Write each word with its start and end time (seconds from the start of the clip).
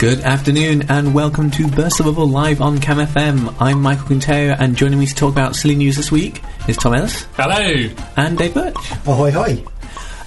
Good 0.00 0.20
afternoon 0.20 0.86
and 0.88 1.12
welcome 1.14 1.50
to 1.52 1.68
Burst 1.68 1.98
the 1.98 2.04
Bubble 2.04 2.26
live 2.26 2.62
on 2.62 2.78
Cam 2.80 2.96
FM. 2.96 3.54
I'm 3.60 3.82
Michael 3.82 4.06
Conterio 4.06 4.56
and 4.58 4.74
joining 4.74 4.98
me 4.98 5.04
to 5.06 5.14
talk 5.14 5.30
about 5.30 5.54
silly 5.54 5.74
news 5.74 5.94
this 5.96 6.10
week 6.10 6.40
is 6.66 6.78
Tom 6.78 6.94
Ellis 6.94 7.26
Hello. 7.36 7.94
and 8.16 8.38
Dave 8.38 8.54
Birch. 8.54 8.74
Ahoy, 9.06 9.30
hoy. 9.30 9.62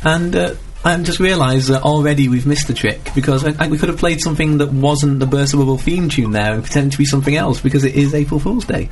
And 0.04 0.36
uh, 0.36 0.54
I 0.86 0.96
just 1.02 1.20
realised 1.20 1.70
that 1.70 1.82
already 1.82 2.30
we've 2.30 2.46
missed 2.46 2.68
the 2.68 2.76
trick 2.76 3.02
because 3.16 3.44
I, 3.46 3.66
I- 3.66 3.68
we 3.68 3.80
could 3.80 3.90
have 3.90 3.98
played 3.98 4.22
something 4.22 4.60
that 4.60 4.72
wasn't 4.72 5.20
the 5.20 5.26
Burst 5.26 5.54
the 5.54 5.58
Bubble 5.58 5.80
theme 5.80 6.08
tune 6.08 6.32
there 6.32 6.54
and 6.54 6.64
pretended 6.64 6.92
to 6.92 6.98
be 7.00 7.06
something 7.06 7.36
else 7.36 7.60
because 7.60 7.84
it 7.84 7.96
is 7.96 8.14
April 8.14 8.40
Fool's 8.40 8.66
Day. 8.66 8.90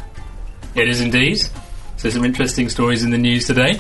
It 0.74 0.90
is 0.90 1.00
indeed. 1.00 1.38
So 1.98 2.10
some 2.10 2.26
interesting 2.26 2.70
stories 2.70 3.04
in 3.04 3.12
the 3.12 3.20
news 3.20 3.46
today. 3.46 3.80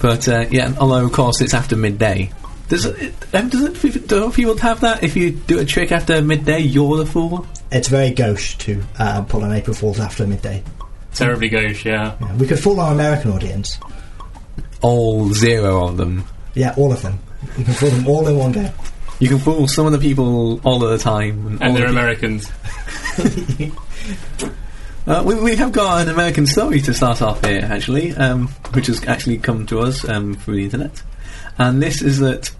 But 0.00 0.26
uh, 0.26 0.46
yeah, 0.50 0.72
although 0.80 1.04
of 1.04 1.12
course 1.12 1.42
it's 1.42 1.52
after 1.54 1.76
midday. 1.76 2.30
Does 2.74 2.86
it, 2.86 3.14
um, 3.32 3.48
does 3.50 3.84
it, 3.84 4.08
do 4.08 4.30
people 4.32 4.56
have 4.58 4.80
that? 4.80 5.04
If 5.04 5.14
you 5.14 5.30
do 5.30 5.60
a 5.60 5.64
trick 5.64 5.92
after 5.92 6.20
midday, 6.20 6.58
you're 6.58 6.96
the 6.96 7.06
fool? 7.06 7.46
It's 7.70 7.86
very 7.86 8.10
gauche 8.10 8.56
to 8.58 8.82
uh, 8.98 9.22
pull 9.22 9.44
on 9.44 9.52
April 9.52 9.76
Fools 9.76 10.00
after 10.00 10.26
midday. 10.26 10.60
Terribly 11.12 11.48
gauche, 11.50 11.84
yeah. 11.84 12.16
Yeah, 12.20 12.34
we 12.34 12.48
could 12.48 12.58
fool 12.58 12.80
our 12.80 12.92
American 12.92 13.30
audience. 13.30 13.78
All 14.82 15.28
zero 15.32 15.86
of 15.86 15.96
them. 15.98 16.24
Yeah, 16.54 16.74
all 16.76 16.92
of 16.92 17.00
them. 17.02 17.20
You 17.56 17.64
can 17.64 17.74
fool 17.74 17.90
them 17.90 18.08
all 18.08 18.26
in 18.26 18.36
one 18.36 18.50
go. 18.50 18.68
You 19.20 19.28
can 19.28 19.38
fool 19.38 19.68
some 19.68 19.86
of 19.86 19.92
the 19.92 19.98
people 20.00 20.60
all 20.64 20.82
of 20.82 20.90
the 20.90 20.98
time. 20.98 21.46
all 21.46 21.68
And 21.68 21.76
they're 21.76 21.86
the- 21.86 21.92
Americans. 21.92 22.50
Uh, 25.06 25.22
we, 25.22 25.34
we 25.34 25.54
have 25.54 25.70
got 25.70 26.00
an 26.00 26.08
American 26.08 26.46
story 26.46 26.80
to 26.80 26.94
start 26.94 27.20
off 27.20 27.44
here, 27.44 27.60
actually, 27.70 28.12
um, 28.16 28.48
which 28.72 28.86
has 28.86 29.04
actually 29.04 29.36
come 29.36 29.66
to 29.66 29.80
us 29.80 30.02
um, 30.08 30.32
through 30.34 30.56
the 30.56 30.64
internet. 30.64 31.02
And 31.58 31.82
this 31.82 32.00
is 32.00 32.20
that 32.20 32.50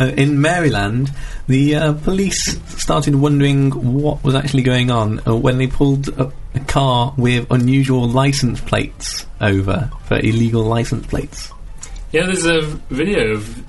uh, 0.00 0.06
in 0.16 0.40
Maryland, 0.40 1.10
the 1.46 1.76
uh, 1.76 1.92
police 1.92 2.58
started 2.80 3.14
wondering 3.14 3.70
what 3.70 4.22
was 4.24 4.34
actually 4.34 4.62
going 4.62 4.90
on 4.90 5.20
uh, 5.26 5.36
when 5.36 5.58
they 5.58 5.66
pulled 5.66 6.08
a, 6.08 6.32
a 6.54 6.60
car 6.60 7.14
with 7.16 7.46
unusual 7.50 8.08
license 8.08 8.60
plates 8.60 9.26
over 9.40 9.90
for 10.04 10.18
illegal 10.18 10.62
license 10.62 11.06
plates. 11.06 11.52
Yeah, 12.12 12.26
there's 12.26 12.46
a 12.46 12.62
video 12.90 13.34
of, 13.34 13.64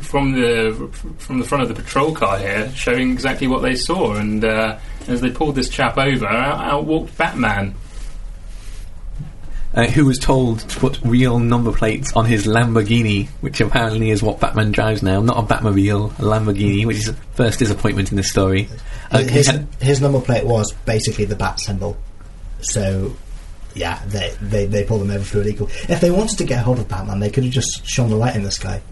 from 0.00 0.32
the 0.32 0.90
from 1.18 1.38
the 1.38 1.44
front 1.44 1.62
of 1.62 1.68
the 1.68 1.74
patrol 1.74 2.14
car 2.14 2.38
here 2.38 2.70
showing 2.74 3.12
exactly 3.12 3.46
what 3.46 3.62
they 3.62 3.74
saw. 3.74 4.14
And 4.14 4.44
uh, 4.44 4.78
as 5.06 5.20
they 5.20 5.30
pulled 5.30 5.54
this 5.54 5.68
chap 5.68 5.98
over, 5.98 6.26
out, 6.26 6.60
out 6.60 6.84
walked 6.84 7.16
Batman. 7.16 7.74
Uh, 9.78 9.86
who 9.86 10.04
was 10.06 10.18
told 10.18 10.58
to 10.58 10.80
put 10.80 10.98
real 11.04 11.38
number 11.38 11.70
plates 11.70 12.12
on 12.16 12.24
his 12.24 12.48
Lamborghini, 12.48 13.28
which 13.42 13.60
apparently 13.60 14.10
is 14.10 14.20
what 14.20 14.40
Batman 14.40 14.72
drives 14.72 15.04
now, 15.04 15.20
not 15.22 15.38
a 15.38 15.42
Batmobile, 15.42 16.18
a 16.18 16.22
Lamborghini, 16.22 16.84
which 16.84 16.96
is 16.96 17.04
the 17.04 17.12
first 17.34 17.60
disappointment 17.60 18.10
in 18.10 18.16
this 18.16 18.28
story. 18.28 18.68
Uh, 19.12 19.18
he 19.18 19.28
his, 19.28 19.46
had- 19.46 19.68
his 19.80 20.00
number 20.00 20.20
plate 20.20 20.44
was 20.44 20.72
basically 20.84 21.26
the 21.26 21.36
bat 21.36 21.60
symbol. 21.60 21.96
So, 22.60 23.14
yeah, 23.76 24.04
they, 24.06 24.34
they, 24.42 24.66
they 24.66 24.82
pulled 24.82 25.02
them 25.02 25.12
over 25.12 25.22
for 25.22 25.42
illegal. 25.42 25.68
If 25.88 26.00
they 26.00 26.10
wanted 26.10 26.38
to 26.38 26.44
get 26.44 26.64
hold 26.64 26.80
of 26.80 26.88
Batman, 26.88 27.20
they 27.20 27.30
could 27.30 27.44
have 27.44 27.52
just 27.52 27.86
shone 27.86 28.10
the 28.10 28.16
light 28.16 28.34
in 28.34 28.42
the 28.42 28.50
sky. 28.50 28.82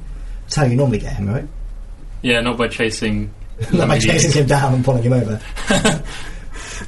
That's 0.42 0.54
how 0.54 0.66
you 0.66 0.76
normally 0.76 0.98
get 0.98 1.14
him, 1.16 1.28
right? 1.28 1.48
Yeah, 2.22 2.42
not 2.42 2.58
by 2.58 2.68
chasing. 2.68 3.34
Not 3.72 3.88
by 3.88 3.98
chasing 3.98 4.30
him 4.42 4.46
down 4.46 4.74
and 4.74 4.84
pulling 4.84 5.02
him 5.02 5.14
over. 5.14 5.40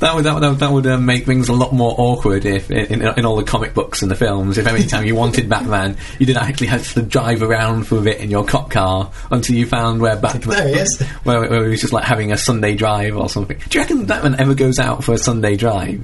That 0.00 0.14
would 0.14 0.24
that 0.24 0.34
would, 0.34 0.58
that 0.58 0.70
would, 0.70 0.84
that 0.84 0.94
uh, 0.94 0.98
make 0.98 1.24
things 1.26 1.48
a 1.48 1.52
lot 1.52 1.72
more 1.72 1.94
awkward 1.98 2.44
if 2.44 2.70
in, 2.70 3.02
in 3.02 3.24
all 3.24 3.36
the 3.36 3.44
comic 3.44 3.74
books 3.74 4.02
and 4.02 4.10
the 4.10 4.14
films. 4.16 4.58
If 4.58 4.66
every 4.66 4.84
time 4.84 5.04
you 5.04 5.14
wanted 5.14 5.48
Batman, 5.48 5.96
you 6.18 6.26
didn't 6.26 6.42
actually 6.42 6.68
have 6.68 6.92
to 6.94 7.02
drive 7.02 7.42
around 7.42 7.84
for 7.86 7.98
a 7.98 8.00
bit 8.02 8.20
in 8.20 8.30
your 8.30 8.44
cop 8.44 8.70
car 8.70 9.10
until 9.30 9.56
you 9.56 9.66
found 9.66 10.00
where 10.00 10.16
Batman. 10.16 10.56
There 10.56 10.68
he 10.68 10.74
is. 10.74 11.00
Where, 11.24 11.40
where 11.48 11.64
he 11.64 11.70
was 11.70 11.80
just 11.80 11.92
like 11.92 12.04
having 12.04 12.32
a 12.32 12.36
Sunday 12.36 12.74
drive 12.74 13.16
or 13.16 13.28
something. 13.28 13.58
Do 13.68 13.78
you 13.78 13.82
reckon 13.82 14.06
Batman 14.06 14.38
ever 14.40 14.54
goes 14.54 14.78
out 14.78 15.04
for 15.04 15.12
a 15.14 15.18
Sunday 15.18 15.56
drive? 15.56 16.02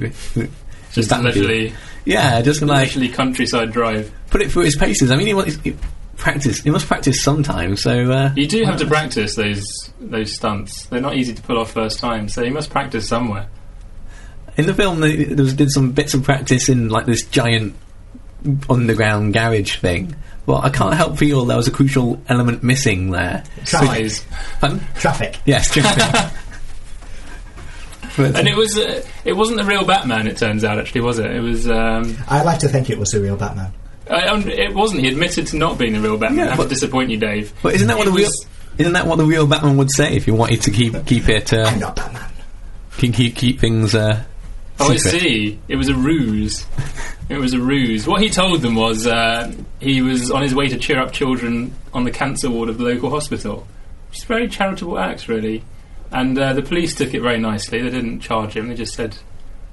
Just 0.92 1.10
Batman- 1.10 1.32
literally, 1.32 1.74
Yeah, 2.04 2.40
just 2.42 2.62
like 2.62 2.88
literally 2.88 3.08
countryside 3.08 3.72
drive. 3.72 4.12
put 4.30 4.40
it 4.42 4.50
through 4.50 4.64
his 4.64 4.76
paces. 4.76 5.10
I 5.10 5.16
mean, 5.16 5.26
he, 5.26 5.34
wants- 5.34 5.56
he 5.62 5.76
practice. 6.16 6.60
He 6.62 6.70
must 6.70 6.86
practice 6.86 7.22
sometimes. 7.22 7.82
So 7.82 8.10
uh, 8.10 8.32
You 8.36 8.46
do 8.46 8.64
have 8.64 8.78
to 8.78 8.86
practice 8.86 9.34
those 9.34 9.92
those 10.00 10.34
stunts. 10.34 10.86
They're 10.86 11.00
not 11.00 11.16
easy 11.16 11.34
to 11.34 11.42
pull 11.42 11.58
off 11.58 11.72
first 11.72 11.98
time, 11.98 12.28
so 12.28 12.42
you 12.42 12.52
must 12.52 12.70
practice 12.70 13.08
somewhere. 13.08 13.48
In 14.56 14.66
the 14.66 14.74
film, 14.74 15.00
they 15.00 15.24
there 15.24 15.44
was, 15.44 15.54
did 15.54 15.70
some 15.70 15.92
bits 15.92 16.14
of 16.14 16.22
practice 16.22 16.68
in 16.68 16.88
like 16.88 17.06
this 17.06 17.24
giant 17.26 17.74
underground 18.70 19.32
garage 19.34 19.76
thing. 19.78 20.14
But 20.46 20.62
I 20.64 20.68
can't 20.68 20.94
help 20.94 21.16
feel 21.18 21.44
there 21.46 21.56
was 21.56 21.68
a 21.68 21.70
crucial 21.70 22.20
element 22.28 22.62
missing 22.62 23.10
there. 23.10 23.44
Size. 23.64 24.24
Pardon? 24.60 24.80
Traffic. 24.96 25.38
Yes, 25.46 25.70
traffic. 25.70 26.32
And 28.16 28.46
it 28.46 28.56
was 28.56 28.78
uh, 28.78 29.04
it 29.24 29.32
wasn't 29.32 29.58
the 29.58 29.64
real 29.64 29.84
Batman. 29.84 30.28
It 30.28 30.36
turns 30.36 30.62
out, 30.62 30.78
actually, 30.78 31.00
was 31.00 31.18
it? 31.18 31.28
It 31.32 31.40
was. 31.40 31.68
Um, 31.68 32.16
I 32.28 32.44
like 32.44 32.60
to 32.60 32.68
think 32.68 32.88
it 32.88 32.96
was 32.96 33.10
the 33.10 33.20
real 33.20 33.36
Batman. 33.36 33.72
I, 34.08 34.26
um, 34.28 34.48
it 34.48 34.72
wasn't. 34.72 35.00
He 35.02 35.08
admitted 35.08 35.48
to 35.48 35.56
not 35.56 35.78
being 35.78 35.94
the 35.94 36.00
real 36.00 36.16
Batman. 36.16 36.38
Yeah, 36.38 36.44
I 36.44 36.48
have 36.50 36.58
but- 36.58 36.62
to 36.64 36.68
disappoint 36.68 37.10
you, 37.10 37.16
Dave. 37.16 37.52
but 37.60 37.74
isn't 37.74 37.88
that 37.88 37.96
what 37.98 38.06
It 38.06 38.10
the 38.10 38.16
real? 38.16 38.26
was- 38.26 38.46
Isn't 38.78 38.92
that 38.92 39.08
what 39.08 39.16
the 39.16 39.24
real 39.24 39.48
Batman 39.48 39.76
would 39.78 39.90
say 39.90 40.14
if 40.14 40.28
you 40.28 40.34
wanted 40.34 40.62
to 40.62 40.70
keep 40.70 41.04
keep 41.06 41.28
it 41.28 41.52
uh, 41.52 41.64
I'm 41.66 41.80
not 41.80 41.96
Batman. 41.96 42.30
keep 42.98 43.14
keep, 43.14 43.34
keep 43.34 43.58
things? 43.58 43.96
Uh, 43.96 44.22
Oh, 44.80 44.90
I 44.90 44.96
see. 44.96 45.58
It 45.68 45.76
was 45.76 45.88
a 45.88 45.94
ruse. 45.94 46.66
It 47.28 47.38
was 47.38 47.54
a 47.54 47.60
ruse. 47.60 48.06
What 48.06 48.20
he 48.20 48.28
told 48.28 48.60
them 48.60 48.74
was 48.74 49.06
uh, 49.06 49.52
he 49.80 50.02
was 50.02 50.30
on 50.30 50.42
his 50.42 50.54
way 50.54 50.68
to 50.68 50.76
cheer 50.78 51.00
up 51.00 51.12
children 51.12 51.74
on 51.92 52.04
the 52.04 52.10
cancer 52.10 52.50
ward 52.50 52.68
of 52.68 52.78
the 52.78 52.84
local 52.84 53.10
hospital. 53.10 53.66
Which 54.08 54.18
is 54.18 54.24
a 54.24 54.26
very 54.26 54.48
charitable 54.48 54.98
act, 54.98 55.28
really. 55.28 55.62
And 56.10 56.38
uh, 56.38 56.52
the 56.52 56.62
police 56.62 56.94
took 56.94 57.14
it 57.14 57.20
very 57.20 57.38
nicely. 57.38 57.82
They 57.82 57.90
didn't 57.90 58.20
charge 58.20 58.56
him. 58.56 58.68
They 58.68 58.74
just 58.74 58.94
said 58.94 59.16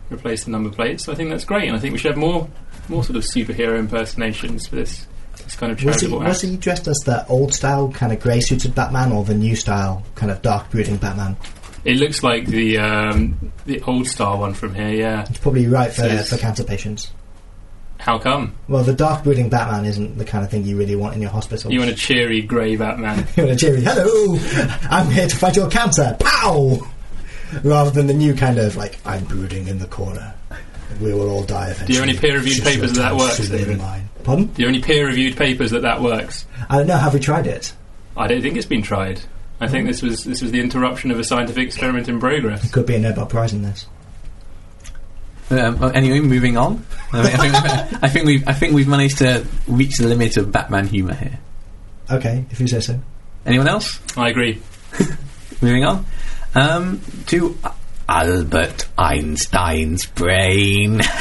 replace 0.10 0.46
the 0.46 0.52
number 0.52 0.70
plates. 0.70 1.06
So 1.06 1.12
I 1.12 1.16
think 1.16 1.30
that's 1.30 1.46
great. 1.46 1.68
And 1.68 1.76
I 1.76 1.80
think 1.80 1.94
we 1.94 2.00
should 2.00 2.12
have 2.12 2.20
more 2.20 2.48
more 2.90 3.04
sort 3.04 3.16
of 3.16 3.24
superhero 3.24 3.78
impersonations 3.80 4.68
for 4.68 4.76
this 4.76 5.08
this 5.38 5.56
kind 5.56 5.72
of 5.72 5.84
Was 5.84 5.96
he, 5.96 6.08
charitable 6.08 6.26
was 6.26 6.42
he 6.42 6.58
dressed 6.58 6.88
as 6.88 6.98
the 7.06 7.26
old 7.28 7.54
style, 7.54 7.92
kind 7.92 8.12
of 8.12 8.20
grey 8.20 8.40
suited 8.40 8.76
Batman, 8.76 9.12
or 9.12 9.24
the 9.24 9.34
new 9.34 9.56
style, 9.56 10.04
kind 10.16 10.32
of 10.32 10.42
dark 10.42 10.70
brooding 10.70 10.98
Batman? 10.98 11.38
It 11.84 11.98
looks 11.98 12.22
like 12.24 12.46
the 12.46 12.78
um, 12.78 13.52
the 13.66 13.82
old 13.82 14.08
star 14.08 14.38
one 14.38 14.54
from 14.54 14.76
here. 14.76 14.90
Yeah. 14.90 15.26
It's 15.30 15.40
probably 15.40 15.68
right 15.68 15.92
for, 15.92 16.04
Yes. 16.04 16.30
for 16.30 16.38
cancer 16.38 16.64
patients. 16.64 17.12
How 17.98 18.18
come? 18.18 18.56
Well, 18.68 18.84
the 18.84 18.94
dark 18.94 19.24
brooding 19.24 19.50
Batman 19.50 19.86
isn't 19.86 20.18
the 20.18 20.26
kind 20.26 20.44
of 20.44 20.50
thing 20.50 20.64
you 20.64 20.76
really 20.78 20.96
want 20.96 21.14
in 21.16 21.22
your 21.22 21.30
hospital. 21.30 21.72
You 21.72 21.80
want 21.80 21.92
a 21.92 21.96
cheery 21.96 22.42
grey 22.42 22.76
Batman? 22.76 23.28
You 23.38 23.44
want 23.46 23.56
a 23.56 23.60
cheery, 23.64 23.82
hello, 23.82 24.38
I'm 24.90 25.08
here 25.12 25.28
to 25.28 25.36
fight 25.36 25.56
your 25.56 25.70
cancer, 25.70 26.18
pow! 26.20 26.80
Rather 27.64 27.92
than 27.92 28.08
the 28.08 28.14
new 28.16 28.34
kind 28.34 28.58
of, 28.58 28.76
like, 28.76 28.98
I'm 29.06 29.24
brooding 29.26 29.68
in 29.68 29.78
the 29.78 29.86
corner. 29.86 30.34
We 31.00 31.14
will 31.14 31.30
all 31.30 31.44
die 31.44 31.66
eventually. 31.70 31.88
Do 31.88 31.94
you 31.94 32.00
have 32.00 32.10
any 32.10 32.18
peer-reviewed 32.18 32.56
Just 32.56 32.66
your 32.66 32.74
papers 32.76 32.94
that 32.94 33.02
that 33.02 33.16
works, 33.16 33.36
sooner 33.38 33.50
than 33.50 33.58
David? 33.60 33.78
mine. 33.78 34.10
Pardon? 34.24 34.46
Do 34.48 34.62
you 34.64 34.68
have 34.68 34.76
any 34.76 34.84
peer-reviewed 34.84 35.38
papers 35.38 35.70
that 35.72 35.84
that 35.84 36.02
works? 36.02 36.46
I 36.70 36.78
don't 36.80 36.88
know, 36.88 36.98
have 36.98 37.14
we 37.14 37.20
tried 37.20 37.46
it? 37.46 37.72
I 38.18 38.26
don't 38.28 38.42
think 38.42 38.58
it's 38.58 38.66
been 38.66 38.82
tried. 38.82 39.22
I 39.62 39.68
think 39.68 39.88
this 39.88 40.02
was 40.02 40.24
this 40.24 40.42
was 40.42 40.52
the 40.52 40.60
interruption 40.60 41.12
of 41.12 41.20
a 41.20 41.24
scientific 41.24 41.68
experiment 41.68 42.10
in 42.10 42.20
progress. 42.20 42.66
It 42.66 42.72
Could 42.72 42.88
be 42.88 42.96
a 42.96 43.00
Nobel 43.00 43.28
Prize 43.28 43.54
in 43.54 43.62
this. 43.62 43.86
um, 45.52 45.84
anyway, 45.94 46.20
moving 46.20 46.58
on. 46.58 46.84
I, 47.14 47.24
mean, 47.24 47.34
I, 47.34 47.38
think, 47.38 48.04
I 48.04 48.10
think 48.10 48.26
we've 48.26 48.48
I 48.48 48.54
think 48.54 48.74
we've 48.74 48.88
managed 48.88 49.20
to 49.20 49.46
reach 49.68 49.98
the 49.98 50.08
limit 50.08 50.38
of 50.38 50.52
Batman 50.52 50.88
humour 50.88 51.14
here. 51.14 51.40
Okay, 52.10 52.44
if 52.50 52.60
you 52.60 52.68
say 52.68 52.80
so. 52.80 53.00
Anyone 53.46 53.68
else? 53.68 54.00
I 54.18 54.30
agree. 54.30 54.62
Moving 55.62 55.86
on 55.86 56.06
um, 56.56 57.02
to 57.28 57.58
Albert 58.10 58.88
Einstein's 58.98 60.08
brain. 60.08 61.02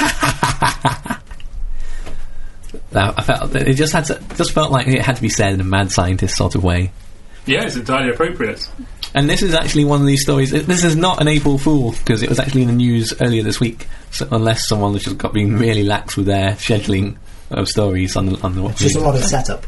I 2.92 3.22
felt 3.22 3.54
it 3.54 3.74
just 3.74 3.92
had 3.92 4.06
to, 4.06 4.20
just 4.36 4.52
felt 4.52 4.72
like 4.72 4.88
it 4.88 5.02
had 5.02 5.16
to 5.16 5.22
be 5.22 5.28
said 5.28 5.54
in 5.54 5.60
a 5.60 5.64
mad 5.64 5.92
scientist 5.92 6.36
sort 6.36 6.54
of 6.54 6.64
way. 6.64 6.90
Yeah, 7.50 7.64
it's 7.64 7.74
entirely 7.74 8.10
appropriate. 8.10 8.70
And 9.12 9.28
this 9.28 9.42
is 9.42 9.54
actually 9.54 9.84
one 9.84 10.00
of 10.00 10.06
these 10.06 10.22
stories. 10.22 10.52
This 10.52 10.84
is 10.84 10.94
not 10.94 11.20
an 11.20 11.26
April 11.26 11.58
Fool 11.58 11.90
because 11.90 12.22
it 12.22 12.28
was 12.28 12.38
actually 12.38 12.62
in 12.62 12.68
the 12.68 12.74
news 12.74 13.12
earlier 13.20 13.42
this 13.42 13.58
week. 13.58 13.88
So 14.12 14.28
unless 14.30 14.68
someone 14.68 14.92
has 14.92 15.02
just 15.02 15.18
got 15.18 15.32
been 15.32 15.58
really 15.58 15.82
lax 15.82 16.16
with 16.16 16.26
their 16.26 16.52
scheduling 16.52 17.16
of 17.50 17.66
stories 17.66 18.14
on 18.14 18.26
the 18.26 18.40
on 18.42 18.54
the 18.54 18.68
Just 18.74 18.94
a 18.94 19.00
lot 19.00 19.16
of 19.16 19.24
setup. 19.24 19.66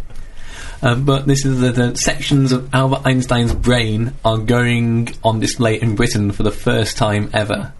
Um, 0.81 1.05
but 1.05 1.26
this 1.26 1.44
is 1.44 1.61
the, 1.61 1.73
the 1.73 1.96
sections 1.96 2.52
of 2.52 2.73
Albert 2.73 3.02
Einstein's 3.05 3.52
brain 3.52 4.14
are 4.25 4.38
going 4.38 5.08
on 5.25 5.40
display 5.40 5.81
in 5.81 5.96
Britain 5.96 6.31
for 6.31 6.44
the 6.44 6.52
first 6.52 6.96
time 6.96 7.31
ever. 7.32 7.73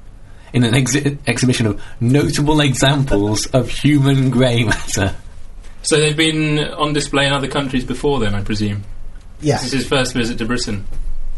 In 0.53 0.65
an 0.65 0.75
exhi- 0.75 1.17
exhibition 1.29 1.67
of 1.67 1.83
notable 2.01 2.61
examples 2.61 3.47
of 3.47 3.71
human 3.71 4.31
grey 4.31 4.65
matter. 4.65 5.15
So 5.83 5.97
they've 5.97 6.17
been 6.17 6.59
on 6.59 6.93
display 6.93 7.27
in 7.27 7.33
other 7.33 7.49
countries 7.49 7.85
before, 7.85 8.19
then 8.19 8.35
I 8.35 8.43
presume. 8.43 8.85
Yeah, 9.43 9.57
This 9.57 9.67
is 9.67 9.73
his 9.73 9.87
first 9.89 10.15
visit 10.15 10.39
to 10.39 10.45
Britain. 10.47 10.87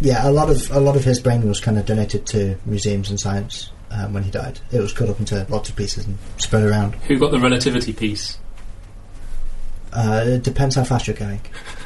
yeah. 0.01 0.29
A 0.29 0.31
lot 0.31 0.51
of 0.51 0.71
a 0.71 0.79
lot 0.81 0.95
of 0.97 1.05
his 1.05 1.19
brain 1.21 1.47
was 1.49 1.59
kind 1.61 1.79
of 1.79 1.87
donated 1.87 2.27
to 2.27 2.57
museums 2.67 3.09
and 3.11 3.19
science 3.19 3.71
um, 3.91 4.13
when 4.13 4.23
he 4.23 4.31
died. 4.31 4.61
It 4.71 4.81
was 4.81 4.93
cut 4.93 5.09
up 5.09 5.19
into 5.19 5.47
lots 5.49 5.69
of 5.71 5.77
pieces 5.77 6.07
and 6.07 6.19
spread 6.37 6.65
around. 6.65 6.95
Who 7.09 7.19
got 7.19 7.31
the 7.33 7.41
relativity 7.41 7.93
piece? 7.93 8.39
Uh, 9.93 10.25
it 10.27 10.43
depends 10.43 10.75
how 10.77 10.85
fast 10.85 11.07
you're 11.07 11.17
going. 11.17 11.41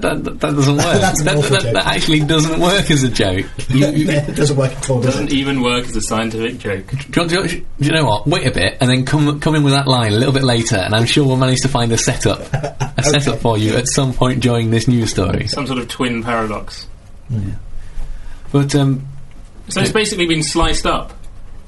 That, 0.00 0.24
that, 0.24 0.40
that 0.40 0.54
doesn't 0.54 0.76
work. 0.76 0.84
That's 1.00 1.20
an 1.20 1.26
that, 1.26 1.36
awful 1.36 1.56
that, 1.56 1.62
joke. 1.62 1.72
that 1.74 1.86
actually 1.86 2.20
doesn't 2.20 2.60
work 2.60 2.90
as 2.90 3.02
a 3.02 3.08
joke. 3.10 3.46
You, 3.68 3.86
you, 3.90 4.10
it 4.10 4.36
doesn't 4.36 4.56
work 4.56 4.72
at 4.72 4.90
all, 4.90 5.00
does 5.00 5.14
Doesn't 5.14 5.28
it? 5.28 5.34
even 5.34 5.62
work 5.62 5.84
as 5.86 5.96
a 5.96 6.02
scientific 6.02 6.58
joke. 6.58 6.92
you, 6.92 6.98
do, 7.28 7.34
you, 7.42 7.48
do 7.48 7.64
you 7.78 7.92
know 7.92 8.04
what? 8.04 8.26
Wait 8.26 8.46
a 8.46 8.50
bit 8.50 8.76
and 8.80 8.90
then 8.90 9.04
come 9.06 9.40
come 9.40 9.54
in 9.54 9.62
with 9.62 9.72
that 9.72 9.86
line 9.88 10.12
a 10.12 10.16
little 10.16 10.34
bit 10.34 10.42
later, 10.42 10.76
and 10.76 10.94
I'm 10.94 11.06
sure 11.06 11.26
we'll 11.26 11.36
manage 11.38 11.60
to 11.62 11.68
find 11.68 11.90
a 11.92 11.96
setup, 11.98 12.40
a 12.52 13.02
setup 13.02 13.38
for 13.40 13.56
you 13.56 13.76
at 13.76 13.88
some 13.88 14.12
point 14.12 14.40
during 14.42 14.70
this 14.70 14.86
news 14.88 15.10
story. 15.10 15.46
Some 15.46 15.66
sort 15.66 15.78
of 15.78 15.88
twin 15.88 16.22
paradox. 16.22 16.86
Yeah. 17.30 17.40
But 18.50 18.74
um, 18.74 19.06
So 19.68 19.80
it's 19.80 19.92
basically 19.92 20.26
been 20.26 20.42
sliced 20.42 20.84
up. 20.86 21.12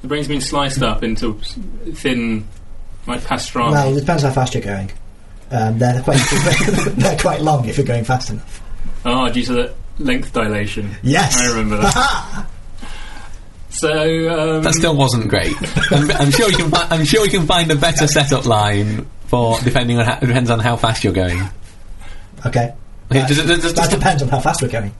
The 0.03 0.07
brain's 0.07 0.27
been 0.27 0.41
sliced 0.41 0.83
up 0.83 1.01
into 1.03 1.33
thin, 1.93 2.47
like 3.07 3.21
pastrami. 3.21 3.71
Well, 3.71 3.97
it 3.97 3.99
depends 4.01 4.21
how 4.23 4.31
fast 4.31 4.53
you're 4.53 4.61
going. 4.63 4.91
Um, 5.55 5.79
they're 5.79 6.01
quite 6.01 6.17
they're 6.97 7.17
quite 7.17 7.41
long 7.41 7.65
if 7.69 7.77
you're 7.77 7.85
going 7.85 8.03
fast 8.03 8.29
enough. 8.31 8.61
oh, 9.05 9.29
due 9.31 9.43
to 9.45 9.53
the 9.53 9.73
length 9.99 10.33
dilation. 10.33 10.91
Yes, 11.03 11.37
I 11.37 11.49
remember 11.49 11.77
that. 11.77 12.45
so 13.69 14.57
um, 14.57 14.63
that 14.63 14.73
still 14.73 14.95
wasn't 14.95 15.27
great. 15.29 15.53
I'm, 15.91 16.09
I'm 16.11 16.31
sure 16.31 16.49
you 16.49 16.57
can. 16.57 16.69
Fi- 16.71 16.87
I'm 16.89 17.05
sure 17.05 17.25
you 17.25 17.31
can 17.31 17.45
find 17.47 17.71
a 17.71 17.75
better 17.75 18.07
setup 18.07 18.45
line 18.45 19.07
for 19.27 19.59
depending 19.61 19.97
on 19.99 20.05
how, 20.05 20.19
depends 20.19 20.49
on 20.49 20.59
how 20.59 20.75
fast 20.75 21.03
you're 21.03 21.13
going. 21.13 21.39
Okay, 22.45 22.73
Okay, 23.11 23.19
That- 23.19 23.27
does 23.27 23.37
it- 23.39 23.47
does- 23.47 23.61
does- 23.61 23.73
that 23.75 23.89
depends 23.91 24.21
on 24.23 24.29
how 24.29 24.39
fast 24.39 24.61
we're 24.61 24.67
going. 24.69 24.93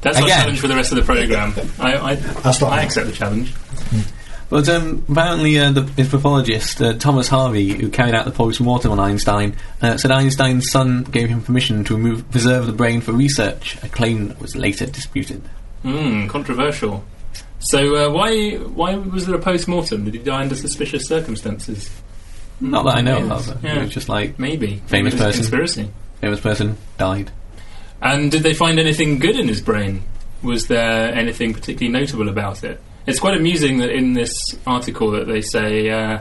that's 0.00 0.16
our 0.18 0.24
again. 0.24 0.38
challenge 0.40 0.60
for 0.60 0.68
the 0.68 0.76
rest 0.76 0.92
of 0.92 0.96
the 0.96 1.04
program. 1.04 1.54
I, 1.78 1.94
I, 1.94 2.18
I'll 2.44 2.66
I 2.66 2.82
accept 2.82 3.06
the 3.08 3.12
challenge. 3.12 3.52
But 4.50 4.66
um, 4.70 5.04
apparently, 5.10 5.58
uh, 5.58 5.72
the 5.72 5.82
his 5.82 6.08
pathologist 6.08 6.80
uh, 6.80 6.94
Thomas 6.94 7.28
Harvey, 7.28 7.68
who 7.74 7.90
carried 7.90 8.14
out 8.14 8.24
the 8.24 8.30
post-mortem 8.30 8.90
on 8.90 8.98
Einstein, 8.98 9.54
uh, 9.82 9.98
said 9.98 10.10
Einstein's 10.10 10.70
son 10.70 11.04
gave 11.04 11.28
him 11.28 11.42
permission 11.42 11.84
to 11.84 11.94
remove, 11.94 12.30
preserve 12.30 12.64
the 12.66 12.72
brain 12.72 13.02
for 13.02 13.12
research. 13.12 13.76
A 13.82 13.88
claim 13.90 14.28
that 14.28 14.40
was 14.40 14.56
later 14.56 14.86
disputed. 14.86 15.42
Hmm, 15.82 16.28
controversial. 16.28 17.04
So 17.58 17.94
uh, 17.96 18.10
why 18.10 18.52
why 18.56 18.94
was 18.96 19.26
there 19.26 19.36
a 19.36 19.40
post 19.40 19.68
mortem? 19.68 20.04
Did 20.04 20.14
he 20.14 20.20
die 20.20 20.40
under 20.40 20.54
suspicious 20.56 21.06
circumstances? 21.06 21.90
Not 22.60 22.84
that 22.86 22.96
I 22.96 23.00
know 23.02 23.18
Yes, 23.18 23.48
of. 23.50 23.62
yeah. 23.64 23.76
It 23.76 23.82
was 23.82 23.90
just 23.90 24.08
like 24.08 24.38
Maybe 24.38 24.82
Famous 24.86 24.90
Maybe 24.90 24.98
it 24.98 25.04
was 25.12 25.14
a 25.14 25.18
person. 25.18 25.40
conspiracy. 25.42 25.90
famous 26.20 26.40
person 26.40 26.76
died. 26.96 27.30
And 28.00 28.30
did 28.30 28.42
they 28.42 28.54
find 28.54 28.78
anything 28.80 29.18
good 29.18 29.36
in 29.36 29.46
his 29.48 29.60
brain? 29.60 30.02
Was 30.42 30.66
there 30.68 31.12
anything 31.14 31.52
particularly 31.52 31.92
notable 32.00 32.28
about 32.28 32.64
it? 32.64 32.80
It's 33.08 33.20
quite 33.20 33.36
amusing 33.36 33.78
that 33.78 33.90
in 33.90 34.12
this 34.12 34.32
article 34.66 35.10
that 35.12 35.26
they 35.26 35.40
say 35.40 35.88
uh, 35.90 36.20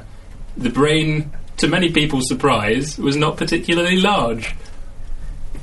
the 0.56 0.70
brain, 0.70 1.32
to 1.58 1.68
many 1.68 1.92
people's 1.92 2.28
surprise, 2.28 2.98
was 2.98 3.16
not 3.16 3.38
particularly 3.38 3.98
large. 3.98 4.56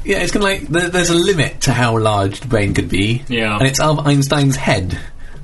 Yeah, 0.04 0.18
it's 0.18 0.32
kind 0.32 0.44
of 0.44 0.50
like 0.50 0.68
there, 0.68 0.90
there's 0.90 1.08
a 1.10 1.14
limit 1.14 1.62
to 1.62 1.72
how 1.72 1.98
large 1.98 2.40
the 2.40 2.46
brain 2.48 2.74
could 2.74 2.90
be, 2.90 3.22
Yeah, 3.28 3.56
and 3.56 3.66
it's 3.66 3.80
Albert 3.80 4.02
Einstein's 4.06 4.56
head, 4.56 4.98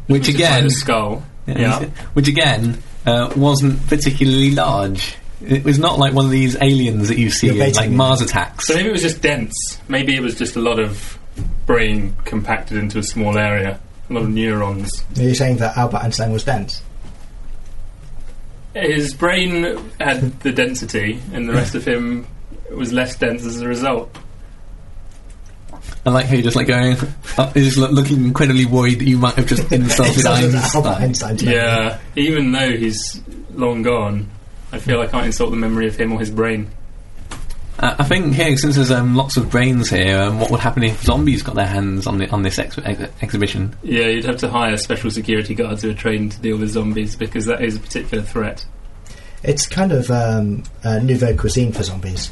which 0.06 0.28
It's 0.28 0.36
quite 0.36 0.48
again, 0.48 0.66
a 0.66 0.70
skull. 0.70 1.22
Yeah. 1.46 1.84
which 2.12 2.28
again 2.28 2.82
uh, 3.06 3.32
wasn't 3.34 3.84
particularly 3.88 4.50
large. 4.50 5.16
It 5.40 5.64
was 5.64 5.78
not 5.78 5.98
like 5.98 6.12
one 6.12 6.26
of 6.26 6.30
these 6.30 6.54
aliens 6.60 7.08
that 7.08 7.16
you 7.18 7.30
see 7.30 7.48
in 7.48 7.72
like. 7.72 7.90
Mars 7.90 8.20
attacks. 8.20 8.66
So 8.66 8.74
maybe 8.74 8.90
it 8.90 8.92
was 8.92 9.00
just 9.02 9.22
dense. 9.22 9.54
Maybe 9.88 10.14
it 10.14 10.20
was 10.20 10.34
just 10.36 10.56
a 10.56 10.60
lot 10.60 10.78
of 10.78 11.18
brain 11.64 12.14
compacted 12.26 12.76
into 12.76 12.98
a 12.98 13.02
small 13.02 13.38
area. 13.38 13.80
A 14.10 14.12
lot 14.12 14.24
of 14.24 14.30
neurons. 14.30 15.04
Are 15.16 15.22
you 15.22 15.34
saying 15.34 15.58
that 15.58 15.76
Albert 15.76 15.98
Einstein 15.98 16.32
was 16.32 16.42
dense? 16.44 16.82
His 18.74 19.14
brain 19.14 19.78
had 20.00 20.40
the 20.40 20.52
density, 20.52 21.20
and 21.32 21.48
the 21.48 21.52
rest 21.52 21.74
of 21.74 21.86
him 21.86 22.26
was 22.76 22.92
less 22.92 23.16
dense 23.16 23.44
as 23.44 23.60
a 23.60 23.68
result. 23.68 24.16
I 26.04 26.10
like 26.10 26.26
how 26.26 26.34
you're 26.34 26.42
just 26.42 26.56
like 26.56 26.66
going, 26.66 26.96
uh, 27.36 27.52
you're 27.54 27.64
just 27.64 27.76
lo- 27.76 27.90
looking 27.90 28.24
incredibly 28.24 28.64
worried 28.64 29.00
that 29.00 29.06
you 29.08 29.18
might 29.18 29.34
have 29.34 29.46
just 29.46 29.62
insulted 29.72 30.16
Insulted 30.16 30.90
Einstein. 30.90 31.30
Einstein. 31.30 31.48
Yeah, 31.52 31.98
even 32.16 32.52
though 32.52 32.70
he's 32.76 33.20
long 33.52 33.82
gone, 33.82 34.28
I 34.72 34.78
feel 34.78 35.00
I 35.00 35.06
can't 35.06 35.26
insult 35.26 35.50
the 35.50 35.56
memory 35.56 35.86
of 35.88 35.96
him 35.96 36.12
or 36.12 36.20
his 36.20 36.30
brain. 36.30 36.70
Uh, 37.80 37.96
I 37.98 38.04
think 38.04 38.34
here, 38.34 38.54
since 38.58 38.76
there's 38.76 38.90
um, 38.90 39.16
lots 39.16 39.38
of 39.38 39.50
brains 39.50 39.88
here, 39.88 40.20
um, 40.20 40.38
what 40.38 40.50
would 40.50 40.60
happen 40.60 40.82
if 40.82 41.02
zombies 41.02 41.42
got 41.42 41.54
their 41.54 41.66
hands 41.66 42.06
on 42.06 42.18
the, 42.18 42.28
on 42.28 42.42
this 42.42 42.58
ex- 42.58 42.76
ex- 42.78 43.10
exhibition? 43.22 43.74
Yeah, 43.82 44.06
you'd 44.06 44.26
have 44.26 44.36
to 44.38 44.50
hire 44.50 44.76
special 44.76 45.10
security 45.10 45.54
guards 45.54 45.80
who 45.82 45.90
are 45.90 45.94
trained 45.94 46.32
to 46.32 46.40
deal 46.40 46.58
with 46.58 46.68
zombies 46.70 47.16
because 47.16 47.46
that 47.46 47.62
is 47.64 47.76
a 47.76 47.80
particular 47.80 48.22
threat. 48.22 48.66
It's 49.42 49.66
kind 49.66 49.92
of 49.92 50.10
um, 50.10 50.64
a 50.82 51.00
nouveau 51.00 51.34
cuisine 51.34 51.72
for 51.72 51.82
zombies, 51.82 52.30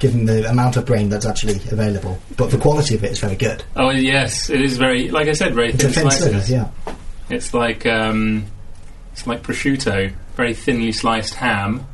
given 0.00 0.24
the 0.24 0.48
amount 0.48 0.78
of 0.78 0.86
brain 0.86 1.10
that's 1.10 1.26
actually 1.26 1.56
available. 1.70 2.18
But 2.38 2.50
the 2.50 2.56
quality 2.56 2.94
of 2.94 3.04
it 3.04 3.12
is 3.12 3.18
very 3.20 3.36
good. 3.36 3.62
Oh 3.76 3.90
yes, 3.90 4.48
it 4.48 4.62
is 4.62 4.78
very, 4.78 5.10
like 5.10 5.28
I 5.28 5.32
said, 5.32 5.54
very 5.54 5.68
It's 5.68 5.84
a 5.84 5.90
thin 5.90 6.08
thin 6.08 6.10
slices. 6.10 6.50
yeah. 6.50 6.70
It's 7.28 7.52
like 7.52 7.84
um, 7.84 8.46
it's 9.12 9.26
like 9.26 9.42
prosciutto, 9.42 10.14
very 10.36 10.54
thinly 10.54 10.92
sliced 10.92 11.34
ham 11.34 11.86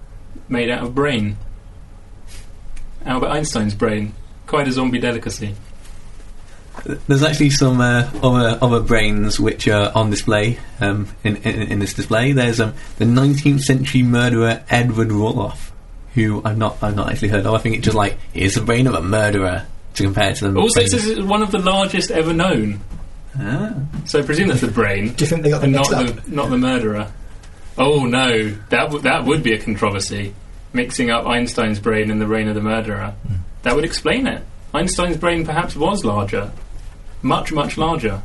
made 0.48 0.70
out 0.70 0.84
of 0.84 0.94
brain. 0.94 1.36
Albert 3.06 3.28
Einstein's 3.28 3.74
brain, 3.74 4.14
quite 4.46 4.66
a 4.68 4.72
zombie 4.72 4.98
delicacy. 4.98 5.54
There's 7.06 7.22
actually 7.22 7.50
some 7.50 7.80
uh, 7.80 8.10
other 8.22 8.58
other 8.60 8.80
brains 8.80 9.38
which 9.38 9.68
are 9.68 9.92
on 9.94 10.10
display 10.10 10.58
um, 10.80 11.08
in, 11.22 11.36
in 11.36 11.62
in 11.72 11.78
this 11.78 11.94
display. 11.94 12.32
There's 12.32 12.60
um, 12.60 12.74
the 12.98 13.04
19th 13.04 13.60
century 13.60 14.02
murderer 14.02 14.64
Edward 14.68 15.08
Rulloff, 15.08 15.70
who 16.14 16.42
I've 16.44 16.58
not 16.58 16.76
I've 16.82 16.96
not 16.96 17.10
actually 17.12 17.28
heard 17.28 17.46
of. 17.46 17.54
I 17.54 17.58
think 17.58 17.76
it's 17.76 17.84
just 17.84 17.96
like 17.96 18.18
here's 18.32 18.54
the 18.54 18.60
brain 18.60 18.86
of 18.88 18.94
a 18.94 19.02
murderer 19.02 19.66
to 19.94 20.02
compare 20.02 20.34
to 20.34 20.50
the 20.50 20.60
Also, 20.60 20.80
brain- 20.80 20.90
this 20.90 21.06
is 21.06 21.20
one 21.24 21.42
of 21.42 21.52
the 21.52 21.58
largest 21.60 22.10
ever 22.10 22.32
known. 22.32 22.80
Ah. 23.38 23.74
So 24.06 24.18
I 24.18 24.22
presume 24.22 24.48
that's 24.48 24.60
the 24.60 24.68
brain, 24.68 25.12
Do 25.14 25.24
you 25.24 25.28
think 25.28 25.42
they 25.42 25.50
got 25.50 25.60
them 25.60 25.74
and 25.74 25.76
not 25.76 25.92
up? 25.92 26.24
the 26.24 26.30
not 26.30 26.50
the 26.50 26.58
murderer. 26.58 27.12
Oh 27.78 28.04
no, 28.04 28.48
that 28.70 28.82
w- 28.84 29.02
that 29.02 29.24
would 29.24 29.42
be 29.44 29.52
a 29.54 29.58
controversy. 29.62 30.34
Mixing 30.74 31.08
up 31.10 31.24
Einstein's 31.26 31.78
brain 31.78 32.10
and 32.10 32.20
the 32.20 32.26
brain 32.26 32.48
of 32.48 32.54
the 32.54 32.60
murderer. 32.60 33.14
That 33.62 33.74
would 33.76 33.84
explain 33.84 34.26
it. 34.26 34.44
Einstein's 34.74 35.16
brain 35.16 35.46
perhaps 35.46 35.76
was 35.76 36.04
larger, 36.04 36.50
much 37.22 37.52
much 37.52 37.78
larger, 37.78 38.20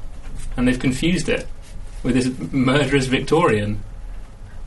and 0.57 0.67
they've 0.67 0.79
confused 0.79 1.29
it 1.29 1.47
with 2.03 2.15
this 2.15 2.51
murderous 2.51 3.05
Victorian. 3.05 3.81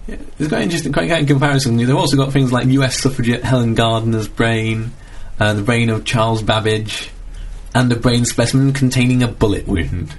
Yeah, 0.07 0.17
It's 0.39 0.49
quite 0.49 0.62
interesting, 0.62 0.93
quite, 0.93 1.09
quite 1.09 1.21
in 1.21 1.27
comparison. 1.27 1.77
They've 1.77 1.91
also 1.95 2.17
got 2.17 2.33
things 2.33 2.53
like 2.53 2.67
US 2.69 2.99
suffragette 3.01 3.43
Helen 3.43 3.75
Gardener's 3.75 4.29
brain, 4.29 4.93
uh, 5.41 5.55
the 5.55 5.62
brain 5.62 5.91
of 5.91 6.05
Charles 6.05 6.43
Babbage, 6.43 7.11
and 7.75 7.93
a 7.93 7.97
brain 7.97 8.25
specimen 8.25 8.73
containing 8.73 9.23
a 9.25 9.29
bullet 9.29 9.67
wound. 9.67 10.15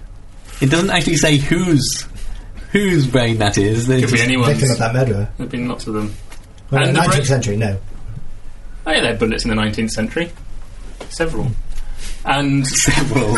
It 0.62 0.70
doesn't 0.70 0.90
actually 0.90 1.16
say 1.18 1.38
whose 1.38 2.06
whose 2.72 3.08
brain 3.08 3.38
that 3.38 3.58
is. 3.58 3.88
They 3.88 4.02
Could 4.02 4.08
be 4.12 4.18
just- 4.18 4.24
anyone's. 4.26 4.50
Victim 4.58 4.72
of 4.72 4.78
that 4.80 4.94
murderer. 4.94 5.30
There've 5.38 5.50
been 5.50 5.68
lots 5.70 5.88
of 5.88 5.94
them. 5.94 6.14
Well, 6.74 6.88
And 6.88 6.96
the 6.96 7.00
19th 7.02 7.12
brain- 7.12 7.26
century, 7.26 7.58
no. 7.58 7.80
Oh 8.86 8.92
yeah, 8.92 9.02
they 9.02 9.08
had 9.08 9.20
bullets 9.20 9.46
in 9.46 9.50
the 9.50 9.56
19th 9.56 9.92
century. 9.92 10.32
Several. 11.10 11.48
And 12.26 12.66
Several. 12.86 13.34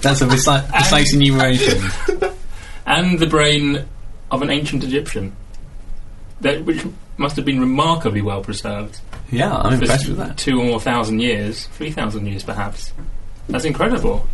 That's 0.00 0.20
a 0.22 0.26
reci- 0.26 0.68
precise 0.70 1.12
enumeration. 1.14 1.82
and 2.86 3.18
the 3.18 3.26
brain 3.26 3.84
of 4.30 4.42
an 4.42 4.50
ancient 4.50 4.84
Egyptian, 4.84 5.34
that 6.40 6.64
which 6.64 6.84
must 7.16 7.36
have 7.36 7.44
been 7.44 7.60
remarkably 7.60 8.22
well 8.22 8.42
preserved. 8.42 9.00
Yeah, 9.30 9.54
I'm 9.56 9.76
for 9.78 9.82
impressed 9.82 10.08
with 10.08 10.18
that. 10.18 10.36
Two 10.38 10.60
or 10.60 10.64
more 10.64 10.80
thousand 10.80 11.20
years, 11.20 11.66
three 11.68 11.90
thousand 11.90 12.26
years 12.26 12.42
perhaps. 12.42 12.92
That's 13.48 13.64
incredible. 13.64 14.26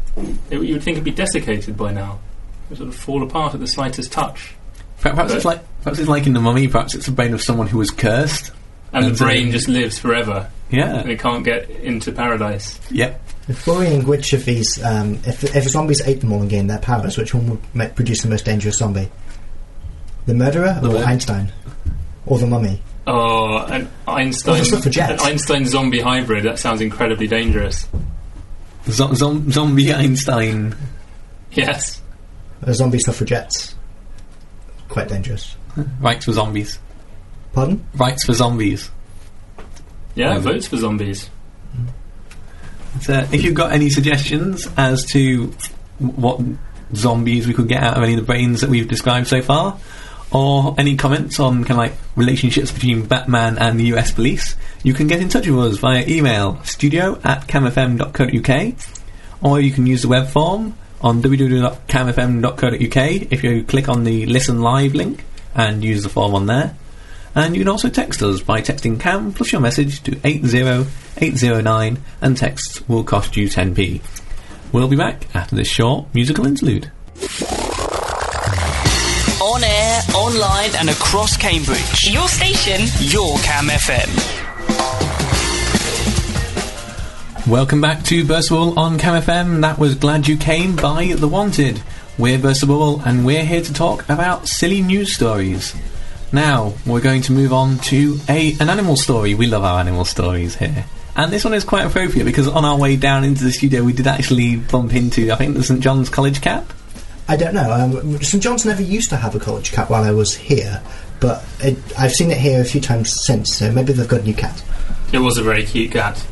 It, 0.51 0.61
you 0.63 0.75
would 0.75 0.83
think 0.83 0.97
it'd 0.97 1.05
be 1.05 1.11
desiccated 1.11 1.77
by 1.77 1.93
now. 1.93 2.19
It 2.67 2.71
would 2.71 2.79
sort 2.79 2.89
of 2.89 2.97
fall 2.97 3.23
apart 3.23 3.55
at 3.55 3.61
the 3.61 3.67
slightest 3.67 4.13
touch. 4.13 4.55
Perhaps 5.01 5.33
it's 5.35 5.45
like 5.45 5.61
perhaps 5.83 5.99
it's 5.99 6.09
like 6.09 6.27
in 6.27 6.33
the 6.33 6.41
mummy. 6.41 6.67
Perhaps 6.69 6.95
it's 6.95 7.07
the 7.07 7.13
brain 7.13 7.35
of 7.35 7.43
someone 7.43 7.67
who 7.67 7.79
was 7.79 7.91
cursed. 7.91 8.53
And 8.93 9.07
And 9.07 9.15
the 9.15 9.25
brain 9.25 9.51
just 9.51 9.69
lives 9.69 9.99
forever, 9.99 10.49
and 10.71 10.79
Yeah. 10.79 11.13
it 11.13 11.19
can't 11.19 11.45
get 11.45 11.69
into 11.69 12.13
paradise. 12.13 12.79
Yep. 12.93 13.21
It's 13.49 13.67
worrying 13.67 14.07
which 14.07 14.33
of 14.33 14.45
these, 14.45 14.81
um, 14.85 15.19
if, 15.27 15.43
if 15.55 15.65
zombies 15.69 16.01
ate 16.07 16.21
them 16.21 16.33
all 16.33 16.41
and 16.41 16.49
gained 16.49 16.71
their 16.71 16.79
powers, 16.79 17.19
which 17.19 17.35
one 17.35 17.51
would 17.51 17.59
ma- 17.75 17.89
produce 17.89 18.23
the 18.23 18.29
most 18.29 18.45
dangerous 18.45 18.77
zombie? 18.79 19.11
The 20.27 20.35
murderer 20.35 20.79
The 20.81 20.89
or 20.91 20.93
mur- 21.01 21.05
Einstein? 21.05 21.53
Or 22.25 22.39
the 22.39 22.47
mummy? 22.47 22.81
Oh, 23.07 23.59
an 23.67 23.89
Einstein, 24.07 24.63
Or 24.63 24.77
an 24.87 25.21
Einstein 25.21 25.67
zombie 25.67 26.01
hybrid. 26.01 26.45
That 26.45 26.59
sounds 26.61 26.81
incredibly 26.81 27.27
dangerous. 27.27 27.87
Zo- 28.89 29.13
zom- 29.13 29.51
zombie 29.51 29.93
Einstein. 29.93 30.75
Yes. 31.51 32.01
Uh, 32.67 32.73
zombie 32.73 33.01
suffragettes. 33.01 33.74
Quite 34.89 35.09
dangerous. 35.09 35.57
Rights 36.01 36.25
for 36.27 36.33
zombies. 36.33 36.79
Pardon? 37.53 37.87
Rights 37.95 38.25
for 38.25 38.33
zombies. 38.33 38.91
Yeah, 40.15 40.39
votes 40.39 40.67
for 40.67 40.77
zombies. 40.77 41.31
So, 43.01 43.15
uh, 43.15 43.27
if 43.33 43.43
you've 43.43 43.55
got 43.55 43.73
any 43.73 43.91
suggestions 43.91 44.69
as 44.77 45.05
to 45.07 45.53
what 45.99 46.41
zombies 46.95 47.47
we 47.47 47.55
could 47.55 47.69
get 47.69 47.83
out 47.83 47.97
of 47.97 48.03
any 48.03 48.15
of 48.15 48.21
the 48.21 48.27
brains 48.27 48.61
that 48.61 48.71
we've 48.71 48.87
described 48.87 49.27
so 49.27 49.43
far, 49.43 49.79
or 50.31 50.75
any 50.79 50.97
comments 50.97 51.39
on 51.39 51.65
kind 51.65 51.73
of 51.73 51.77
like 51.79 51.95
relationships 52.17 52.73
between 52.73 53.07
Batman 53.07 53.57
and 53.59 53.79
the 53.79 53.85
US 53.95 54.11
police, 54.11 54.57
you 54.83 54.93
can 54.93 55.07
get 55.07 55.21
in 55.21 55.29
touch 55.29 55.47
with 55.47 55.59
us 55.59 55.79
via 55.79 56.05
email 56.07 56.61
studio 56.65 57.19
at 57.25 57.47
camfm.co.uk 57.47 58.75
or 59.43 59.61
you 59.61 59.71
can 59.71 59.87
use 59.87 60.03
the 60.03 60.09
web 60.09 60.27
form 60.27 60.77
on 61.01 61.23
www.camfm.co.uk 61.23 63.33
if 63.33 63.45
you 63.45 63.65
click 63.65 63.89
on 63.89 64.05
the 64.05 64.27
listen 64.27 64.61
live 64.61 64.95
link 64.95 65.25
and 65.55 65.85
use 65.85 66.03
the 66.03 66.09
form 66.09 66.35
on 66.35 66.47
there. 66.47 66.75
And 67.35 67.57
you 67.57 67.63
can 67.63 67.69
also 67.69 67.89
text 67.89 68.23
us 68.23 68.41
by 68.41 68.61
texting 68.61 69.01
CAM 69.01 69.33
plus 69.33 69.53
your 69.53 69.61
message 69.61 70.03
to 70.05 70.19
80809 70.25 71.99
and 72.21 72.37
texts 72.37 72.87
will 72.89 73.05
cost 73.05 73.37
you 73.37 73.49
10p. 73.49 74.01
We'll 74.73 74.89
be 74.89 74.97
back 74.97 75.35
after 75.35 75.57
this 75.57 75.69
short 75.69 76.13
musical 76.15 76.47
interlude. 76.47 76.91
On 79.41 79.63
air, 79.63 80.01
online, 80.15 80.71
and 80.79 80.91
across 80.91 81.37
Cambridge. 81.37 82.11
Your 82.11 82.29
station. 82.29 82.81
Your 83.01 83.37
Cam 83.39 83.67
FM. 83.67 84.44
Welcome 87.49 87.83
back 87.83 88.03
to 88.05 88.25
Burst 88.25 88.49
the 88.49 88.55
Bubble 88.55 88.79
on 88.79 88.97
Cam 88.97 89.21
FM. 89.21 89.61
That 89.61 89.79
was 89.79 89.97
Glad 89.97 90.27
You 90.27 90.39
Came 90.39 90.77
by 90.77 91.13
The 91.15 91.29
Wanted. 91.29 91.83
We're 92.17 92.39
Burst 92.39 92.63
the 92.63 92.67
Bubble 92.67 93.03
and 93.05 93.27
we're 93.27 93.45
here 93.45 93.61
to 93.61 93.75
talk 93.75 94.09
about 94.09 94.49
silly 94.49 94.81
news 94.81 95.15
stories. 95.15 95.77
Now, 96.33 96.73
we're 96.87 97.03
going 97.03 97.21
to 97.21 97.33
move 97.33 97.53
on 97.53 97.81
to 97.81 98.19
a 98.31 98.57
an 98.61 98.71
animal 98.71 98.97
story. 98.97 99.35
We 99.35 99.47
love 99.47 99.63
our 99.63 99.79
animal 99.79 100.07
stories 100.07 100.57
here. 100.57 100.87
And 101.17 101.31
this 101.31 101.45
one 101.45 101.53
is 101.53 101.65
quite 101.65 101.85
appropriate 101.85 102.25
because 102.25 102.49
on 102.49 102.65
our 102.65 102.79
way 102.79 102.97
down 102.97 103.25
into 103.25 103.45
the 103.45 103.53
studio 103.53 103.85
we 103.85 103.93
did 103.93 104.07
actually 104.07 104.57
bump 104.57 104.95
into, 104.95 105.31
I 105.31 105.37
think, 105.37 105.55
the 105.55 105.63
St 105.63 105.81
John's 105.81 106.09
College 106.09 106.41
Cap. 106.41 106.73
I 107.29 107.37
don't 107.37 107.53
know. 107.53 107.71
Um, 107.71 108.23
St 108.23 108.43
John's 108.43 108.65
never 108.65 108.83
used 108.83 109.11
to 109.11 109.17
have 109.17 109.35
a 109.35 109.39
college 109.39 109.71
cat 109.71 109.91
while 109.91 110.03
I 110.03 110.13
was 110.13 110.35
here, 110.35 110.83
but 111.21 111.45
it, 111.61 111.77
I've 111.99 112.13
seen 112.13 112.31
it 112.31 112.39
here 112.39 112.63
a 112.63 112.65
few 112.65 112.81
times 112.81 113.13
since. 113.27 113.55
So 113.55 113.71
maybe 113.71 113.93
they've 113.93 114.09
got 114.09 114.21
a 114.21 114.25
new 114.25 114.35
cat. 114.35 114.65
It 115.13 115.19
was 115.19 115.37
a 115.37 115.43
very 115.43 115.67
cute 115.67 115.93
cat. 115.93 116.27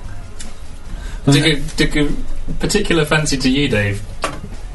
Took 1.24 1.36
a, 1.36 1.60
took 1.76 1.96
a 1.96 2.12
particular 2.58 3.04
fancy 3.04 3.36
to 3.38 3.48
you, 3.48 3.68
Dave. 3.68 4.02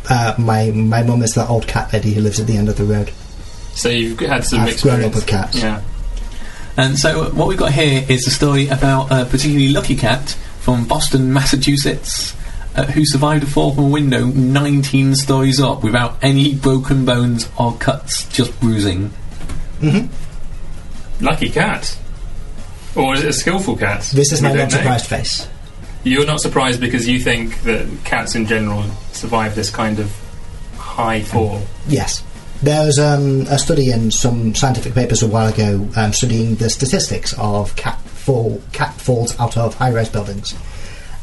Uh, 0.09 0.33
my 0.37 0.71
my 0.71 1.03
mum 1.03 1.21
is 1.21 1.33
that 1.35 1.49
old 1.49 1.67
cat 1.67 1.91
lady 1.91 2.13
who 2.13 2.21
lives 2.21 2.39
at 2.39 2.47
the 2.47 2.55
end 2.57 2.69
of 2.69 2.77
the 2.77 2.85
road. 2.85 3.11
So 3.73 3.89
you've 3.89 4.19
had 4.19 4.45
some 4.45 4.61
I've 4.61 4.81
grown 4.81 5.01
up 5.03 5.13
experience. 5.13 5.15
with 5.15 5.27
cats. 5.27 5.57
Yeah. 5.61 5.81
And 6.77 6.97
so, 6.97 7.31
what 7.31 7.47
we've 7.47 7.57
got 7.57 7.73
here 7.73 8.05
is 8.07 8.25
a 8.27 8.31
story 8.31 8.67
about 8.69 9.11
a 9.11 9.25
particularly 9.25 9.69
lucky 9.69 9.95
cat 9.95 10.29
from 10.61 10.87
Boston, 10.87 11.33
Massachusetts, 11.33 12.35
uh, 12.75 12.85
who 12.85 13.03
survived 13.05 13.43
a 13.43 13.47
fall 13.47 13.73
from 13.73 13.85
a 13.85 13.87
window 13.89 14.25
19 14.27 15.15
stories 15.15 15.59
up 15.59 15.83
without 15.83 16.17
any 16.21 16.53
broken 16.55 17.03
bones 17.03 17.49
or 17.59 17.73
cuts, 17.77 18.27
just 18.29 18.57
bruising. 18.61 19.11
Mm-hmm. 19.81 21.25
Lucky 21.25 21.49
cat. 21.49 21.97
Or 22.95 23.13
is 23.15 23.23
it 23.23 23.29
a 23.29 23.33
skillful 23.33 23.75
cat? 23.75 24.01
This 24.13 24.31
is 24.31 24.41
We 24.41 24.47
my 24.49 24.53
don't 24.53 24.57
not 24.65 24.71
know. 24.71 24.77
surprised 24.77 25.05
face. 25.07 25.47
You're 26.07 26.25
not 26.25 26.39
surprised 26.39 26.79
because 26.79 27.05
you 27.07 27.19
think 27.19 27.61
that 27.63 27.85
cats 28.05 28.33
in 28.33 28.45
general 28.45 28.83
survive 29.11 29.55
this 29.55 29.69
kind 29.69 29.99
of 29.99 30.15
high 30.77 31.21
fall. 31.21 31.61
Yes. 31.87 32.23
There 32.63 32.85
was 32.85 32.97
um, 32.97 33.41
a 33.49 33.59
study 33.59 33.91
in 33.91 34.09
some 34.09 34.55
scientific 34.55 34.93
papers 34.93 35.21
a 35.21 35.27
while 35.27 35.47
ago 35.53 35.87
um, 35.97 36.13
studying 36.13 36.55
the 36.55 36.69
statistics 36.69 37.33
of 37.37 37.75
cat 37.75 37.99
fall 37.99 38.61
cat 38.71 38.93
falls 38.99 39.37
out 39.39 39.57
of 39.57 39.75
high-rise 39.75 40.09
buildings, 40.09 40.55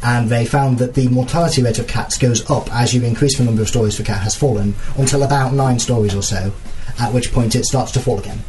and 0.03 0.29
they 0.29 0.45
found 0.45 0.79
that 0.79 0.95
the 0.95 1.09
mortality 1.09 1.63
rate 1.63 1.79
of 1.79 1.89
cats 1.89 2.19
goes 2.19 2.49
up 2.51 2.71
as 2.73 2.93
you 2.95 3.03
increase 3.03 3.39
the 3.39 3.45
number 3.45 3.63
of 3.63 3.69
stories 3.69 3.97
the 3.97 4.05
cat 4.05 4.23
has 4.23 4.37
fallen 4.37 4.75
until 4.99 5.23
about 5.23 5.55
nine 5.55 5.79
stories 5.79 6.15
or 6.15 6.23
so, 6.23 6.53
at 7.01 7.13
which 7.13 7.33
point 7.33 7.57
it 7.57 7.65
starts 7.65 7.91
to 7.93 8.01
fall 8.01 8.19
again. 8.19 8.41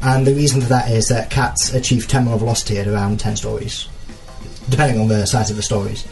And 0.00 0.26
the 0.26 0.34
reason 0.34 0.60
for 0.62 0.68
that 0.68 0.90
is 0.90 1.08
that 1.08 1.30
cats 1.30 1.72
achieve 1.74 2.08
terminal 2.08 2.38
velocity 2.38 2.78
at 2.78 2.88
around 2.88 3.20
ten 3.20 3.36
stories, 3.36 3.88
depending 4.68 5.00
on 5.00 5.08
the 5.08 5.26
size 5.26 5.50
of 5.50 5.56
the 5.56 5.62
stories. 5.62 6.06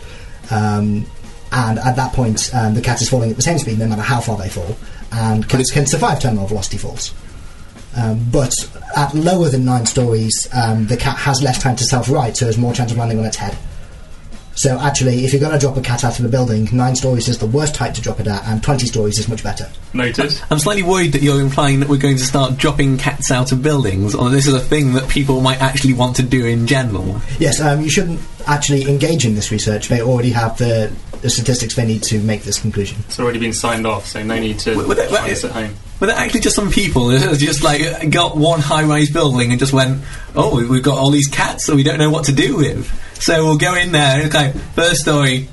Um, 0.50 1.06
and 1.52 1.78
at 1.78 1.96
that 1.96 2.12
point, 2.12 2.50
um, 2.52 2.75
the 2.75 2.80
cat 2.80 3.00
is 3.00 3.08
falling 3.08 3.30
at 3.30 3.37
the 3.37 3.42
same 3.42 3.58
speed 3.58 3.78
no 3.78 3.87
matter 3.87 4.02
how 4.02 4.20
far 4.20 4.37
they 4.37 4.49
fall, 4.49 4.76
and 5.12 5.49
cats 5.49 5.70
can 5.70 5.87
survive 5.87 6.20
terminal 6.20 6.46
velocity 6.46 6.78
falls. 6.78 7.14
Um, 7.96 8.26
but 8.32 8.52
at 8.96 9.14
lower 9.14 9.49
than 9.49 9.64
nine 9.64 9.87
stories, 9.87 10.49
um, 10.52 10.87
the 10.87 10.96
cat 10.96 11.16
has 11.16 11.42
less 11.42 11.62
time 11.62 11.76
to 11.76 11.84
self-right, 11.84 12.37
so 12.37 12.46
has 12.46 12.58
more 12.58 12.75
chance 12.75 12.90
of 12.90 12.99
landing 12.99 13.20
on 13.20 13.25
its 13.25 13.37
head. 13.37 13.56
So 14.56 14.78
actually, 14.78 15.25
if 15.25 15.32
you're 15.32 15.40
going 15.40 15.52
to 15.52 15.58
drop 15.58 15.76
a 15.76 15.80
cat 15.80 16.04
out 16.04 16.18
of 16.18 16.25
a 16.25 16.28
building, 16.28 16.68
nine 16.73 16.94
stories 16.94 17.28
is 17.28 17.38
the 17.38 17.46
worst 17.46 17.76
height 17.76 17.94
to 17.96 18.00
drop 18.00 18.20
it 18.20 18.26
at, 18.26 18.44
and 18.46 18.62
20 18.62 18.87
stories 18.87 19.18
is 19.18 19.28
much 19.28 19.42
better. 19.42 19.68
Noted. 19.92 20.32
I'm 20.50 20.61
slightly 20.61 20.82
worried 20.82 21.12
that 21.12 21.23
you're 21.23 21.40
implying 21.40 21.80
that 21.80 21.88
we're 21.88 21.99
going 21.99 22.16
to 22.16 22.25
start 22.25 22.56
dropping 22.56 22.99
cats 22.99 23.30
out 23.30 23.50
of 23.52 23.62
buildings, 23.62 24.14
or 24.14 24.30
this 24.30 24.46
is 24.46 24.54
a 24.54 24.61
thing 24.61 24.94
that 24.94 25.08
people 25.08 25.40
might 25.40 25.61
actually 25.61 25.94
want 25.94 26.16
to 26.16 26.23
do 26.23 26.46
in 26.46 26.66
general. 26.66 27.20
Yes, 27.38 27.61
um, 27.61 27.80
you 27.80 27.90
shouldn't 27.90 28.20
actually 28.46 28.88
engage 28.88 29.24
in 29.26 29.34
this 29.34 29.50
research. 29.50 29.88
They 29.88 30.00
already 30.02 30.30
have 30.30 30.56
the, 30.58 30.92
the 31.22 31.30
statistics 31.30 31.74
they 31.76 31.86
need 31.86 32.02
to 32.04 32.20
make 32.20 32.42
this 32.42 32.58
conclusion. 32.60 32.98
It's 33.06 33.18
already 33.20 33.38
been 33.38 33.52
signed 33.52 33.86
off, 33.86 34.06
so 34.06 34.22
no 34.22 34.38
need 34.38 34.58
to 34.60 34.76
Would- 34.76 34.88
would 34.88 34.98
it- 34.98 35.08
try 35.10 35.28
this 35.28 35.44
at 35.44 35.52
home. 35.52 35.74
Were 36.00 36.08
there 36.08 36.16
actually 36.16 36.40
just 36.40 36.56
some 36.56 36.70
people 36.70 37.08
who 37.08 37.36
just 37.36 37.62
like 37.62 38.10
got 38.10 38.36
one 38.36 38.60
high-rise 38.60 39.10
building 39.10 39.50
and 39.50 39.58
just 39.60 39.72
went, 39.72 40.02
"Oh, 40.34 40.56
we- 40.56 40.66
we've 40.66 40.82
got 40.82 40.98
all 40.98 41.10
these 41.10 41.28
cats 41.28 41.66
that 41.66 41.76
we 41.76 41.82
don't 41.82 41.98
know 41.98 42.10
what 42.10 42.24
to 42.24 42.32
do 42.32 42.56
with, 42.56 42.90
so 43.22 43.44
we'll 43.44 43.56
go 43.58 43.74
in 43.76 43.92
there 43.92 44.20
and 44.20 44.30
go 44.30 44.50
first 44.74 45.00
story, 45.02 45.48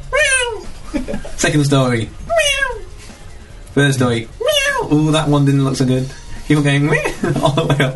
second 1.37 1.63
story, 1.65 2.09
meow. 2.27 2.81
third 3.73 3.93
story, 3.93 4.21
meow. 4.39 4.87
Oh, 4.89 5.11
that 5.11 5.27
one 5.29 5.45
didn't 5.45 5.63
look 5.63 5.75
so 5.75 5.85
good. 5.85 6.09
Keep 6.47 6.57
on 6.57 6.63
going 6.63 6.85
meow, 6.87 7.01
all 7.41 7.51
the 7.51 7.65
way 7.69 7.85
up. 7.85 7.95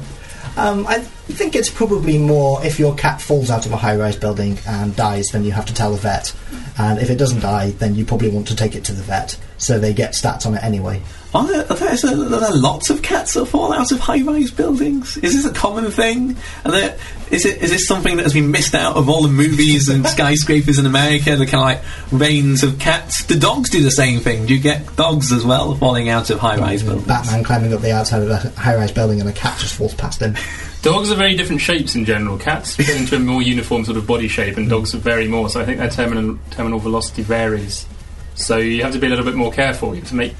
Um, 0.57 0.87
I 0.87 0.99
think 0.99 1.55
it's 1.55 1.69
probably 1.69 2.17
more 2.17 2.65
if 2.65 2.79
your 2.79 2.95
cat 2.95 3.21
falls 3.21 3.49
out 3.49 3.65
of 3.65 3.73
a 3.73 3.77
high-rise 3.77 4.15
building 4.15 4.57
and 4.65 4.95
dies, 4.95 5.27
then 5.27 5.43
you 5.43 5.51
have 5.51 5.65
to 5.65 5.73
tell 5.73 5.91
the 5.91 5.97
vet. 5.97 6.33
And 6.77 6.99
if 6.99 7.09
it 7.09 7.17
doesn't 7.17 7.41
die, 7.41 7.71
then 7.71 7.95
you 7.95 8.05
probably 8.05 8.29
want 8.29 8.47
to 8.47 8.55
take 8.55 8.75
it 8.75 8.83
to 8.85 8.93
the 8.93 9.03
vet, 9.03 9.37
so 9.57 9.79
they 9.79 9.93
get 9.93 10.13
stats 10.13 10.45
on 10.45 10.55
it 10.55 10.63
anyway. 10.63 11.01
Are 11.35 11.45
there, 11.45 11.69
are, 11.69 11.75
there, 11.75 11.93
is 11.93 12.01
there, 12.01 12.13
are 12.13 12.39
there 12.39 12.55
lots 12.55 12.89
of 12.89 13.01
cats 13.01 13.33
that 13.33 13.45
fall 13.47 13.73
out 13.73 13.91
of 13.91 13.99
high-rise 13.99 14.51
buildings? 14.51 15.17
Is 15.17 15.35
this 15.35 15.45
a 15.45 15.53
common 15.53 15.91
thing? 15.91 16.37
Are 16.63 16.71
there, 16.71 16.97
is 17.29 17.45
it 17.45 17.61
is 17.61 17.71
this 17.71 17.85
something 17.85 18.15
that 18.15 18.23
has 18.23 18.33
been 18.33 18.51
missed 18.51 18.73
out 18.73 18.95
of 18.95 19.09
all 19.09 19.21
the 19.21 19.27
movies 19.27 19.89
and 19.89 20.07
skyscrapers 20.07 20.79
in 20.79 20.85
America? 20.85 21.35
The 21.35 21.45
kind 21.45 21.55
of 21.55 21.59
like 21.59 22.21
reigns 22.21 22.63
of 22.63 22.79
cats. 22.79 23.25
Do 23.25 23.37
dogs 23.37 23.69
do 23.69 23.83
the 23.83 23.91
same 23.91 24.21
thing? 24.21 24.45
Do 24.45 24.55
you 24.55 24.61
get 24.61 24.95
dogs 24.95 25.33
as 25.33 25.43
well 25.43 25.75
falling 25.75 26.07
out 26.07 26.29
of 26.29 26.39
high-rise 26.39 26.83
buildings? 26.83 27.05
Batman 27.05 27.43
climbing 27.43 27.73
up 27.73 27.81
the 27.81 27.91
outside 27.91 28.21
of 28.21 28.29
a 28.29 28.37
high-rise 28.57 28.93
building 28.93 29.19
and 29.19 29.29
a 29.29 29.33
cat 29.33 29.59
just 29.59 29.75
falls 29.75 29.93
past 29.93 30.21
him. 30.21 30.35
Dogs 30.83 31.11
are 31.11 31.15
very 31.15 31.35
different 31.35 31.61
shapes 31.61 31.95
in 31.95 32.05
general. 32.05 32.37
Cats 32.37 32.75
fit 32.77 32.95
into 32.95 33.15
a 33.15 33.19
more 33.19 33.41
uniform 33.41 33.83
sort 33.83 33.97
of 33.97 34.05
body 34.05 34.27
shape, 34.27 34.55
and 34.55 34.69
dogs 34.69 34.93
vary 34.93 35.27
more. 35.27 35.49
So 35.49 35.59
I 35.59 35.65
think 35.65 35.79
their 35.79 35.89
terminal 35.89 36.37
terminal 36.51 36.77
velocity 36.77 37.23
varies. 37.23 37.87
So 38.35 38.57
you 38.57 38.83
have 38.83 38.93
to 38.93 38.99
be 38.99 39.07
a 39.07 39.09
little 39.09 39.25
bit 39.25 39.33
more 39.33 39.51
careful. 39.51 39.95
You 39.95 40.01
have 40.01 40.09
to 40.09 40.15
make 40.15 40.35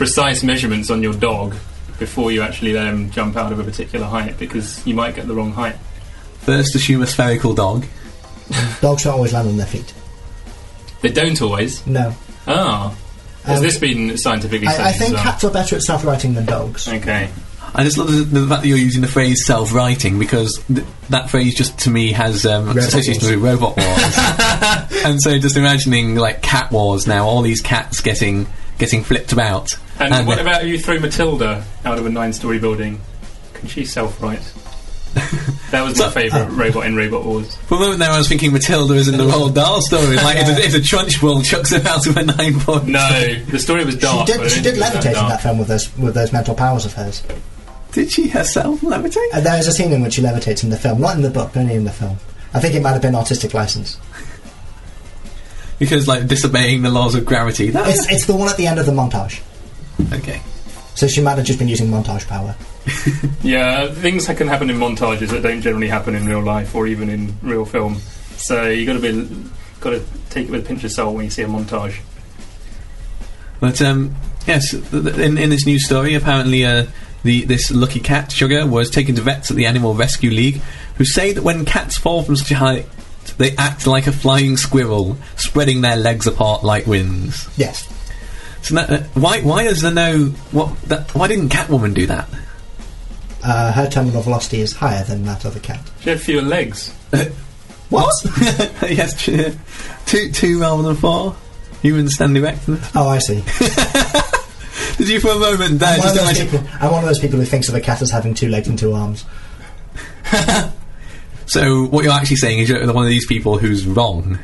precise 0.00 0.42
measurements 0.42 0.88
on 0.90 1.02
your 1.02 1.12
dog 1.12 1.54
before 1.98 2.32
you 2.32 2.40
actually 2.40 2.72
let 2.72 2.84
them 2.84 3.10
jump 3.10 3.36
out 3.36 3.52
of 3.52 3.60
a 3.60 3.64
particular 3.64 4.06
height, 4.06 4.38
because 4.38 4.84
you 4.86 4.94
might 4.94 5.14
get 5.14 5.26
the 5.26 5.34
wrong 5.34 5.52
height. 5.52 5.76
First, 6.38 6.74
assume 6.74 7.02
a 7.02 7.06
spherical 7.06 7.52
dog. 7.54 7.84
Dogs 8.80 9.04
don't 9.04 9.12
always 9.12 9.34
land 9.34 9.46
on 9.48 9.58
their 9.58 9.66
feet. 9.66 9.92
They 11.02 11.10
don't 11.10 11.40
always. 11.42 11.86
No. 11.86 12.14
Ah, 12.48 12.94
has 13.44 13.58
Um, 13.58 13.62
this 13.64 13.76
been 13.78 14.16
scientifically 14.16 14.66
studied? 14.68 14.82
I, 14.82 14.88
I 14.88 14.92
think 14.92 15.08
as 15.10 15.12
well? 15.12 15.22
cats 15.22 15.44
are 15.44 15.50
better 15.50 15.76
at 15.76 15.82
self-righting 15.82 16.32
than 16.34 16.46
dogs. 16.46 16.88
Okay. 16.88 17.28
I 17.74 17.84
just 17.84 17.98
love 17.98 18.10
the, 18.10 18.22
the 18.40 18.48
fact 18.48 18.62
that 18.62 18.68
you're 18.68 18.78
using 18.78 19.02
the 19.02 19.06
phrase 19.08 19.44
self-righting 19.44 20.18
because 20.18 20.64
th- 20.74 20.86
that 21.10 21.28
phrase 21.30 21.54
just 21.54 21.78
to 21.80 21.90
me 21.90 22.12
has 22.12 22.44
um, 22.46 22.66
Robot 22.68 22.78
association 22.84 23.22
wars. 23.22 23.36
with 23.36 23.44
robot 23.44 23.76
wars. 23.76 25.04
and 25.04 25.20
so 25.22 25.38
just 25.38 25.56
imagining 25.58 26.16
like 26.16 26.40
cat 26.42 26.72
wars 26.72 27.06
now, 27.06 27.26
all 27.28 27.42
these 27.42 27.60
cats 27.60 28.00
getting 28.00 28.46
getting 28.78 29.04
flipped 29.04 29.32
about. 29.32 29.76
And, 30.00 30.26
what 30.26 30.38
uh, 30.38 30.42
about 30.42 30.62
if 30.62 30.68
you 30.68 30.78
throw 30.78 30.98
Matilda 30.98 31.64
out 31.84 31.98
of 31.98 32.06
a 32.06 32.10
nine-story 32.10 32.58
building? 32.58 33.00
Can 33.54 33.68
she 33.68 33.84
self-right? 33.84 34.40
that 35.72 35.82
was 35.82 35.98
my 35.98 36.04
So- 36.04 36.10
favourite 36.10 36.48
robot 36.50 36.86
in 36.86 36.96
Robot 36.96 37.24
Wars. 37.24 37.56
For 37.56 37.74
a 37.76 37.80
moment 37.80 37.98
there, 37.98 38.10
I 38.10 38.18
was 38.18 38.28
thinking 38.28 38.52
Matilda 38.52 38.94
is 38.94 39.08
in 39.08 39.18
the 39.18 39.24
Roald 39.24 39.54
Dahl 39.54 39.82
story. 39.82 40.16
Like 40.16 40.38
if, 40.38 40.48
a, 40.48 40.60
if 40.64 40.74
a 40.74 40.78
Trunchbull 40.78 41.44
chucks 41.44 41.70
her 41.72 41.86
out 41.88 42.06
of 42.06 42.16
a 42.16 42.22
nine 42.24 42.60
point. 42.60 42.86
No, 42.86 43.34
the 43.50 43.58
story 43.58 43.84
was 43.84 43.96
dark. 43.96 44.28
she 44.28 44.34
did. 44.34 44.50
She 44.50 44.62
did 44.62 44.74
think 44.76 44.76
it 44.76 44.80
was 44.94 45.04
levitate 45.04 45.22
in 45.22 45.28
that 45.28 45.42
film 45.42 45.58
with 45.58 45.68
those 45.68 45.96
with 45.98 46.14
those 46.14 46.32
mental 46.32 46.54
powers 46.54 46.84
of 46.86 46.92
hers. 46.94 47.22
Did 47.92 48.10
she 48.10 48.28
herself 48.28 48.80
levitate? 48.82 49.26
And 49.34 49.44
there 49.44 49.58
is 49.58 49.66
a 49.66 49.72
scene 49.72 49.92
in 49.92 50.00
which 50.00 50.14
she 50.14 50.22
levitates 50.22 50.62
in 50.62 50.70
the 50.70 50.76
film, 50.76 51.00
not 51.00 51.16
in 51.16 51.22
the 51.22 51.30
book, 51.30 51.56
only 51.56 51.74
in 51.74 51.84
the 51.84 51.90
film. 51.90 52.16
I 52.54 52.60
think 52.60 52.74
it 52.76 52.82
might 52.82 52.92
have 52.92 53.02
been 53.02 53.16
artistic 53.16 53.52
license. 53.52 53.98
Because 55.80 56.06
like 56.06 56.26
disobeying 56.28 56.82
the 56.82 56.90
laws 56.90 57.14
of 57.16 57.24
gravity. 57.24 57.70
That 57.70 57.88
It's 57.88 58.08
it's 58.10 58.26
the 58.26 58.36
one 58.36 58.48
at 58.48 58.56
the 58.56 58.66
end 58.68 58.78
of 58.78 58.86
the 58.86 58.92
montage. 58.92 59.40
Okay. 60.12 60.42
So 60.94 61.06
she 61.06 61.20
might 61.22 61.36
have 61.36 61.46
just 61.46 61.58
been 61.58 61.68
using 61.68 61.88
montage 61.88 62.26
power. 62.26 62.54
Yeah, 63.42 63.88
things 63.88 64.26
that 64.26 64.36
can 64.36 64.48
happen 64.48 64.68
in 64.68 64.76
montages 64.76 65.30
that 65.30 65.42
don't 65.42 65.62
generally 65.62 65.88
happen 65.88 66.14
in 66.14 66.26
real 66.26 66.42
life 66.42 66.74
or 66.74 66.86
even 66.86 67.08
in 67.08 67.34
real 67.42 67.64
film. 67.64 67.96
So 68.36 68.68
you 68.68 68.84
got 68.84 68.94
to 68.94 69.00
be, 69.00 69.50
got 69.80 69.90
to 69.90 70.02
take 70.28 70.48
it 70.48 70.50
with 70.50 70.64
a 70.64 70.68
pinch 70.68 70.84
of 70.84 70.92
salt 70.92 71.14
when 71.14 71.24
you 71.24 71.30
see 71.30 71.42
a 71.42 71.46
montage. 71.46 72.00
But 73.60 73.80
um, 73.80 74.14
yes, 74.46 74.70
th- 74.70 74.90
th- 74.90 75.16
in, 75.16 75.38
in 75.38 75.50
this 75.50 75.66
news 75.66 75.86
story, 75.86 76.14
apparently 76.14 76.64
uh, 76.64 76.86
the 77.22 77.44
this 77.44 77.70
lucky 77.70 78.00
cat, 78.00 78.32
Sugar, 78.32 78.66
was 78.66 78.90
taken 78.90 79.14
to 79.16 79.22
vets 79.22 79.50
at 79.50 79.56
the 79.56 79.66
Animal 79.66 79.94
Rescue 79.94 80.30
League, 80.30 80.60
who 80.96 81.04
say 81.04 81.32
that 81.32 81.42
when 81.42 81.64
cats 81.64 81.96
fall 81.96 82.22
from 82.22 82.36
such 82.36 82.50
a 82.50 82.56
height, 82.56 82.86
they 83.38 83.56
act 83.56 83.86
like 83.86 84.06
a 84.06 84.12
flying 84.12 84.56
squirrel, 84.56 85.16
spreading 85.36 85.80
their 85.80 85.96
legs 85.96 86.26
apart 86.26 86.62
like 86.64 86.86
wings. 86.86 87.48
Yes. 87.56 87.88
So 88.62 88.74
that, 88.74 88.90
uh, 88.90 89.02
why 89.14 89.40
why 89.40 89.62
is 89.62 89.82
there 89.82 89.92
no 89.92 90.26
what? 90.52 90.80
That, 90.82 91.14
why 91.14 91.28
didn't 91.28 91.48
Catwoman 91.48 91.94
do 91.94 92.06
that? 92.06 92.28
Uh, 93.42 93.72
her 93.72 93.88
terminal 93.88 94.22
velocity 94.22 94.60
is 94.60 94.72
higher 94.74 95.02
than 95.04 95.24
that 95.24 95.44
of 95.44 95.56
a 95.56 95.60
cat. 95.60 95.80
She 96.00 96.10
had 96.10 96.20
fewer 96.20 96.42
legs. 96.42 96.92
What? 97.88 98.12
yes, 98.82 99.16
ch- 99.20 99.56
two 100.06 100.30
two 100.30 100.60
rather 100.60 100.82
than 100.82 100.96
four. 100.96 101.36
Humans 101.82 102.14
stand 102.14 102.36
erect. 102.36 102.60
oh, 102.94 103.08
I 103.08 103.18
see. 103.18 103.36
Did 104.98 105.08
you 105.08 105.20
for 105.20 105.30
a 105.30 105.38
moment 105.38 105.78
there 105.78 105.94
I'm 105.94 105.98
one, 106.00 106.14
just 106.14 106.20
of 106.20 106.26
those 106.26 106.38
people, 106.38 106.68
I'm 106.78 106.90
one 106.92 107.02
of 107.02 107.08
those 107.08 107.18
people 107.18 107.38
who 107.38 107.46
thinks 107.46 107.70
of 107.70 107.74
a 107.74 107.80
cat 107.80 108.02
as 108.02 108.10
having 108.10 108.34
two 108.34 108.48
legs 108.48 108.68
and 108.68 108.78
two 108.78 108.92
arms. 108.92 109.24
So 111.50 111.86
what 111.86 112.04
you're 112.04 112.12
actually 112.12 112.36
saying 112.36 112.60
is 112.60 112.68
you're 112.68 112.92
one 112.92 113.02
of 113.02 113.10
these 113.10 113.26
people 113.26 113.58
who's 113.58 113.84
wrong. 113.84 114.38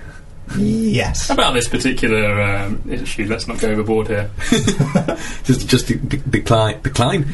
Yes. 0.56 1.28
About 1.30 1.54
this 1.54 1.68
particular 1.68 2.40
um, 2.40 2.82
issue, 2.88 3.26
let's 3.26 3.48
not 3.48 3.58
go 3.58 3.68
overboard 3.70 4.08
here. 4.08 4.30
Just 5.44 5.68
just 5.68 5.86
de- 5.88 5.96
de- 5.96 6.16
decline 6.18 6.80
decline 6.82 7.26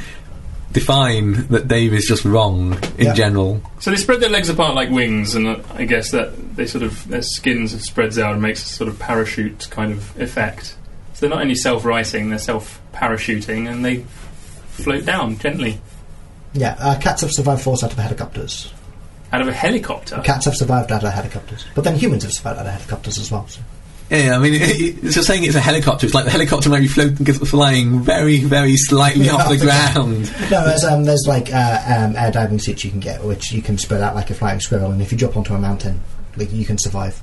define 0.73 1.47
that 1.49 1.69
Dave 1.69 1.93
is 1.93 2.07
just 2.07 2.25
wrong 2.25 2.73
in 2.97 3.07
Yeah. 3.07 3.13
general. 3.15 3.61
So 3.79 3.91
they 3.91 3.97
spread 3.99 4.21
their 4.21 4.31
legs 4.31 4.49
apart 4.49 4.75
like 4.75 4.89
wings, 4.89 5.35
and 5.35 5.47
uh, 5.47 5.59
I 5.75 5.85
guess 5.85 6.11
that 6.13 6.57
they 6.57 6.67
sort 6.67 6.83
of 6.83 7.07
their 7.09 7.21
skins 7.23 7.79
spreads 7.87 8.19
out 8.19 8.33
and 8.33 8.41
makes 8.41 8.63
a 8.65 8.69
sort 8.69 8.89
of 8.89 8.99
parachute 8.99 9.69
kind 9.71 9.93
of 9.93 10.19
effect. 10.19 10.75
So 11.13 11.21
they're 11.21 11.31
not 11.31 11.43
only 11.43 11.55
self-rising, 11.55 12.31
they're 12.31 12.39
self-parachuting, 12.39 13.71
and 13.71 13.85
they 13.85 14.05
float 14.71 15.05
down 15.05 15.39
gently 15.39 15.79
Yeah, 16.55 16.75
uh, 16.81 16.99
cats 16.99 17.21
have 17.21 17.31
survived 17.33 17.61
falls 17.61 17.85
out 17.85 17.93
of 17.93 17.99
helicopters. 17.99 18.73
Out 19.33 19.41
of 19.41 19.49
a 19.49 19.53
helicopter. 19.53 20.21
Cats 20.23 20.45
have 20.45 20.57
survived 20.57 20.93
out 20.93 21.03
of 21.03 21.13
helicopters. 21.13 21.65
But 21.75 21.85
then 21.85 21.97
humans 21.97 22.23
have 22.25 22.33
survived 22.33 22.61
out 22.61 22.67
of 22.67 22.73
helicopters 22.73 23.19
as 23.19 23.31
well. 23.31 23.47
So. 23.49 23.63
Yeah, 24.11 24.37
I 24.37 24.39
mean, 24.39 24.55
it, 24.55 24.63
it, 24.63 25.05
it's 25.05 25.15
just 25.15 25.27
saying 25.27 25.45
it's 25.45 25.55
a 25.55 25.61
helicopter. 25.61 26.05
It's 26.05 26.15
like 26.15 26.27
the 26.27 26.31
helicopter 26.31 26.69
might 26.69 26.81
be 26.81 26.87
floating, 26.87 27.25
flying 27.25 28.03
very, 28.03 28.41
very 28.41 28.77
slightly 28.77 29.31
off 29.31 29.49
the 29.49 29.57
ground. 29.95 30.31
No, 30.51 30.67
there's, 30.67 30.85
um, 30.85 31.05
there's 31.05 31.25
like 31.27 31.51
uh, 31.51 31.83
um, 31.87 32.15
air 32.17 32.31
diving 32.31 32.59
suits 32.59 32.85
you 32.85 32.91
can 32.91 33.01
get, 33.01 33.25
which 33.25 33.53
you 33.53 33.63
can 33.63 33.79
spread 33.79 34.03
out 34.03 34.15
like 34.15 34.29
a 34.29 34.35
flying 34.35 34.61
squirrel, 34.61 34.91
and 34.91 35.01
if 35.01 35.13
you 35.13 35.19
drop 35.19 35.35
onto 35.35 35.55
a 35.55 35.59
mountain, 35.59 36.01
like, 36.37 36.53
you 36.53 36.67
can 36.67 36.77
survive. 36.77 37.23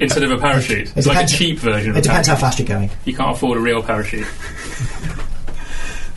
Instead 0.00 0.24
of 0.24 0.32
a 0.32 0.38
parachute, 0.38 0.88
It 0.88 0.96
it's 0.96 1.06
like 1.06 1.24
a 1.24 1.28
cheap 1.28 1.58
version. 1.58 1.94
It 1.94 2.00
a 2.00 2.02
depends 2.02 2.26
how 2.26 2.36
fast 2.36 2.58
you're 2.58 2.68
going. 2.68 2.90
You 3.04 3.14
can't 3.14 3.36
afford 3.36 3.58
a 3.58 3.60
real 3.60 3.82
parachute. 3.82 4.26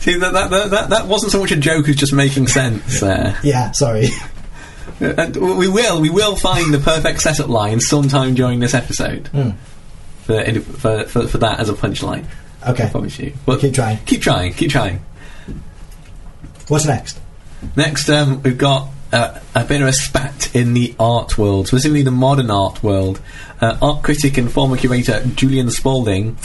See, 0.00 0.16
that, 0.16 0.32
that, 0.32 0.50
that, 0.50 0.70
that, 0.70 0.90
that 0.90 1.06
wasn't 1.06 1.30
so 1.30 1.38
much 1.38 1.52
a 1.52 1.56
joke 1.56 1.88
as 1.88 1.94
just 1.94 2.12
making 2.12 2.48
sense 2.48 2.98
there. 2.98 3.38
Yeah, 3.44 3.70
sorry. 3.70 4.08
And 5.00 5.36
we 5.36 5.68
will, 5.68 6.00
we 6.00 6.10
will 6.10 6.36
find 6.36 6.72
the 6.72 6.78
perfect 6.78 7.20
setup 7.20 7.48
line 7.48 7.80
sometime 7.80 8.34
during 8.34 8.60
this 8.60 8.74
episode 8.74 9.24
Mm. 9.32 9.54
for, 10.24 10.60
for, 10.60 11.04
for, 11.04 11.26
for 11.28 11.38
that 11.38 11.60
as 11.60 11.68
a 11.68 11.74
punchline. 11.74 12.24
I 12.64 12.70
Okay, 12.72 12.88
promise 12.90 13.18
you. 13.18 13.32
But 13.44 13.60
keep 13.60 13.74
trying. 13.74 13.98
keep 14.06 14.22
trying, 14.22 14.52
keep 14.54 14.70
trying. 14.70 15.04
What's 16.68 16.86
next? 16.86 17.18
Next, 17.76 18.08
um, 18.08 18.42
we've 18.42 18.58
got 18.58 18.88
uh, 19.12 19.38
a 19.54 19.64
bit 19.64 19.82
of 19.82 19.88
a 19.88 19.92
spat 19.92 20.54
in 20.54 20.74
the 20.74 20.94
art 20.98 21.36
world, 21.38 21.68
specifically 21.68 22.02
the 22.02 22.10
modern 22.10 22.50
art 22.50 22.82
world. 22.82 23.20
Uh, 23.60 23.76
art 23.82 24.02
critic 24.02 24.38
and 24.38 24.50
former 24.50 24.76
curator 24.76 25.22
Julian 25.34 25.70
Spalding 25.70 26.36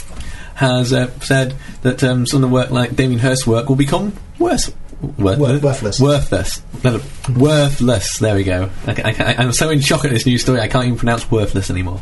has 0.56 0.92
uh, 0.92 1.12
said 1.20 1.56
that 1.84 2.04
um, 2.04 2.26
some 2.26 2.44
of 2.44 2.50
the 2.50 2.54
work, 2.54 2.72
like 2.72 2.96
Damien 2.96 3.20
Hirst's 3.20 3.46
work, 3.48 3.70
will 3.70 3.76
become 3.76 4.14
worse. 4.40 4.72
Worth- 5.02 5.40
Wor- 5.40 5.60
worthless. 5.60 6.00
Worthless. 6.00 6.62
No, 6.84 6.98
no, 6.98 7.04
worthless. 7.38 8.18
There 8.18 8.36
we 8.36 8.44
go. 8.44 8.70
I, 8.88 8.92
I, 8.92 9.16
I, 9.20 9.36
I'm 9.38 9.52
so 9.52 9.70
in 9.70 9.80
shock 9.80 10.06
at 10.06 10.12
this 10.12 10.26
news 10.26 10.42
story, 10.42 10.60
I 10.60 10.68
can't 10.68 10.86
even 10.86 10.98
pronounce 10.98 11.30
worthless 11.30 11.70
anymore. 11.70 12.02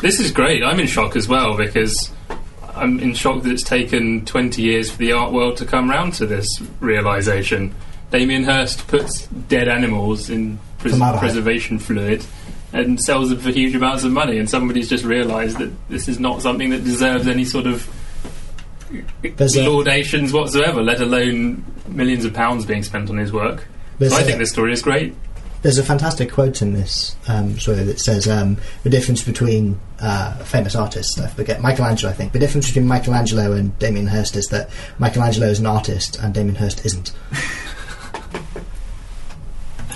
This 0.00 0.20
is 0.20 0.30
great. 0.32 0.62
I'm 0.64 0.78
in 0.80 0.86
shock 0.86 1.16
as 1.16 1.28
well 1.28 1.56
because 1.56 2.10
I'm 2.74 2.98
in 3.00 3.14
shock 3.14 3.42
that 3.42 3.52
it's 3.52 3.62
taken 3.62 4.24
20 4.24 4.62
years 4.62 4.90
for 4.90 4.98
the 4.98 5.12
art 5.12 5.32
world 5.32 5.56
to 5.58 5.64
come 5.64 5.90
round 5.90 6.14
to 6.14 6.26
this 6.26 6.48
realization. 6.80 7.74
Damien 8.10 8.44
Hirst 8.44 8.86
puts 8.88 9.26
dead 9.26 9.68
animals 9.68 10.30
in 10.30 10.58
pres- 10.78 10.98
preservation 10.98 11.78
fluid 11.78 12.24
and 12.72 13.00
sells 13.00 13.30
them 13.30 13.38
for 13.40 13.50
huge 13.50 13.74
amounts 13.74 14.04
of 14.04 14.12
money, 14.12 14.38
and 14.38 14.48
somebody's 14.48 14.88
just 14.88 15.04
realised 15.04 15.58
that 15.58 15.70
this 15.88 16.06
is 16.08 16.18
not 16.20 16.42
something 16.42 16.70
that 16.70 16.84
deserves 16.84 17.26
any 17.26 17.44
sort 17.44 17.66
of 17.66 17.88
There's 19.22 19.56
a- 19.56 19.68
laudations 19.68 20.32
whatsoever, 20.32 20.82
let 20.82 21.00
alone 21.00 21.64
millions 21.86 22.24
of 22.24 22.32
pounds 22.34 22.64
being 22.64 22.82
spent 22.82 23.10
on 23.10 23.16
his 23.18 23.32
work. 23.32 23.66
There's 23.98 24.12
so 24.12 24.18
I 24.18 24.22
a- 24.22 24.24
think 24.24 24.38
this 24.38 24.50
story 24.50 24.72
is 24.72 24.82
great. 24.82 25.14
There's 25.60 25.78
a 25.78 25.82
fantastic 25.82 26.30
quote 26.30 26.62
in 26.62 26.72
this 26.72 27.16
um, 27.26 27.58
story 27.58 27.82
that 27.82 27.98
says 27.98 28.28
um, 28.28 28.58
the 28.84 28.90
difference 28.90 29.24
between 29.24 29.80
uh, 30.00 30.34
famous 30.44 30.76
artists, 30.76 31.18
I 31.18 31.26
forget, 31.26 31.60
Michelangelo, 31.60 32.12
I 32.12 32.14
think. 32.14 32.30
The 32.32 32.38
difference 32.38 32.68
between 32.68 32.86
Michelangelo 32.86 33.52
and 33.54 33.76
Damien 33.80 34.06
Hirst 34.06 34.36
is 34.36 34.46
that 34.48 34.70
Michelangelo 35.00 35.48
is 35.48 35.58
an 35.58 35.66
artist 35.66 36.16
and 36.22 36.32
Damien 36.32 36.54
Hirst 36.54 36.86
isn't. 36.86 37.12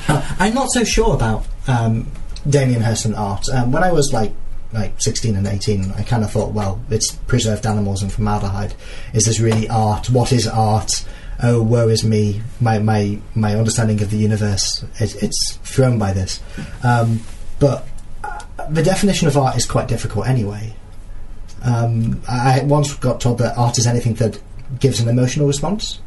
Uh, 0.09 0.35
I'm 0.40 0.52
not 0.55 0.70
so 0.72 0.83
sure 0.83 1.14
about 1.14 1.46
um, 1.68 2.11
Damien 2.48 2.81
Hirst 2.83 3.05
and 3.05 3.14
art. 3.14 3.48
Um, 3.48 3.70
when 3.70 3.85
I 3.85 3.92
was 3.92 4.12
like 4.12 4.33
like 4.72 5.00
16 5.00 5.37
and 5.37 5.46
18, 5.46 5.92
I 5.92 6.02
kind 6.02 6.24
of 6.24 6.30
thought, 6.30 6.52
well, 6.52 6.80
it's 6.90 7.12
preserved 7.12 7.66
animals 7.66 8.02
and 8.02 8.12
formaldehyde. 8.12 8.74
Is 9.12 9.24
this 9.24 9.40
really 9.40 9.68
art? 9.68 10.11
What 10.11 10.32
is 10.32 10.46
art? 10.46 11.04
Oh, 11.42 11.62
woe 11.62 11.88
is 11.88 12.04
me! 12.04 12.40
My 12.61 12.78
my 12.78 13.18
my 13.35 13.56
understanding 13.56 14.00
of 14.00 14.11
the 14.11 14.16
universe 14.16 14.85
is 15.00 15.16
it's 15.16 15.56
thrown 15.64 15.98
by 15.98 16.12
this. 16.12 16.40
Um, 16.85 17.20
but 17.58 17.87
uh, 18.22 18.38
the 18.70 18.82
definition 18.82 19.26
of 19.26 19.37
art 19.37 19.56
is 19.56 19.66
quite 19.66 19.88
difficult 19.88 20.28
anyway. 20.28 20.74
Um, 21.64 22.22
I 22.28 22.61
I 22.61 22.64
once 22.64 22.94
got 22.94 23.20
told 23.20 23.38
that 23.38 23.58
art 23.58 23.78
is 23.78 23.87
anything 23.87 24.14
that 24.14 24.40
gives 24.78 25.00
an 25.00 25.08
emotional 25.08 25.48
response. 25.48 26.00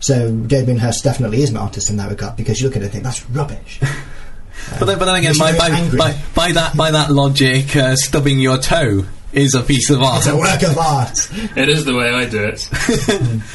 So 0.00 0.30
Damien 0.30 0.78
Hirst 0.78 1.02
definitely 1.02 1.42
is 1.42 1.50
an 1.50 1.56
artist 1.56 1.88
in 1.88 1.96
that 1.96 2.10
regard 2.10 2.36
because 2.36 2.60
you 2.60 2.66
look 2.66 2.76
at 2.76 2.82
it 2.82 2.86
and 2.86 2.92
think 2.92 3.04
that's 3.04 3.28
rubbish. 3.30 3.80
But 4.78 4.86
then, 4.86 4.98
but 4.98 5.04
then 5.06 5.16
again, 5.16 5.34
by, 5.38 5.56
by, 5.56 5.90
by, 5.96 6.22
by 6.34 6.52
that 6.52 6.76
by 6.76 6.90
that 6.90 7.10
logic, 7.10 7.76
uh, 7.76 7.96
stubbing 7.96 8.38
your 8.38 8.58
toe 8.58 9.04
is 9.34 9.54
a 9.54 9.62
piece 9.62 9.90
of 9.90 10.00
art. 10.00 10.18
It's 10.18 10.26
a 10.28 10.36
work 10.36 10.62
of 10.62 10.78
art. 10.78 11.28
It 11.56 11.68
is 11.68 11.84
the 11.84 11.94
way 11.94 12.08
I 12.08 12.24
do 12.24 12.44
it. 12.44 12.68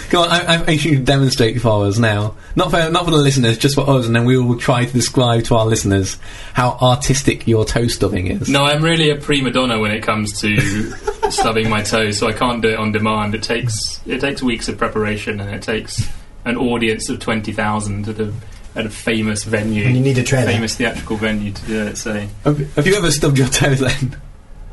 Go 0.09 0.23
on, 0.23 0.29
I, 0.29 0.55
I 0.55 0.57
think 0.57 0.83
you 0.83 0.95
should 0.95 1.05
demonstrate 1.05 1.62
for 1.62 1.85
us 1.85 1.97
now. 1.97 2.35
Not 2.55 2.69
for 2.69 2.89
not 2.89 3.05
for 3.05 3.12
the 3.12 3.17
listeners, 3.17 3.57
just 3.57 3.75
for 3.75 3.89
us, 3.89 4.05
and 4.05 4.15
then 4.15 4.25
we 4.25 4.38
will 4.38 4.57
try 4.57 4.85
to 4.85 4.93
describe 4.93 5.45
to 5.45 5.55
our 5.55 5.65
listeners 5.65 6.17
how 6.53 6.77
artistic 6.81 7.47
your 7.47 7.65
toe 7.65 7.88
stubbing 7.88 8.27
is. 8.27 8.49
No, 8.49 8.65
I'm 8.65 8.83
really 8.83 9.09
a 9.09 9.15
prima 9.15 9.51
donna 9.51 9.79
when 9.79 9.91
it 9.91 10.03
comes 10.03 10.39
to 10.41 10.91
stubbing 11.31 11.69
my 11.69 11.81
toe, 11.81 12.12
so 12.12 12.27
I 12.27 12.33
can't 12.33 12.62
do 12.62 12.69
it 12.69 12.77
on 12.77 12.91
demand. 12.91 13.35
It 13.35 13.43
takes 13.43 14.01
it 14.05 14.19
takes 14.21 14.43
weeks 14.43 14.67
of 14.67 14.77
preparation, 14.77 15.39
and 15.39 15.49
it 15.49 15.62
takes 15.62 16.07
an 16.45 16.57
audience 16.57 17.09
of 17.09 17.19
twenty 17.19 17.53
thousand 17.53 18.05
to. 18.05 18.29
a 18.29 18.33
at 18.75 18.86
a 18.86 18.89
famous 18.89 19.43
venue, 19.43 19.86
And 19.86 19.95
you 19.95 20.01
need 20.01 20.17
a 20.17 20.23
trailer. 20.23 20.51
famous 20.51 20.75
theatrical 20.75 21.17
venue 21.17 21.51
to 21.51 21.65
do 21.65 21.82
it. 21.88 21.97
So, 21.97 22.13
Have, 22.43 22.73
have 22.75 22.88
you 22.88 22.95
ever 22.95 23.12
stubbed 23.12 23.38
your 23.38 23.47
toe 23.47 23.73
then? 23.75 24.15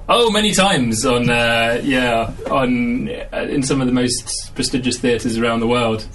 oh, 0.09 0.31
many 0.31 0.53
times 0.53 1.05
on 1.07 1.29
uh, 1.31 1.81
yeah 1.83 2.33
on 2.51 3.09
uh, 3.33 3.39
in 3.51 3.63
some 3.63 3.81
of 3.81 3.87
the 3.87 3.93
most 3.93 4.55
prestigious 4.55 4.99
theatres 4.99 5.39
around 5.39 5.61
the 5.61 5.67
world. 5.67 6.07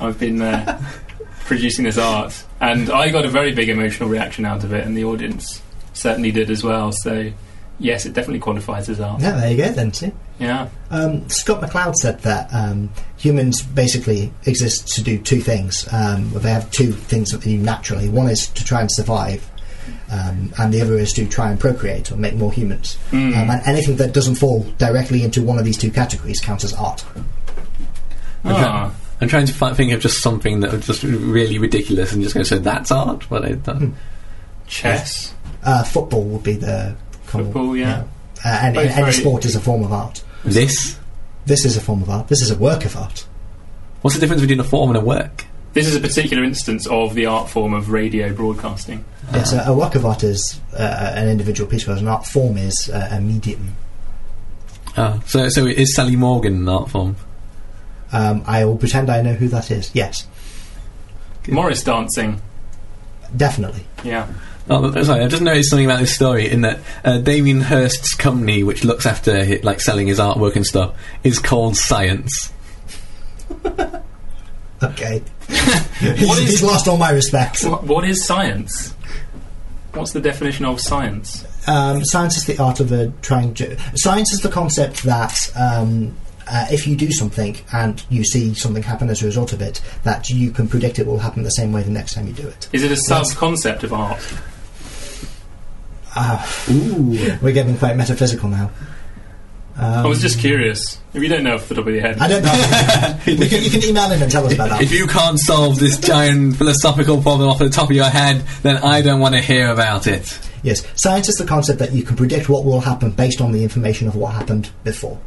I've 0.00 0.18
been 0.18 0.42
uh, 0.42 0.80
producing 1.46 1.84
this 1.84 1.96
art, 1.98 2.34
and 2.60 2.90
I 2.90 3.08
got 3.10 3.24
a 3.24 3.28
very 3.28 3.52
big 3.54 3.68
emotional 3.68 4.08
reaction 4.08 4.44
out 4.44 4.64
of 4.64 4.72
it, 4.72 4.86
and 4.86 4.96
the 4.96 5.04
audience 5.04 5.62
certainly 5.92 6.30
did 6.30 6.50
as 6.50 6.62
well. 6.62 6.92
So, 6.92 7.30
yes, 7.78 8.06
it 8.06 8.12
definitely 8.12 8.40
qualifies 8.40 8.88
as 8.88 9.00
art. 9.00 9.20
Yeah, 9.20 9.32
there 9.32 9.50
you 9.50 9.56
go 9.56 9.70
then. 9.70 9.92
See. 9.92 10.12
Yeah. 10.38 10.68
Um, 10.90 11.28
Scott 11.28 11.60
McCloud 11.60 11.94
said 11.96 12.20
that 12.20 12.48
um, 12.52 12.90
humans 13.16 13.62
basically 13.62 14.32
exist 14.46 14.88
to 14.94 15.02
do 15.02 15.18
two 15.18 15.40
things. 15.40 15.86
Um, 15.92 16.30
they 16.30 16.50
have 16.50 16.70
two 16.70 16.92
things 16.92 17.30
that 17.30 17.42
they 17.42 17.52
do 17.52 17.58
naturally. 17.58 18.08
One 18.08 18.28
is 18.28 18.48
to 18.48 18.64
try 18.64 18.80
and 18.80 18.90
survive, 18.90 19.48
um, 20.10 20.52
and 20.58 20.72
the 20.72 20.80
other 20.80 20.98
is 20.98 21.12
to 21.14 21.26
try 21.26 21.50
and 21.50 21.58
procreate 21.58 22.12
or 22.12 22.16
make 22.16 22.34
more 22.34 22.52
humans. 22.52 22.98
Mm. 23.10 23.36
Um, 23.36 23.50
and 23.50 23.66
anything 23.66 23.96
that 23.96 24.12
doesn't 24.12 24.36
fall 24.36 24.62
directly 24.78 25.22
into 25.22 25.42
one 25.42 25.58
of 25.58 25.64
these 25.64 25.78
two 25.78 25.90
categories 25.90 26.40
counts 26.40 26.64
as 26.64 26.72
art. 26.74 27.04
Ah. 28.44 28.94
I'm 29.20 29.28
trying 29.28 29.46
to 29.46 29.52
fi- 29.52 29.74
think 29.74 29.92
of 29.92 30.00
just 30.00 30.22
something 30.22 30.60
that 30.60 30.72
was 30.72 30.86
just 30.86 31.02
really 31.02 31.58
ridiculous 31.58 32.12
and 32.12 32.22
just 32.22 32.34
going 32.34 32.44
to 32.44 32.48
say 32.48 32.58
that's 32.58 32.92
art? 32.92 33.26
But 33.28 33.44
it, 33.44 33.68
uh, 33.68 33.80
Chess. 34.68 35.34
Uh, 35.64 35.82
football 35.82 36.22
would 36.22 36.44
be 36.44 36.52
the 36.52 36.96
common- 37.28 37.46
Football, 37.46 37.76
yeah. 37.76 38.04
Uh, 38.44 38.48
and, 38.48 38.74
Both 38.74 38.90
and 38.90 39.04
any 39.04 39.12
sport 39.12 39.44
is 39.44 39.54
a 39.56 39.60
form 39.60 39.82
of 39.84 39.92
art. 39.92 40.22
this? 40.44 40.98
This 41.46 41.64
is 41.64 41.76
a 41.76 41.80
form 41.80 42.02
of 42.02 42.10
art. 42.10 42.28
This 42.28 42.42
is 42.42 42.50
a 42.50 42.56
work 42.56 42.84
of 42.84 42.96
art. 42.96 43.26
What's 44.02 44.14
the 44.16 44.20
difference 44.20 44.42
between 44.42 44.60
a 44.60 44.64
form 44.64 44.90
and 44.90 44.96
a 44.96 45.00
work? 45.04 45.44
This 45.72 45.86
is 45.86 45.96
a 45.96 46.00
particular 46.00 46.44
instance 46.44 46.86
of 46.86 47.14
the 47.14 47.26
art 47.26 47.48
form 47.50 47.74
of 47.74 47.90
radio 47.90 48.32
broadcasting. 48.32 49.04
Yes, 49.32 49.52
a, 49.52 49.64
a 49.66 49.74
work 49.76 49.94
of 49.94 50.06
art 50.06 50.22
is 50.22 50.60
uh, 50.72 51.12
an 51.14 51.28
individual 51.28 51.68
piece, 51.68 51.86
whereas 51.86 52.00
an 52.00 52.08
art 52.08 52.26
form 52.26 52.56
is 52.56 52.90
uh, 52.92 53.08
a 53.12 53.20
medium. 53.20 53.74
Ah, 54.96 55.20
so, 55.26 55.48
so 55.48 55.66
is 55.66 55.94
Sally 55.94 56.16
Morgan 56.16 56.54
an 56.56 56.68
art 56.68 56.90
form? 56.90 57.16
Um, 58.12 58.42
I 58.46 58.64
will 58.64 58.76
pretend 58.76 59.10
I 59.10 59.20
know 59.22 59.34
who 59.34 59.48
that 59.48 59.70
is. 59.70 59.90
Yes, 59.94 60.26
Morris 61.48 61.82
dancing. 61.82 62.40
definitely. 63.36 63.84
Yeah. 64.04 64.26
Oh, 64.70 65.02
sorry, 65.02 65.24
I 65.24 65.28
just 65.28 65.42
noticed 65.42 65.70
something 65.70 65.86
about 65.86 66.00
this 66.00 66.14
story 66.14 66.50
in 66.50 66.60
that 66.62 66.80
uh, 67.04 67.18
Damien 67.18 67.60
Hirst's 67.62 68.14
company, 68.14 68.62
which 68.62 68.84
looks 68.84 69.06
after 69.06 69.44
hi- 69.44 69.60
like 69.62 69.80
selling 69.80 70.06
his 70.08 70.18
artwork 70.18 70.56
and 70.56 70.66
stuff, 70.66 70.94
is 71.24 71.38
called 71.38 71.76
Science. 71.76 72.52
Okay. 74.80 75.22
he's, 75.98 76.22
is- 76.22 76.38
he's 76.38 76.62
lost 76.62 76.86
all 76.86 76.96
my 76.98 77.10
respect. 77.10 77.64
What, 77.64 77.82
what 77.82 78.04
is 78.04 78.24
science? 78.24 78.92
What's 79.92 80.12
the 80.12 80.20
definition 80.20 80.64
of 80.64 80.80
science? 80.80 81.44
Um, 81.68 82.04
science 82.04 82.36
is 82.36 82.44
the 82.46 82.62
art 82.62 82.78
of 82.78 82.92
uh, 82.92 83.08
trying 83.20 83.54
to. 83.54 83.76
Science 83.96 84.32
is 84.32 84.40
the 84.40 84.48
concept 84.48 85.02
that 85.02 85.50
um, 85.56 86.14
uh, 86.46 86.66
if 86.70 86.86
you 86.86 86.94
do 86.96 87.10
something 87.10 87.56
and 87.72 88.04
you 88.08 88.22
see 88.22 88.54
something 88.54 88.84
happen 88.84 89.10
as 89.10 89.20
a 89.20 89.26
result 89.26 89.52
of 89.52 89.60
it, 89.60 89.80
that 90.04 90.30
you 90.30 90.52
can 90.52 90.68
predict 90.68 91.00
it 91.00 91.06
will 91.08 91.18
happen 91.18 91.42
the 91.42 91.50
same 91.50 91.72
way 91.72 91.82
the 91.82 91.90
next 91.90 92.14
time 92.14 92.28
you 92.28 92.32
do 92.32 92.46
it. 92.46 92.68
Is 92.72 92.84
it 92.84 92.92
a 92.92 92.96
sub 92.96 93.26
concept 93.34 93.82
of 93.82 93.92
art? 93.92 94.22
Ah, 96.20 96.64
Ooh. 96.70 97.38
we're 97.40 97.52
getting 97.52 97.76
quite 97.78 97.96
metaphysical 97.96 98.48
now. 98.48 98.70
Um, 99.76 100.06
I 100.06 100.08
was 100.08 100.20
just 100.20 100.40
curious. 100.40 100.98
If 101.14 101.22
you 101.22 101.28
don't 101.28 101.44
know 101.44 101.54
off 101.54 101.68
the 101.68 101.76
top 101.76 101.86
of 101.86 101.92
your 101.94 102.02
head, 102.02 102.18
I 102.18 102.26
don't 102.26 102.42
know. 102.42 103.18
we 103.26 103.48
can, 103.48 103.62
you 103.62 103.70
can 103.70 103.84
email 103.84 104.10
in 104.10 104.20
and 104.20 104.30
tell 104.32 104.44
us 104.44 104.52
about 104.54 104.70
that. 104.70 104.82
If 104.82 104.90
you 104.90 105.06
can't 105.06 105.38
solve 105.38 105.78
this 105.78 105.96
giant 106.00 106.56
philosophical 106.56 107.22
problem 107.22 107.48
off 107.48 107.60
the 107.60 107.68
top 107.70 107.88
of 107.88 107.94
your 107.94 108.06
head, 108.06 108.42
then 108.62 108.78
I 108.78 109.02
don't 109.02 109.20
want 109.20 109.36
to 109.36 109.40
hear 109.40 109.68
about 109.70 110.08
it. 110.08 110.36
Yes, 110.64 110.84
science 110.96 111.28
is 111.28 111.36
the 111.36 111.46
concept 111.46 111.78
that 111.78 111.92
you 111.92 112.02
can 112.02 112.16
predict 112.16 112.48
what 112.48 112.64
will 112.64 112.80
happen 112.80 113.12
based 113.12 113.40
on 113.40 113.52
the 113.52 113.62
information 113.62 114.08
of 114.08 114.16
what 114.16 114.34
happened 114.34 114.70
before. 114.82 115.20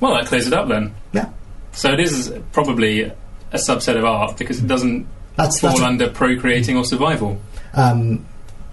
well, 0.00 0.12
that 0.14 0.26
clears 0.26 0.46
it 0.46 0.52
up 0.52 0.68
then. 0.68 0.94
Yeah, 1.12 1.30
So 1.72 1.90
it 1.92 2.00
is 2.00 2.30
probably 2.52 3.02
a 3.04 3.14
subset 3.54 3.96
of 3.96 4.04
art 4.04 4.36
because 4.36 4.58
it 4.62 4.66
doesn't 4.66 5.06
that's 5.36 5.58
fall 5.60 5.70
that's. 5.70 5.80
under 5.82 6.10
procreating 6.10 6.76
or 6.76 6.84
survival. 6.84 7.40
Um, 7.72 8.26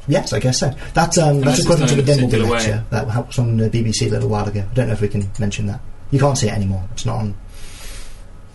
yes, 0.08 0.34
I 0.34 0.39
guess 0.39 0.60
so. 0.60 0.74
That's 0.94 1.18
um, 1.18 1.38
Unless 1.38 1.46
that's 1.46 1.60
it's 1.60 1.65
equivalent 1.65 1.89
to 1.91 1.96
the 1.96 2.04
done 2.04 2.20
a 2.20 2.22
Dimbleby 2.22 2.26
particular 2.32 2.52
lecture 2.52 2.84
that 2.91 3.28
was 3.28 3.39
on 3.39 3.58
the 3.58 3.70
BBC 3.70 4.08
a 4.08 4.10
little 4.10 4.30
while 4.30 4.48
ago. 4.48 4.65
I 4.70 4.74
don't 4.74 4.88
know 4.88 4.94
if 4.94 5.02
we 5.02 5.08
can 5.08 5.30
mention 5.39 5.68
that. 5.68 5.82
You 6.12 6.20
can't 6.20 6.38
see 6.38 6.48
it 6.48 6.54
anymore. 6.54 6.88
It's 6.94 7.06
not 7.06 7.18
on. 7.18 7.36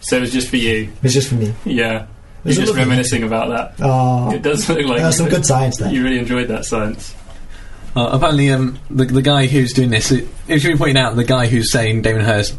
So 0.01 0.17
it 0.17 0.21
was 0.21 0.33
just 0.33 0.49
for 0.49 0.57
you. 0.57 0.91
It's 1.03 1.15
just 1.15 1.29
for 1.29 1.35
me. 1.35 1.53
Yeah. 1.65 2.07
It's 2.45 2.57
You're 2.57 2.67
just 2.67 2.79
reminiscing 2.79 3.23
about 3.23 3.51
that. 3.51 3.85
Oh, 3.85 4.33
It 4.33 4.43
does 4.43 4.67
look 4.69 4.87
like 4.87 5.03
there's 5.03 5.17
some 5.19 5.29
good 5.29 5.45
science 5.45 5.77
there. 5.77 5.93
you 5.93 6.03
really 6.03 6.19
enjoyed 6.19 6.49
that 6.49 6.65
science. 6.65 7.15
Uh, 7.95 8.11
apparently, 8.13 8.51
um, 8.51 8.79
the, 8.89 9.05
the 9.05 9.21
guy 9.21 9.47
who's 9.47 9.73
doing 9.73 9.91
this, 9.91 10.11
it, 10.13 10.27
it 10.49 10.61
should 10.61 10.73
be 10.73 10.79
pointed 10.79 10.97
out, 10.97 11.17
the 11.17 11.25
guy 11.25 11.49
who's 11.49 11.73
saying 11.73 12.03
Damien 12.03 12.25
Hirst 12.25 12.57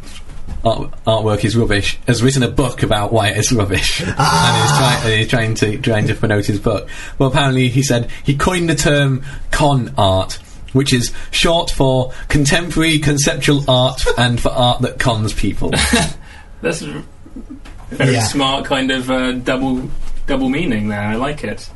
art, 0.63 0.91
artwork 1.05 1.43
is 1.45 1.55
rubbish 1.57 1.97
has 2.07 2.21
written 2.23 2.43
a 2.43 2.49
book 2.49 2.83
about 2.83 3.11
why 3.11 3.29
it's 3.29 3.51
rubbish, 3.51 4.01
Ah. 4.05 5.01
and 5.03 5.19
he's, 5.19 5.29
try, 5.29 5.45
and 5.45 5.53
he's 5.53 5.55
trying 5.59 5.77
to 5.77 5.81
trying 5.81 6.07
to 6.07 6.15
promote 6.15 6.45
his 6.45 6.59
book. 6.59 6.89
Well, 7.17 7.29
apparently, 7.29 7.69
he 7.69 7.83
said 7.83 8.09
he 8.23 8.35
coined 8.35 8.69
the 8.69 8.75
term 8.75 9.23
con 9.51 9.93
art. 9.97 10.39
Which 10.73 10.93
is 10.93 11.11
short 11.31 11.69
for 11.69 12.13
contemporary 12.29 12.97
conceptual 12.99 13.69
art 13.69 14.05
and 14.17 14.39
for 14.39 14.47
art 14.53 14.81
that 14.83 14.99
cons 14.99 15.33
people. 15.33 15.71
That's 16.61 16.81
a 16.81 17.03
very 17.89 18.13
Yeah. 18.13 18.23
smart 18.23 18.63
kind 18.63 18.89
of 18.89 19.11
uh, 19.11 19.33
double 19.33 19.89
double 20.27 20.47
meaning 20.47 20.87
there. 20.87 21.01
I 21.01 21.15
like 21.15 21.43
it. 21.43 21.69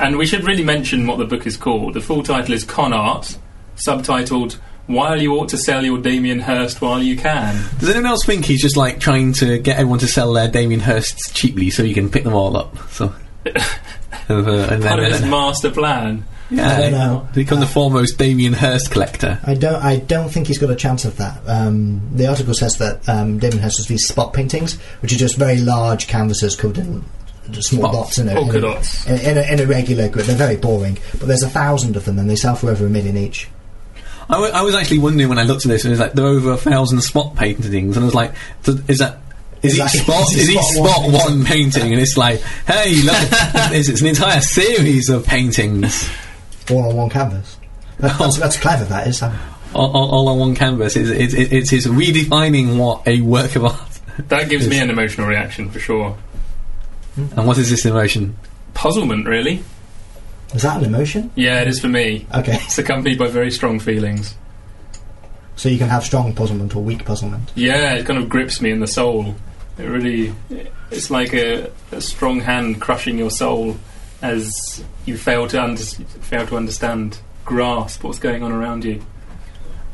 And 0.00 0.16
we 0.16 0.24
should 0.24 0.44
really 0.44 0.64
mention 0.64 1.06
what 1.06 1.18
the 1.18 1.26
book 1.26 1.46
is 1.46 1.58
called. 1.58 1.92
The 1.92 2.00
full 2.00 2.22
title 2.22 2.54
is 2.54 2.64
Con 2.64 2.94
Art, 2.94 3.36
subtitled 3.76 4.56
While 4.88 5.20
You 5.22 5.34
Ought 5.36 5.50
to 5.50 5.58
Sell 5.58 5.84
Your 5.84 5.98
Damien 5.98 6.40
Hirst 6.40 6.80
While 6.80 7.02
You 7.02 7.16
Can. 7.16 7.54
Does 7.78 7.90
anyone 7.90 8.06
else 8.06 8.24
think 8.24 8.44
he's 8.46 8.60
just 8.60 8.76
like 8.76 8.98
trying 8.98 9.32
to 9.34 9.58
get 9.58 9.76
everyone 9.76 10.00
to 10.00 10.08
sell 10.08 10.32
their 10.32 10.48
Damien 10.48 10.80
Hirsts 10.80 11.32
cheaply 11.32 11.70
so 11.70 11.84
he 11.84 11.94
can 11.94 12.10
pick 12.10 12.24
them 12.24 12.34
all 12.34 12.56
up? 12.56 12.76
So, 12.90 13.14
uh, 13.46 13.52
and 14.30 14.82
Part 14.82 14.98
of 15.00 15.12
his 15.12 15.22
master 15.22 15.70
plan. 15.70 16.24
yeah, 16.50 16.68
I 16.70 16.80
don't 16.80 16.92
know. 16.92 17.28
to 17.28 17.34
become 17.34 17.60
the 17.60 17.66
foremost 17.66 18.18
Damien 18.18 18.54
Hirst 18.54 18.90
collector. 18.90 19.38
I 19.44 19.54
don't. 19.54 19.82
I 19.82 19.98
don't 19.98 20.30
think 20.30 20.46
he's 20.46 20.58
got 20.58 20.70
a 20.70 20.76
chance 20.76 21.04
of 21.04 21.16
that. 21.18 21.40
Um, 21.46 22.00
the 22.16 22.26
article 22.26 22.54
says 22.54 22.78
that 22.78 23.06
um, 23.08 23.38
Damien 23.38 23.62
Hirst 23.62 23.76
has 23.76 23.86
these 23.86 24.06
spot 24.08 24.32
paintings, 24.32 24.80
which 25.02 25.12
are 25.12 25.16
just 25.16 25.36
very 25.36 25.58
large 25.58 26.08
canvases 26.08 26.56
covered 26.56 26.78
in 26.78 27.04
small 27.60 27.92
Spots. 27.92 28.16
dots 28.16 28.18
in 28.18 28.28
a, 28.28 28.40
in, 28.40 28.56
a, 28.56 28.60
dots. 28.60 29.06
in, 29.06 29.20
in, 29.20 29.38
a, 29.38 29.52
in 29.52 29.60
a 29.60 29.66
regular 29.66 30.08
grid. 30.08 30.26
They're 30.26 30.36
very 30.36 30.56
boring, 30.56 30.98
but 31.12 31.28
there's 31.28 31.42
a 31.42 31.48
thousand 31.50 31.96
of 31.96 32.04
them, 32.06 32.18
and 32.18 32.28
they 32.28 32.36
sell 32.36 32.54
for 32.56 32.70
over 32.70 32.86
a 32.86 32.90
million 32.90 33.16
each. 33.16 33.48
I, 34.30 34.34
w- 34.34 34.52
I 34.52 34.62
was 34.62 34.74
actually 34.74 34.98
wondering 34.98 35.28
when 35.28 35.38
I 35.38 35.44
looked 35.44 35.64
at 35.64 35.68
this, 35.68 35.84
and 35.84 35.90
it 35.90 35.94
was 35.94 36.00
like 36.00 36.12
there 36.12 36.24
are 36.26 36.28
over 36.28 36.52
a 36.52 36.56
thousand 36.56 37.00
spot 37.02 37.34
paintings, 37.36 37.96
and 37.96 38.04
I 38.04 38.06
was 38.06 38.14
like, 38.14 38.34
th- 38.64 38.78
is 38.88 38.98
that 38.98 39.18
is, 39.62 39.72
Is 39.72 39.78
each 39.78 39.78
that- 39.78 39.90
spot 40.04 40.22
is 40.32 40.36
is 40.38 40.50
each 40.50 40.56
each 40.56 40.62
spot 40.64 40.86
spot 40.96 41.02
one 41.04 41.12
one 41.14 41.44
painting? 41.44 41.92
And 41.92 42.00
it's 42.00 42.16
like, 42.16 42.40
hey, 42.66 42.94
look, 43.02 43.14
it's, 43.72 43.88
it's 43.88 44.00
an 44.02 44.06
entire 44.08 44.40
series 44.40 45.08
of 45.08 45.24
paintings 45.26 46.08
all 46.70 46.88
on 46.88 46.94
one 46.96 47.08
canvas. 47.10 47.56
That, 47.98 48.18
that's, 48.18 48.36
that's 48.40 48.56
clever. 48.58 48.84
That 48.84 49.06
is. 49.08 49.22
All, 49.22 49.32
all, 49.74 50.10
all 50.10 50.28
on 50.28 50.38
one 50.38 50.54
canvas. 50.54 50.96
It's, 50.96 51.08
it's, 51.10 51.34
it's, 51.34 51.72
it's 51.72 51.86
redefining 51.86 52.76
what 52.78 53.06
a 53.08 53.20
work 53.22 53.56
of 53.56 53.64
art. 53.64 54.00
That 54.28 54.48
gives 54.48 54.68
me 54.68 54.78
an 54.78 54.90
emotional 54.90 55.26
reaction 55.26 55.70
for 55.70 55.78
sure. 55.78 56.16
And 57.16 57.46
what 57.46 57.56
is 57.58 57.70
this 57.70 57.84
emotion? 57.84 58.36
Puzzlement, 58.74 59.26
really. 59.26 59.62
Is 60.54 60.62
that 60.62 60.78
an 60.78 60.84
emotion? 60.84 61.30
Yeah, 61.34 61.60
it 61.60 61.68
is 61.68 61.80
for 61.80 61.88
me. 61.88 62.26
Okay, 62.34 62.54
It's 62.62 62.78
accompanied 62.78 63.18
by 63.18 63.28
very 63.28 63.50
strong 63.50 63.78
feelings. 63.78 64.34
so 65.56 65.68
you 65.68 65.78
can 65.78 65.88
have 65.88 66.04
strong 66.04 66.34
puzzlement 66.34 66.74
or 66.76 66.82
weak 66.82 67.04
puzzlement. 67.04 67.50
Yeah, 67.54 67.94
it 67.94 68.06
kind 68.06 68.18
of 68.18 68.28
grips 68.28 68.60
me 68.60 68.70
in 68.70 68.80
the 68.80 68.86
soul. 68.86 69.34
It 69.78 69.84
really, 69.84 70.34
it's 70.90 71.10
like 71.10 71.32
a, 71.34 71.70
a 71.92 72.00
strong 72.00 72.40
hand 72.40 72.80
crushing 72.80 73.18
your 73.18 73.30
soul 73.30 73.76
as 74.22 74.82
you 75.06 75.16
fail 75.16 75.46
to 75.48 75.62
under, 75.62 75.80
fail 75.82 76.46
to 76.48 76.56
understand, 76.56 77.20
grasp 77.44 78.02
what's 78.02 78.18
going 78.18 78.42
on 78.42 78.50
around 78.52 78.84
you. 78.84 79.00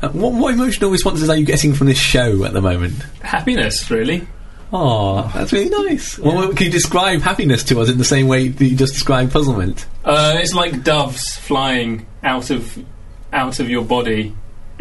Uh, 0.01 0.09
what, 0.09 0.33
what 0.33 0.53
emotional 0.53 0.89
responses 0.89 1.29
are 1.29 1.35
you 1.37 1.45
getting 1.45 1.73
from 1.73 1.87
this 1.87 1.97
show 1.99 2.43
at 2.43 2.53
the 2.53 2.61
moment? 2.61 2.95
Happiness, 3.21 3.89
really. 3.91 4.27
Oh, 4.77 5.31
that's 5.33 5.53
really 5.53 5.69
nice. 5.69 6.17
Well, 6.19 6.51
can 6.53 6.65
you 6.65 6.71
describe 6.71 7.21
happiness 7.21 7.63
to 7.65 7.79
us 7.79 7.89
in 7.89 7.97
the 7.97 8.03
same 8.03 8.27
way 8.27 8.49
that 8.49 8.65
you 8.65 8.75
just 8.75 8.93
described 8.93 9.31
puzzlement? 9.31 9.85
Uh, 10.03 10.33
it's 10.35 10.53
like 10.53 10.83
doves 10.83 11.35
flying 11.37 12.05
out 12.23 12.49
of 12.49 12.77
out 13.31 13.59
of 13.61 13.69
your 13.69 13.85
body. 13.85 14.35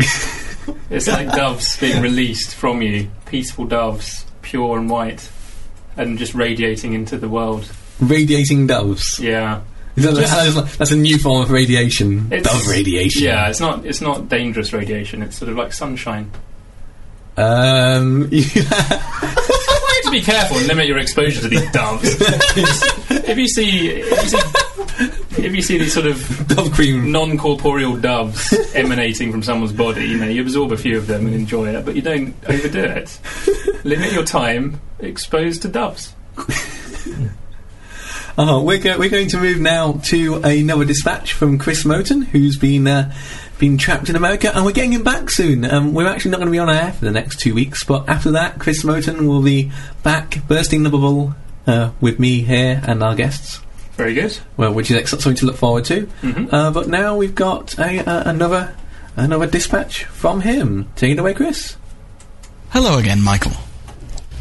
it's 0.91 1.07
like 1.07 1.31
doves 1.31 1.77
being 1.79 2.03
released 2.03 2.55
from 2.57 2.83
you, 2.83 3.09
peaceful 3.27 3.67
doves, 3.67 4.27
pure 4.43 4.79
and 4.79 4.91
white, 4.91 5.31
and 5.97 6.19
just 6.19 6.35
radiating 6.35 6.93
into 6.93 7.17
the 7.17 7.29
world. 7.29 7.71
Radiating 8.01 8.67
doves. 8.67 9.21
Yeah. 9.21 9.61
Is 9.95 10.03
that- 10.05 10.17
Just- 10.17 10.55
that's, 10.57 10.77
that's 10.77 10.91
a 10.91 10.97
new 10.97 11.19
form 11.19 11.43
of 11.43 11.51
radiation. 11.53 12.33
It's- 12.33 12.43
Dove 12.43 12.67
radiation. 12.69 13.23
Yeah, 13.23 13.49
it's 13.49 13.61
not 13.61 13.87
it's 13.87 14.01
not 14.01 14.29
dangerous 14.29 14.73
radiation. 14.73 15.23
It's 15.23 15.37
sort 15.37 15.51
of 15.53 15.57
like 15.57 15.73
sunshine. 15.73 16.33
Um, 17.37 18.29
You 18.31 18.43
have 18.43 19.35
to 19.44 19.44
be 20.15 20.21
careful 20.21 20.57
and 20.59 20.69
limit 20.69 20.87
your 20.87 20.99
exposure 20.99 21.41
to 21.41 21.49
these 21.49 21.71
doves. 21.73 22.05
if 23.11 23.37
you 23.37 23.49
see 23.49 23.89
if 23.89 24.23
you 24.23 24.29
see, 24.29 25.43
if 25.43 25.55
you 25.57 25.63
see 25.63 25.79
these 25.79 25.93
sort 25.93 26.07
of 26.07 26.47
dove 26.47 26.71
cream. 26.73 27.11
non-corporeal 27.11 27.97
doves 27.97 28.55
emanating 28.75 29.33
from 29.33 29.43
someone's 29.43 29.73
body, 29.73 30.05
you 30.05 30.19
know, 30.19 30.29
you 30.29 30.41
absorb 30.41 30.71
a 30.71 30.77
few 30.77 30.97
of 30.97 31.09
them 31.09 31.27
and 31.27 31.35
enjoy 31.35 31.69
it, 31.69 31.85
but 31.85 31.97
you 31.97 32.03
don't 32.03 32.35
overdo 32.49 32.85
it. 32.85 33.19
Limit 33.85 34.13
your 34.13 34.25
time 34.25 34.81
exposed 35.01 35.63
to 35.63 35.69
doves. 35.69 36.15
Oh, 38.37 38.63
we're, 38.65 38.79
go- 38.79 38.99
we're 38.99 39.11
going 39.11 39.29
to 39.29 39.39
move 39.39 39.61
now 39.61 39.93
to 40.05 40.37
another 40.43 40.85
dispatch 40.85 41.33
from 41.33 41.57
Chris 41.57 41.85
Moten, 41.85 42.25
who's 42.25 42.57
been 42.57 42.87
uh, 42.89 43.15
been 43.65 43.79
trapped 43.79 44.11
in 44.11 44.17
America, 44.17 44.55
and 44.55 44.63
we're 44.67 44.73
getting 44.73 44.93
him 44.93 45.03
back 45.03 45.31
soon. 45.31 45.65
Um, 45.65 45.95
we're 45.95 46.07
actually 46.07 46.33
not 46.33 46.37
going 46.37 46.49
to 46.49 46.53
be 46.53 46.59
on 46.59 46.69
air 46.69 46.93
for 46.93 47.07
the 47.07 47.11
next 47.11 47.41
two 47.41 47.55
weeks, 47.55 47.83
but 47.83 48.07
after 48.11 48.33
that, 48.33 48.59
Chris 48.59 48.85
Moten 48.85 49.27
will 49.27 49.41
be 49.41 49.73
back, 50.03 50.47
bursting 50.47 50.83
the 50.83 50.91
bubble 50.91 51.35
uh, 51.67 51.93
with 51.99 52.19
me 52.21 52.43
here 52.43 52.83
and 52.87 53.03
our 53.03 53.15
guests. 53.15 53.61
Very 53.97 54.13
good. 54.13 54.39
Well, 54.59 54.75
which 54.75 54.91
is 54.91 54.99
ex- 54.99 55.13
something 55.13 55.35
to 55.37 55.47
look 55.47 55.57
forward 55.57 55.87
to. 55.87 56.07
Mhm. 56.23 56.53
Uh, 56.53 56.73
but 56.73 56.89
now 56.89 57.17
we've 57.17 57.35
got 57.35 57.79
a, 57.79 58.01
uh, 58.07 58.29
another 58.29 58.75
another 59.17 59.47
dispatch 59.47 60.05
from 60.05 60.43
him. 60.43 60.87
Take 60.95 61.13
it 61.13 61.19
away, 61.19 61.33
Chris. 61.33 61.77
Hello 62.69 62.99
again, 62.99 63.23
Michael. 63.23 63.53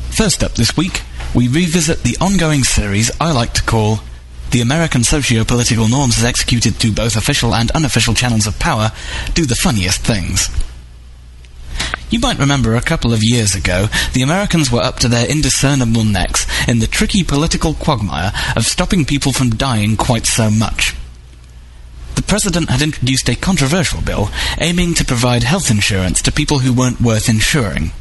First 0.10 0.44
up 0.44 0.56
this 0.56 0.76
week, 0.76 1.02
we 1.34 1.48
revisit 1.48 2.04
the 2.04 2.18
ongoing 2.20 2.64
series 2.66 3.10
I 3.22 3.32
like 3.32 3.54
to 3.54 3.64
call 3.64 4.00
The 4.54 4.62
American 4.62 5.04
Socio-Political 5.04 5.88
Norms 5.88 6.20
as 6.20 6.26
Executed 6.26 6.76
through 6.76 6.92
Both 6.92 7.16
Official 7.16 7.56
and 7.56 7.72
Unofficial 7.72 8.13
Channels 8.13 8.46
of 8.46 8.60
Power 8.60 8.92
Do 9.34 9.48
the 9.48 9.56
Funniest 9.56 10.02
Things. 10.02 10.48
You 12.12 12.20
might 12.20 12.38
remember 12.38 12.76
a 12.76 12.82
couple 12.82 13.13
of 13.13 13.24
years 13.24 13.56
ago, 13.56 13.88
the 14.13 14.22
Americans 14.22 14.72
were 14.72 14.84
up 14.84 15.00
to 15.00 15.08
their 15.08 15.28
indiscernible 15.28 16.04
necks 16.04 16.46
in 16.68 16.78
the 16.78 16.86
tricky 16.86 17.24
political 17.24 17.74
quagmire 17.74 18.32
of 18.56 18.68
stopping 18.68 19.06
people 19.06 19.34
from 19.34 19.50
dying 19.50 19.98
quite 19.98 20.28
so 20.28 20.52
much. 20.52 20.96
The 22.13 22.22
president 22.22 22.70
had 22.70 22.84
introduced 22.84 23.28
a 23.30 23.36
controversial 23.36 24.02
bill 24.02 24.30
aiming 24.60 24.94
to 24.94 25.04
provide 25.04 25.42
health 25.42 25.72
insurance 25.72 26.22
to 26.22 26.32
people 26.32 26.60
who 26.60 26.74
weren't 26.74 27.02
worth 27.02 27.28
insuring. 27.28 27.92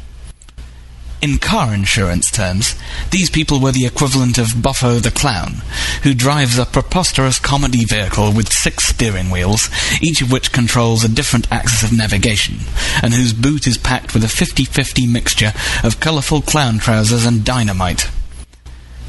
In 1.23 1.37
car 1.37 1.73
insurance 1.73 2.29
terms, 2.29 2.75
these 3.11 3.29
people 3.29 3.61
were 3.61 3.71
the 3.71 3.85
equivalent 3.85 4.37
of 4.37 4.61
Buffo 4.61 4.99
the 4.99 5.09
Clown, 5.09 5.61
who 6.03 6.13
drives 6.13 6.59
a 6.59 6.65
preposterous 6.65 7.39
comedy 7.39 7.85
vehicle 7.85 8.33
with 8.33 8.51
six 8.51 8.87
steering 8.87 9.29
wheels, 9.29 9.69
each 10.01 10.21
of 10.21 10.33
which 10.33 10.51
controls 10.51 11.01
a 11.01 11.07
different 11.07 11.49
axis 11.49 11.81
of 11.81 11.97
navigation, 11.97 12.55
and 13.01 13.13
whose 13.13 13.31
boot 13.31 13.65
is 13.65 13.77
packed 13.77 14.13
with 14.13 14.25
a 14.25 14.27
50-50 14.27 15.09
mixture 15.09 15.53
of 15.81 16.01
colourful 16.01 16.41
clown 16.41 16.77
trousers 16.77 17.25
and 17.25 17.45
dynamite. 17.45 18.09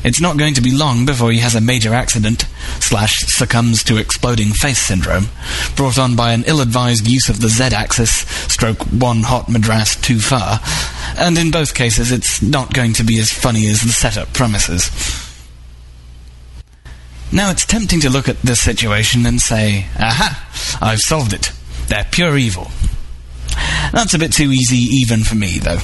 It's 0.04 0.20
not 0.20 0.36
going 0.36 0.54
to 0.54 0.60
be 0.60 0.70
long 0.70 1.06
before 1.06 1.32
he 1.32 1.40
has 1.40 1.56
a 1.56 1.60
major 1.60 1.94
accident, 1.94 2.44
slash 2.78 3.24
succumbs 3.26 3.82
to 3.84 3.96
exploding 3.96 4.52
face 4.52 4.78
syndrome, 4.78 5.30
brought 5.74 5.98
on 5.98 6.14
by 6.14 6.32
an 6.32 6.44
ill-advised 6.46 7.08
use 7.08 7.28
of 7.28 7.40
the 7.40 7.48
z-axis, 7.48 8.12
stroke 8.52 8.82
one 8.82 9.22
hot 9.22 9.48
madras 9.48 9.96
too 9.96 10.20
far, 10.20 10.60
and 11.16 11.38
in 11.38 11.50
both 11.50 11.74
cases 11.74 12.12
it's 12.12 12.42
not 12.42 12.72
going 12.74 12.92
to 12.94 13.04
be 13.04 13.18
as 13.18 13.30
funny 13.30 13.66
as 13.68 13.82
the 13.82 13.88
setup 13.90 14.32
promises. 14.32 14.90
Now 17.32 17.50
it's 17.50 17.66
tempting 17.66 18.00
to 18.00 18.10
look 18.10 18.28
at 18.28 18.40
this 18.42 18.60
situation 18.60 19.26
and 19.26 19.40
say, 19.40 19.86
aha, 19.98 20.78
I've 20.80 21.00
solved 21.00 21.32
it. 21.32 21.52
They're 21.88 22.06
pure 22.10 22.36
evil. 22.38 22.68
That's 23.92 24.14
a 24.14 24.18
bit 24.18 24.32
too 24.32 24.52
easy 24.52 24.76
even 24.76 25.24
for 25.24 25.34
me, 25.34 25.58
though. 25.58 25.80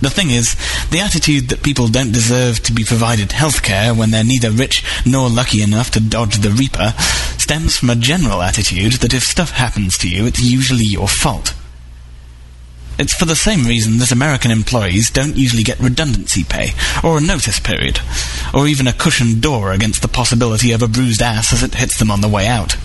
The 0.00 0.10
thing 0.10 0.30
is, 0.30 0.56
the 0.90 0.98
attitude 0.98 1.48
that 1.50 1.62
people 1.62 1.86
don't 1.86 2.12
deserve 2.12 2.60
to 2.64 2.72
be 2.72 2.82
provided 2.82 3.28
healthcare 3.28 3.96
when 3.96 4.10
they're 4.10 4.24
neither 4.24 4.50
rich 4.50 4.82
nor 5.06 5.28
lucky 5.28 5.62
enough 5.62 5.92
to 5.92 6.00
dodge 6.00 6.38
the 6.38 6.50
Reaper 6.50 6.94
stems 7.38 7.76
from 7.76 7.90
a 7.90 7.94
general 7.94 8.42
attitude 8.42 8.94
that 8.94 9.14
if 9.14 9.22
stuff 9.22 9.52
happens 9.52 9.96
to 9.98 10.08
you, 10.08 10.26
it's 10.26 10.42
usually 10.42 10.84
your 10.84 11.06
fault. 11.06 11.54
It's 12.98 13.14
for 13.14 13.24
the 13.24 13.34
same 13.34 13.64
reason 13.64 13.98
that 13.98 14.12
American 14.12 14.50
employees 14.50 15.10
don't 15.10 15.36
usually 15.36 15.62
get 15.62 15.80
redundancy 15.80 16.44
pay, 16.44 16.72
or 17.02 17.18
a 17.18 17.20
notice 17.20 17.58
period, 17.58 18.00
or 18.54 18.68
even 18.68 18.86
a 18.86 18.92
cushioned 18.92 19.40
door 19.40 19.72
against 19.72 20.02
the 20.02 20.08
possibility 20.08 20.72
of 20.72 20.82
a 20.82 20.88
bruised 20.88 21.22
ass 21.22 21.52
as 21.52 21.62
it 21.62 21.74
hits 21.74 21.98
them 21.98 22.10
on 22.10 22.20
the 22.20 22.28
way 22.28 22.46
out. 22.46 22.76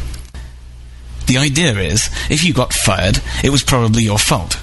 The 1.28 1.38
idea 1.38 1.78
is, 1.78 2.10
if 2.30 2.44
you 2.46 2.54
got 2.54 2.74
fired, 2.74 3.22
it 3.44 3.50
was 3.50 3.64
probably 3.64 4.04
your 4.04 4.18
fault. 4.18 4.62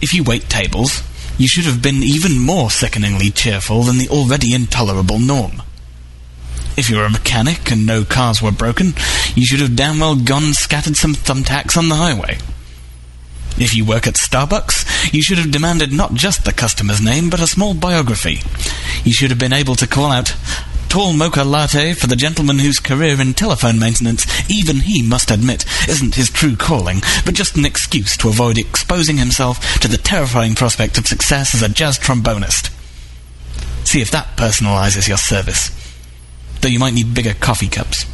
If 0.00 0.14
you 0.14 0.24
wait 0.24 0.48
tables, 0.48 1.02
you 1.36 1.46
should 1.46 1.64
have 1.64 1.82
been 1.82 2.02
even 2.02 2.38
more 2.38 2.70
sickeningly 2.70 3.30
cheerful 3.30 3.82
than 3.82 3.98
the 3.98 4.08
already 4.08 4.54
intolerable 4.54 5.18
norm. 5.18 5.62
If 6.76 6.88
you 6.88 6.96
were 6.96 7.04
a 7.04 7.10
mechanic 7.10 7.70
and 7.70 7.84
no 7.84 8.04
cars 8.04 8.40
were 8.40 8.50
broken, 8.50 8.94
you 9.34 9.44
should 9.44 9.60
have 9.60 9.76
damn 9.76 10.00
well 10.00 10.16
gone 10.16 10.44
and 10.44 10.54
scattered 10.54 10.96
some 10.96 11.14
thumbtacks 11.14 11.76
on 11.76 11.90
the 11.90 11.96
highway. 11.96 12.38
If 13.58 13.74
you 13.74 13.84
work 13.84 14.06
at 14.06 14.14
Starbucks, 14.14 15.12
you 15.12 15.22
should 15.22 15.38
have 15.38 15.50
demanded 15.50 15.92
not 15.92 16.14
just 16.14 16.44
the 16.44 16.52
customer's 16.52 17.00
name, 17.00 17.30
but 17.30 17.40
a 17.40 17.46
small 17.46 17.74
biography. 17.74 18.40
You 19.04 19.12
should 19.12 19.30
have 19.30 19.38
been 19.38 19.52
able 19.52 19.74
to 19.76 19.86
call 19.86 20.10
out, 20.10 20.34
Tall 20.90 21.12
mocha 21.12 21.44
latte 21.44 21.92
for 21.92 22.08
the 22.08 22.16
gentleman 22.16 22.58
whose 22.58 22.80
career 22.80 23.20
in 23.20 23.32
telephone 23.32 23.78
maintenance, 23.78 24.26
even 24.50 24.80
he 24.80 25.06
must 25.06 25.30
admit, 25.30 25.64
isn't 25.88 26.16
his 26.16 26.28
true 26.28 26.56
calling, 26.56 26.98
but 27.24 27.36
just 27.36 27.56
an 27.56 27.64
excuse 27.64 28.16
to 28.16 28.28
avoid 28.28 28.58
exposing 28.58 29.16
himself 29.16 29.78
to 29.78 29.86
the 29.86 29.96
terrifying 29.96 30.56
prospect 30.56 30.98
of 30.98 31.06
success 31.06 31.54
as 31.54 31.62
a 31.62 31.68
jazz 31.68 31.96
trombonist. 31.96 32.70
See 33.86 34.00
if 34.00 34.10
that 34.10 34.36
personalizes 34.36 35.06
your 35.06 35.16
service. 35.16 35.70
Though 36.60 36.68
you 36.68 36.80
might 36.80 36.94
need 36.94 37.14
bigger 37.14 37.34
coffee 37.34 37.68
cups. 37.68 38.04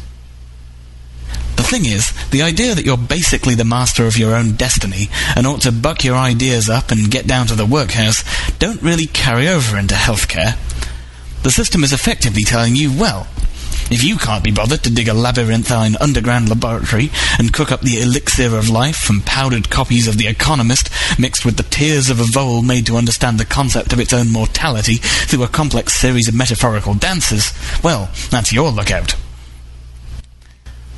The 1.57 1.63
thing 1.63 1.85
is, 1.85 2.13
the 2.29 2.43
idea 2.43 2.75
that 2.75 2.85
you're 2.85 2.97
basically 2.97 3.55
the 3.55 3.65
master 3.65 4.05
of 4.05 4.17
your 4.17 4.35
own 4.35 4.53
destiny 4.53 5.09
and 5.35 5.45
ought 5.45 5.61
to 5.61 5.71
buck 5.71 6.03
your 6.03 6.15
ideas 6.15 6.69
up 6.69 6.91
and 6.91 7.11
get 7.11 7.27
down 7.27 7.47
to 7.47 7.55
the 7.55 7.65
workhouse 7.65 8.23
don't 8.59 8.81
really 8.81 9.07
carry 9.07 9.47
over 9.47 9.77
into 9.77 9.95
healthcare. 9.95 10.55
The 11.43 11.51
system 11.51 11.83
is 11.83 11.91
effectively 11.91 12.43
telling 12.43 12.75
you, 12.75 12.91
well, 12.97 13.27
if 13.89 14.03
you 14.03 14.17
can't 14.17 14.43
be 14.43 14.51
bothered 14.51 14.83
to 14.83 14.93
dig 14.93 15.07
a 15.07 15.13
labyrinthine 15.13 15.95
underground 15.99 16.49
laboratory 16.49 17.09
and 17.39 17.53
cook 17.53 17.71
up 17.71 17.81
the 17.81 18.01
elixir 18.01 18.55
of 18.55 18.69
life 18.69 18.97
from 18.97 19.21
powdered 19.21 19.69
copies 19.69 20.07
of 20.07 20.17
The 20.17 20.27
Economist 20.27 20.89
mixed 21.17 21.45
with 21.45 21.57
the 21.57 21.63
tears 21.63 22.09
of 22.09 22.19
a 22.19 22.25
vole 22.25 22.61
made 22.61 22.85
to 22.85 22.97
understand 22.97 23.39
the 23.39 23.45
concept 23.45 23.93
of 23.93 23.99
its 23.99 24.13
own 24.13 24.31
mortality 24.31 24.95
through 24.95 25.43
a 25.43 25.47
complex 25.47 25.93
series 25.93 26.27
of 26.27 26.35
metaphorical 26.35 26.93
dances, 26.93 27.51
well, 27.83 28.09
that's 28.29 28.53
your 28.53 28.71
lookout. 28.71 29.15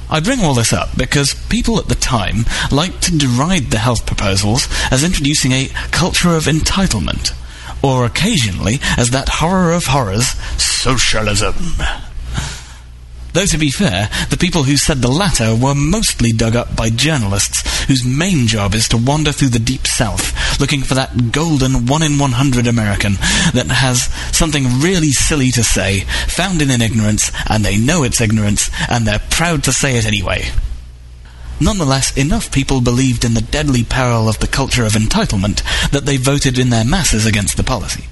I 0.10 0.20
bring 0.20 0.42
all 0.42 0.56
this 0.56 0.74
up 0.74 0.90
because 0.98 1.36
people 1.50 1.78
at 1.78 1.88
the 1.88 1.96
time 1.96 2.46
liked 2.72 3.04
to 3.04 3.18
deride 3.18 3.70
the 3.70 3.78
health 3.78 4.06
proposals 4.08 4.68
as 4.92 5.04
introducing 5.04 5.52
a 5.52 5.70
culture 5.92 6.36
of 6.36 6.46
entitlement, 6.46 7.34
or 7.84 8.06
occasionally 8.06 8.80
as 8.98 9.12
that 9.12 9.30
horror 9.30 9.72
of 9.72 9.86
horrors, 9.86 10.30
socialism. 10.58 11.56
Though 13.34 13.46
to 13.46 13.58
be 13.58 13.70
fair, 13.70 14.10
the 14.30 14.38
people 14.38 14.64
who 14.64 14.76
said 14.76 14.98
the 14.98 15.08
latter 15.08 15.56
were 15.56 15.76
mostly 15.76 16.32
dug 16.32 16.56
up 16.56 16.76
by 16.76 16.90
journalists 16.90 17.86
whose 17.86 18.04
main 18.04 18.48
job 18.48 18.74
is 18.74 18.88
to 18.90 18.98
wander 18.98 19.32
through 19.32 19.50
the 19.50 19.60
deep 19.60 19.86
south 19.86 20.60
looking 20.60 20.82
for 20.82 20.96
that 20.96 21.32
golden 21.32 21.86
one 21.86 22.04
in 22.04 22.20
one 22.20 22.34
hundred 22.34 22.68
American 22.68 23.14
that 23.54 23.68
has 23.70 24.04
something 24.36 24.82
really 24.82 25.12
silly 25.12 25.52
to 25.52 25.64
say, 25.64 26.02
founded 26.28 26.70
in 26.70 26.76
an 26.76 26.82
ignorance, 26.82 27.32
and 27.50 27.64
they 27.64 27.78
know 27.78 28.04
it's 28.04 28.22
ignorance, 28.22 28.70
and 28.90 29.08
they're 29.08 29.22
proud 29.30 29.64
to 29.64 29.72
say 29.72 29.98
it 29.98 30.06
anyway. 30.06 30.44
Nonetheless, 31.62 32.16
enough 32.18 32.52
people 32.52 32.82
believed 32.82 33.26
in 33.26 33.34
the 33.34 33.42
deadly 33.42 33.84
peril 33.84 34.30
of 34.30 34.40
the 34.40 34.48
culture 34.48 34.86
of 34.86 34.94
entitlement 34.94 35.62
that 35.92 36.06
they 36.06 36.18
voted 36.18 36.58
in 36.58 36.70
their 36.70 36.86
masses 36.86 37.26
against 37.26 37.58
the 37.58 37.64
policy. 37.64 38.06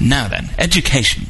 Now 0.00 0.28
then, 0.28 0.50
education. 0.58 1.26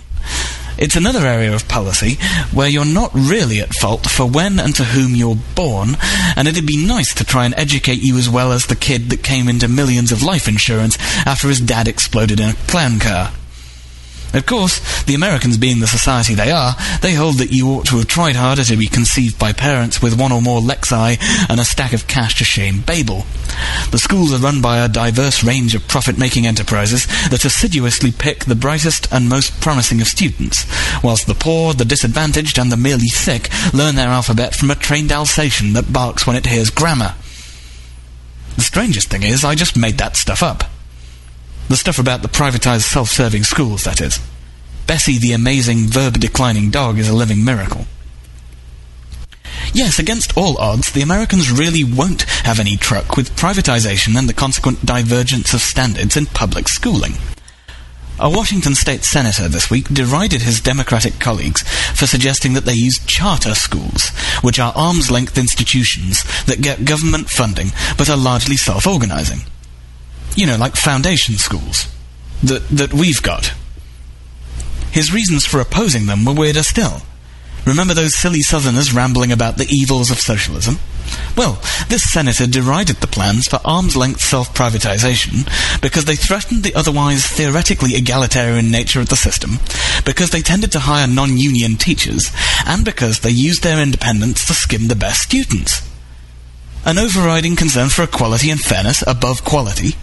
It's 0.79 0.97
another 0.97 1.27
area 1.27 1.53
of 1.53 1.69
policy 1.69 2.19
where 2.53 2.69
you're 2.69 2.85
not 2.85 3.11
really 3.13 3.61
at 3.61 3.75
fault 3.75 4.09
for 4.09 4.27
when 4.27 4.61
and 4.61 4.75
to 4.77 4.85
whom 4.85 5.17
you're 5.17 5.37
born, 5.55 5.97
and 6.37 6.47
it'd 6.47 6.67
be 6.67 6.87
nice 6.87 7.13
to 7.15 7.25
try 7.25 7.45
and 7.45 7.55
educate 7.57 8.01
you 8.01 8.17
as 8.17 8.31
well 8.31 8.53
as 8.53 8.67
the 8.67 8.77
kid 8.77 9.11
that 9.11 9.25
came 9.25 9.49
into 9.49 9.67
millions 9.67 10.13
of 10.13 10.23
life 10.23 10.47
insurance 10.47 10.97
after 11.27 11.49
his 11.49 11.61
dad 11.61 11.89
exploded 11.89 12.39
in 12.39 12.51
a 12.51 12.55
clown 12.69 13.01
car. 13.01 13.33
Of 14.35 14.45
course, 14.45 15.05
the 15.05 15.15
Americans 15.15 15.57
being 15.57 15.81
the 15.81 15.87
society 15.87 16.35
they 16.35 16.51
are, 16.51 16.77
they 17.01 17.15
hold 17.15 17.37
that 17.37 17.51
you 17.51 17.69
ought 17.71 17.87
to 17.87 17.97
have 17.97 18.07
tried 18.07 18.37
harder 18.37 18.63
to 18.65 18.77
be 18.77 18.87
conceived 18.87 19.39
by 19.39 19.53
parents 19.53 20.03
with 20.03 20.21
one 20.21 20.33
or 20.33 20.43
more 20.43 20.61
lexi 20.61 21.19
and 21.49 21.59
a 21.59 21.65
stack 21.65 21.95
of 21.95 22.07
cash 22.07 22.37
to 22.37 22.45
shame 22.45 22.83
Babel. 22.83 23.25
The 23.91 23.99
schools 23.99 24.33
are 24.33 24.39
run 24.39 24.61
by 24.61 24.79
a 24.79 24.89
diverse 24.89 25.43
range 25.43 25.75
of 25.75 25.89
profit-making 25.89 26.47
enterprises 26.47 27.07
that 27.31 27.47
assiduously 27.47 28.13
pick 28.13 28.45
the 28.45 28.55
brightest 28.55 29.11
and 29.11 29.29
most 29.29 29.61
promising 29.61 30.01
of 30.03 30.07
students, 30.07 30.67
whilst 31.03 31.27
the 31.27 31.35
poor, 31.35 31.73
the 31.73 31.87
disadvantaged, 31.87 32.59
and 32.59 32.71
the 32.71 32.77
merely 32.77 33.09
sick 33.09 33.49
learn 33.73 33.95
their 33.95 34.09
alphabet 34.09 34.55
from 34.55 34.71
a 34.71 34.75
trained 34.75 35.11
Alsatian 35.11 35.73
that 35.73 35.93
barks 35.93 36.27
when 36.27 36.37
it 36.37 36.47
hears 36.47 36.71
grammar. 36.71 37.15
The 38.57 38.63
strangest 38.63 39.09
thing 39.09 39.23
is, 39.23 39.45
I 39.45 39.55
just 39.55 39.77
made 39.77 39.99
that 39.99 40.17
stuff 40.17 40.43
up. 40.43 40.65
The 41.69 41.77
stuff 41.77 41.99
about 41.99 42.23
the 42.23 42.29
privatized 42.29 42.91
self-serving 42.91 43.45
schools, 43.45 43.85
that 43.85 44.01
is. 44.01 44.19
Bessie 44.87 45.19
the 45.19 45.33
amazing 45.33 45.89
verb-declining 45.89 46.71
dog 46.71 46.99
is 46.99 47.11
a 47.11 47.15
living 47.15 47.45
miracle. 47.45 47.85
Yes, 49.75 49.99
against 49.99 50.35
all 50.35 50.57
odds, 50.57 50.93
the 50.93 51.03
Americans 51.03 51.53
really 51.53 51.85
won't 51.85 52.23
have 52.23 52.59
any 52.59 52.79
truck 52.79 53.19
with 53.19 53.37
privatization 53.37 54.19
and 54.19 54.27
the 54.27 54.33
consequent 54.33 54.87
divergence 54.87 55.53
of 55.53 55.61
standards 55.61 56.17
in 56.17 56.25
public 56.25 56.69
schooling. 56.69 57.13
A 58.19 58.31
Washington 58.31 58.75
state 58.75 59.05
senator 59.05 59.47
this 59.47 59.71
week 59.71 59.89
derided 59.93 60.41
his 60.41 60.63
Democratic 60.63 61.21
colleagues 61.21 61.63
for 61.95 62.07
suggesting 62.07 62.55
that 62.55 62.65
they 62.65 62.73
use 62.73 62.99
charter 63.05 63.55
schools, 63.55 64.09
which 64.41 64.59
are 64.59 64.73
arm's 64.75 65.11
length 65.11 65.37
institutions 65.37 66.25
that 66.47 66.63
get 66.63 66.87
government 66.87 67.29
funding 67.29 67.69
but 67.99 68.09
are 68.09 68.17
largely 68.17 68.57
self 68.57 68.87
organizing 68.87 69.41
you 70.37 70.47
know, 70.47 70.57
like 70.57 70.77
foundation 70.77 71.37
schools 71.37 71.93
that, 72.43 72.69
that 72.69 72.93
we've 72.93 73.23
got. 73.23 73.53
His 74.91 75.13
reasons 75.13 75.47
for 75.47 75.61
opposing 75.61 76.07
them 76.07 76.25
were 76.25 76.33
weirder 76.33 76.63
still. 76.63 77.03
Remember 77.67 77.93
those 77.93 78.17
silly 78.17 78.41
Southerners 78.41 78.95
rambling 78.95 79.31
about 79.31 79.59
the 79.59 79.67
evils 79.69 80.11
of 80.11 80.19
socialism? 80.19 80.79
Well, 81.37 81.61
this 81.89 82.11
senator 82.11 82.47
derided 82.47 82.97
the 82.97 83.07
plans 83.07 83.47
for 83.47 83.61
arm's 83.65 83.97
length 83.97 84.21
self 84.21 84.55
privatization 84.55 85.47
because 85.81 86.05
they 86.05 86.17
threatened 86.17 86.63
the 86.63 86.75
otherwise 86.75 87.27
theoretically 87.27 87.95
egalitarian 87.95 88.71
nature 88.71 89.01
of 89.01 89.09
the 89.09 89.17
system, 89.17 89.59
because 90.05 90.31
they 90.31 90.41
tended 90.41 90.73
to 90.73 90.81
hire 90.81 91.07
non 91.07 91.37
union 91.37 91.77
teachers, 91.77 92.31
and 92.67 92.85
because 92.85 93.21
they 93.21 93.31
used 93.31 93.63
their 93.63 93.83
independence 93.83 94.47
to 94.47 94.55
skim 94.55 94.89
the 94.89 94.97
best 94.97 95.21
students. 95.21 95.83
An 96.85 96.99
overriding 96.99 97.57
concern 97.57 97.89
for 97.89 98.03
equality 98.03 98.51
and 98.51 98.61
fairness 98.61 99.05
above 99.07 99.45
quality 99.45 99.95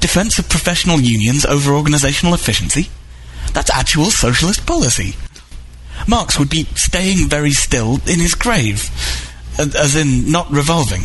defense 0.00 0.38
of 0.38 0.48
professional 0.48 1.00
unions 1.00 1.44
over 1.44 1.72
organizational 1.72 2.34
efficiency? 2.34 2.88
That's 3.52 3.70
actual 3.70 4.06
socialist 4.06 4.66
policy. 4.66 5.14
Marx 6.08 6.38
would 6.38 6.50
be 6.50 6.64
staying 6.74 7.28
very 7.28 7.52
still 7.52 7.94
in 8.06 8.20
his 8.20 8.34
grave, 8.34 8.90
as 9.58 9.96
in 9.96 10.30
not 10.30 10.50
revolving. 10.50 11.02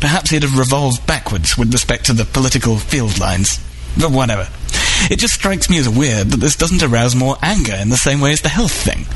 Perhaps 0.00 0.30
he'd 0.30 0.42
have 0.42 0.58
revolved 0.58 1.06
backwards 1.06 1.56
with 1.56 1.72
respect 1.72 2.06
to 2.06 2.12
the 2.12 2.24
political 2.24 2.76
field 2.76 3.18
lines. 3.18 3.58
But 3.98 4.12
whatever. 4.12 4.48
It 5.10 5.18
just 5.18 5.34
strikes 5.34 5.70
me 5.70 5.78
as 5.78 5.88
weird 5.88 6.28
that 6.28 6.40
this 6.40 6.56
doesn't 6.56 6.82
arouse 6.82 7.14
more 7.14 7.36
anger 7.42 7.74
in 7.74 7.88
the 7.88 7.96
same 7.96 8.20
way 8.20 8.32
as 8.32 8.42
the 8.42 8.48
health 8.48 8.72
thing. 8.72 9.06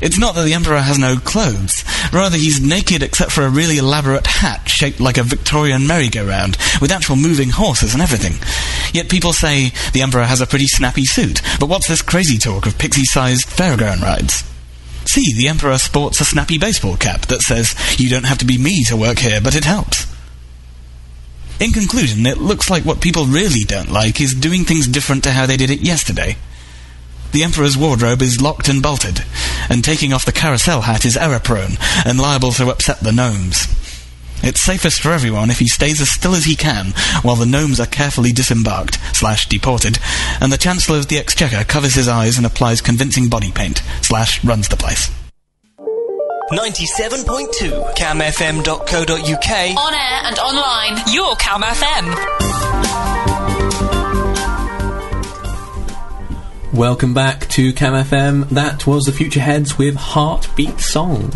It's 0.00 0.18
not 0.18 0.34
that 0.34 0.44
the 0.44 0.54
Emperor 0.54 0.80
has 0.80 0.98
no 0.98 1.16
clothes. 1.16 1.84
Rather, 2.12 2.36
he's 2.36 2.60
naked 2.60 3.02
except 3.02 3.32
for 3.32 3.42
a 3.42 3.50
really 3.50 3.76
elaborate 3.78 4.26
hat 4.26 4.68
shaped 4.68 5.00
like 5.00 5.18
a 5.18 5.22
Victorian 5.22 5.86
merry-go-round, 5.86 6.56
with 6.80 6.90
actual 6.90 7.16
moving 7.16 7.50
horses 7.50 7.92
and 7.92 8.02
everything. 8.02 8.34
Yet 8.94 9.10
people 9.10 9.32
say 9.32 9.72
the 9.92 10.02
Emperor 10.02 10.24
has 10.24 10.40
a 10.40 10.46
pretty 10.46 10.66
snappy 10.66 11.04
suit. 11.04 11.42
But 11.58 11.68
what's 11.68 11.88
this 11.88 12.02
crazy 12.02 12.38
talk 12.38 12.66
of 12.66 12.78
pixie-sized 12.78 13.46
fairground 13.46 14.00
rides? 14.00 14.44
See, 15.06 15.34
the 15.34 15.48
Emperor 15.48 15.76
sports 15.78 16.20
a 16.20 16.24
snappy 16.24 16.58
baseball 16.58 16.96
cap 16.96 17.22
that 17.26 17.42
says, 17.42 17.74
You 17.98 18.08
don't 18.08 18.26
have 18.26 18.38
to 18.38 18.46
be 18.46 18.58
me 18.58 18.84
to 18.84 18.96
work 18.96 19.18
here, 19.18 19.40
but 19.40 19.56
it 19.56 19.64
helps. 19.64 20.06
In 21.58 21.72
conclusion, 21.72 22.24
it 22.24 22.38
looks 22.38 22.70
like 22.70 22.86
what 22.86 23.02
people 23.02 23.26
really 23.26 23.64
don't 23.64 23.90
like 23.90 24.20
is 24.20 24.34
doing 24.34 24.64
things 24.64 24.86
different 24.86 25.24
to 25.24 25.30
how 25.30 25.44
they 25.44 25.58
did 25.58 25.70
it 25.70 25.80
yesterday. 25.80 26.36
The 27.32 27.44
Emperor's 27.44 27.76
wardrobe 27.76 28.22
is 28.22 28.40
locked 28.40 28.68
and 28.68 28.82
bolted, 28.82 29.24
and 29.68 29.84
taking 29.84 30.12
off 30.12 30.24
the 30.24 30.32
carousel 30.32 30.82
hat 30.82 31.04
is 31.04 31.16
error 31.16 31.38
prone 31.38 31.78
and 32.04 32.18
liable 32.18 32.50
to 32.52 32.70
upset 32.70 33.00
the 33.00 33.12
gnomes. 33.12 33.68
It's 34.42 34.60
safest 34.60 35.00
for 35.00 35.12
everyone 35.12 35.50
if 35.50 35.58
he 35.58 35.68
stays 35.68 36.00
as 36.00 36.10
still 36.10 36.34
as 36.34 36.44
he 36.44 36.56
can 36.56 36.86
while 37.22 37.36
the 37.36 37.46
gnomes 37.46 37.78
are 37.78 37.86
carefully 37.86 38.32
disembarked 38.32 38.98
slash 39.14 39.46
deported, 39.46 39.98
and 40.40 40.50
the 40.50 40.58
Chancellor 40.58 40.98
of 40.98 41.08
the 41.08 41.18
Exchequer 41.18 41.62
covers 41.64 41.94
his 41.94 42.08
eyes 42.08 42.36
and 42.36 42.46
applies 42.46 42.80
convincing 42.80 43.28
body 43.28 43.52
paint 43.52 43.82
slash 44.02 44.42
runs 44.44 44.68
the 44.68 44.76
place. 44.76 45.10
97.2 46.50 47.94
camfm.co.uk 47.94 49.76
On 49.76 49.94
air 49.94 50.20
and 50.24 50.38
online, 50.40 50.98
your 51.14 51.36
Cam 51.36 51.62
FM. 51.62 53.29
Welcome 56.72 57.14
back 57.14 57.48
to 57.48 57.72
Cam 57.72 57.94
FM. 57.94 58.48
That 58.50 58.86
was 58.86 59.04
the 59.04 59.10
Futureheads 59.10 59.76
with 59.76 59.96
Heartbeat 59.96 60.78
Song. 60.78 61.32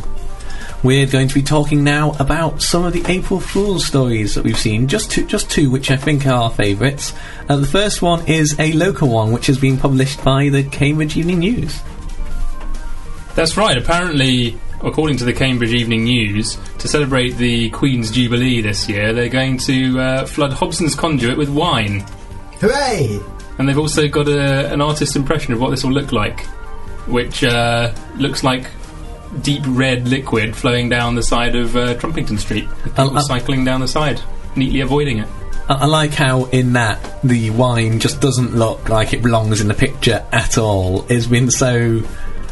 We're 0.84 1.08
going 1.08 1.26
to 1.26 1.34
be 1.34 1.42
talking 1.42 1.82
now 1.82 2.12
about 2.20 2.62
some 2.62 2.84
of 2.84 2.92
the 2.92 3.02
April 3.08 3.40
Fool's 3.40 3.84
stories 3.84 4.36
that 4.36 4.44
we've 4.44 4.56
seen. 4.56 4.86
Just 4.86 5.10
two, 5.10 5.26
just 5.26 5.50
two, 5.50 5.72
which 5.72 5.90
I 5.90 5.96
think 5.96 6.24
are 6.24 6.34
our 6.34 6.50
favourites. 6.50 7.12
Uh, 7.48 7.56
the 7.56 7.66
first 7.66 8.00
one 8.00 8.24
is 8.28 8.54
a 8.60 8.74
local 8.74 9.08
one, 9.08 9.32
which 9.32 9.48
has 9.48 9.58
been 9.58 9.76
published 9.76 10.22
by 10.22 10.50
the 10.50 10.62
Cambridge 10.62 11.16
Evening 11.16 11.40
News. 11.40 11.82
That's 13.34 13.56
right. 13.56 13.76
Apparently, 13.76 14.56
according 14.84 15.16
to 15.16 15.24
the 15.24 15.32
Cambridge 15.32 15.72
Evening 15.72 16.04
News, 16.04 16.58
to 16.78 16.86
celebrate 16.86 17.30
the 17.30 17.70
Queen's 17.70 18.12
Jubilee 18.12 18.60
this 18.60 18.88
year, 18.88 19.12
they're 19.12 19.28
going 19.28 19.58
to 19.58 19.98
uh, 19.98 20.26
flood 20.26 20.52
Hobson's 20.52 20.94
conduit 20.94 21.36
with 21.36 21.48
wine. 21.48 22.06
Hooray! 22.60 23.20
And 23.58 23.68
they've 23.68 23.78
also 23.78 24.08
got 24.08 24.28
a, 24.28 24.72
an 24.72 24.80
artist's 24.80 25.16
impression 25.16 25.52
of 25.52 25.60
what 25.60 25.70
this 25.70 25.84
will 25.84 25.92
look 25.92 26.12
like, 26.12 26.44
which 27.06 27.44
uh, 27.44 27.94
looks 28.16 28.42
like 28.42 28.66
deep 29.42 29.62
red 29.66 30.08
liquid 30.08 30.56
flowing 30.56 30.88
down 30.88 31.14
the 31.14 31.22
side 31.22 31.54
of 31.56 31.76
uh, 31.76 31.94
Trumpington 31.94 32.38
Street. 32.38 32.68
People 32.82 33.16
uh, 33.16 33.22
cycling 33.22 33.64
down 33.64 33.80
the 33.80 33.88
side, 33.88 34.20
neatly 34.56 34.80
avoiding 34.80 35.18
it. 35.18 35.28
I, 35.68 35.74
I 35.74 35.86
like 35.86 36.12
how 36.14 36.44
in 36.46 36.72
that 36.74 37.20
the 37.22 37.50
wine 37.50 38.00
just 38.00 38.20
doesn't 38.20 38.54
look 38.56 38.88
like 38.88 39.12
it 39.12 39.22
belongs 39.22 39.60
in 39.60 39.68
the 39.68 39.74
picture 39.74 40.24
at 40.32 40.58
all. 40.58 41.06
It's 41.08 41.26
been 41.26 41.50
so 41.50 42.02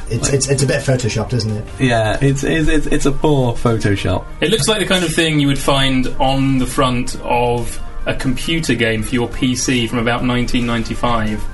It's, 0.08 0.28
it's, 0.28 0.48
it's 0.48 0.62
a 0.62 0.66
bit 0.66 0.82
photoshopped, 0.82 1.32
isn't 1.32 1.50
it? 1.50 1.64
yeah, 1.80 2.18
it's 2.20 2.44
it's 2.44 2.68
it's, 2.68 2.86
it's 2.86 3.06
a 3.06 3.12
poor 3.12 3.54
Photoshop. 3.54 4.24
It 4.40 4.50
looks 4.50 4.68
like 4.68 4.78
the 4.78 4.86
kind 4.86 5.04
of 5.04 5.12
thing 5.12 5.40
you 5.40 5.48
would 5.48 5.58
find 5.58 6.06
on 6.20 6.58
the 6.58 6.66
front 6.66 7.16
of 7.22 7.80
a 8.06 8.14
computer 8.14 8.74
game 8.74 9.02
for 9.02 9.14
your 9.14 9.28
PC 9.28 9.88
from 9.88 9.98
about 9.98 10.22
1995. 10.24 11.44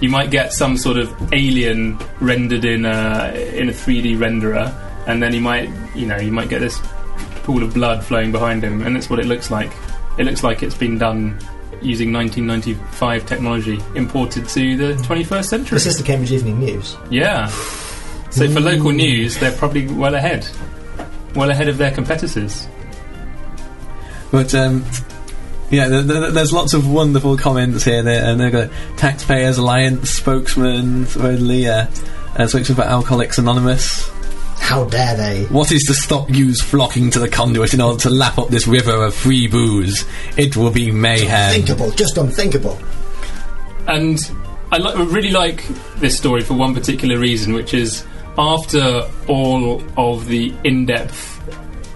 You 0.00 0.08
might 0.08 0.30
get 0.30 0.52
some 0.52 0.76
sort 0.76 0.96
of 0.96 1.32
alien 1.32 1.98
rendered 2.20 2.64
in 2.64 2.84
a 2.84 3.32
in 3.54 3.68
a 3.68 3.72
3D 3.72 4.16
renderer, 4.16 4.72
and 5.06 5.22
then 5.22 5.34
you 5.34 5.40
might 5.40 5.70
you 5.94 6.06
know 6.06 6.16
you 6.16 6.30
might 6.30 6.48
get 6.48 6.60
this 6.60 6.80
pool 7.42 7.62
of 7.62 7.74
blood 7.74 8.04
flowing 8.04 8.30
behind 8.30 8.62
him, 8.62 8.82
and 8.82 8.94
that's 8.94 9.10
what 9.10 9.18
it 9.18 9.26
looks 9.26 9.50
like. 9.50 9.72
It 10.18 10.24
looks 10.24 10.44
like 10.44 10.62
it's 10.62 10.76
been 10.76 10.98
done 10.98 11.38
using 11.82 12.12
1995 12.12 13.26
technology 13.26 13.80
imported 13.94 14.48
to 14.48 14.76
the 14.76 15.02
21st 15.04 15.44
century. 15.44 15.76
This 15.76 15.86
is 15.86 15.96
the 15.96 16.02
Cambridge 16.02 16.32
Evening 16.32 16.58
News. 16.58 16.96
Yeah. 17.10 17.48
So 18.30 18.48
for 18.50 18.60
local 18.60 18.90
news, 18.90 19.38
they're 19.38 19.56
probably 19.56 19.86
well 19.86 20.14
ahead, 20.14 20.46
well 21.34 21.50
ahead 21.50 21.68
of 21.68 21.78
their 21.78 21.90
competitors. 21.90 22.68
But 24.30 24.54
um, 24.54 24.84
yeah, 25.70 25.88
th- 25.88 26.06
th- 26.06 26.32
there's 26.32 26.52
lots 26.52 26.74
of 26.74 26.90
wonderful 26.90 27.36
comments 27.36 27.84
here. 27.84 28.02
There, 28.02 28.24
and 28.24 28.40
they've 28.40 28.52
got 28.52 28.70
Taxpayers 28.96 29.58
Alliance 29.58 30.10
spokesman, 30.10 31.06
supposedly, 31.06 31.68
uh, 31.68 31.86
uh, 32.36 32.46
spokesman 32.46 32.76
for 32.76 32.82
Alcoholics 32.82 33.38
Anonymous. 33.38 34.10
How 34.58 34.84
dare 34.84 35.16
they? 35.16 35.44
What 35.44 35.70
is 35.72 35.84
to 35.84 35.94
stop 35.94 36.28
yous 36.30 36.60
flocking 36.60 37.10
to 37.12 37.18
the 37.20 37.28
conduit 37.28 37.74
in 37.74 37.80
order 37.80 38.00
to 38.00 38.10
lap 38.10 38.38
up 38.38 38.48
this 38.48 38.66
river 38.66 39.04
of 39.04 39.14
free 39.14 39.46
booze? 39.46 40.04
It 40.36 40.56
will 40.56 40.70
be 40.70 40.90
mayhem. 40.90 41.54
Unthinkable, 41.54 41.90
just 41.92 42.18
unthinkable. 42.18 42.78
And 43.86 44.18
I 44.70 44.78
li- 44.78 45.06
really 45.06 45.30
like 45.30 45.64
this 45.96 46.18
story 46.18 46.42
for 46.42 46.54
one 46.54 46.74
particular 46.74 47.18
reason, 47.18 47.54
which 47.54 47.72
is 47.72 48.04
after 48.36 49.02
all 49.26 49.82
of 49.96 50.26
the 50.26 50.52
in-depth, 50.64 51.37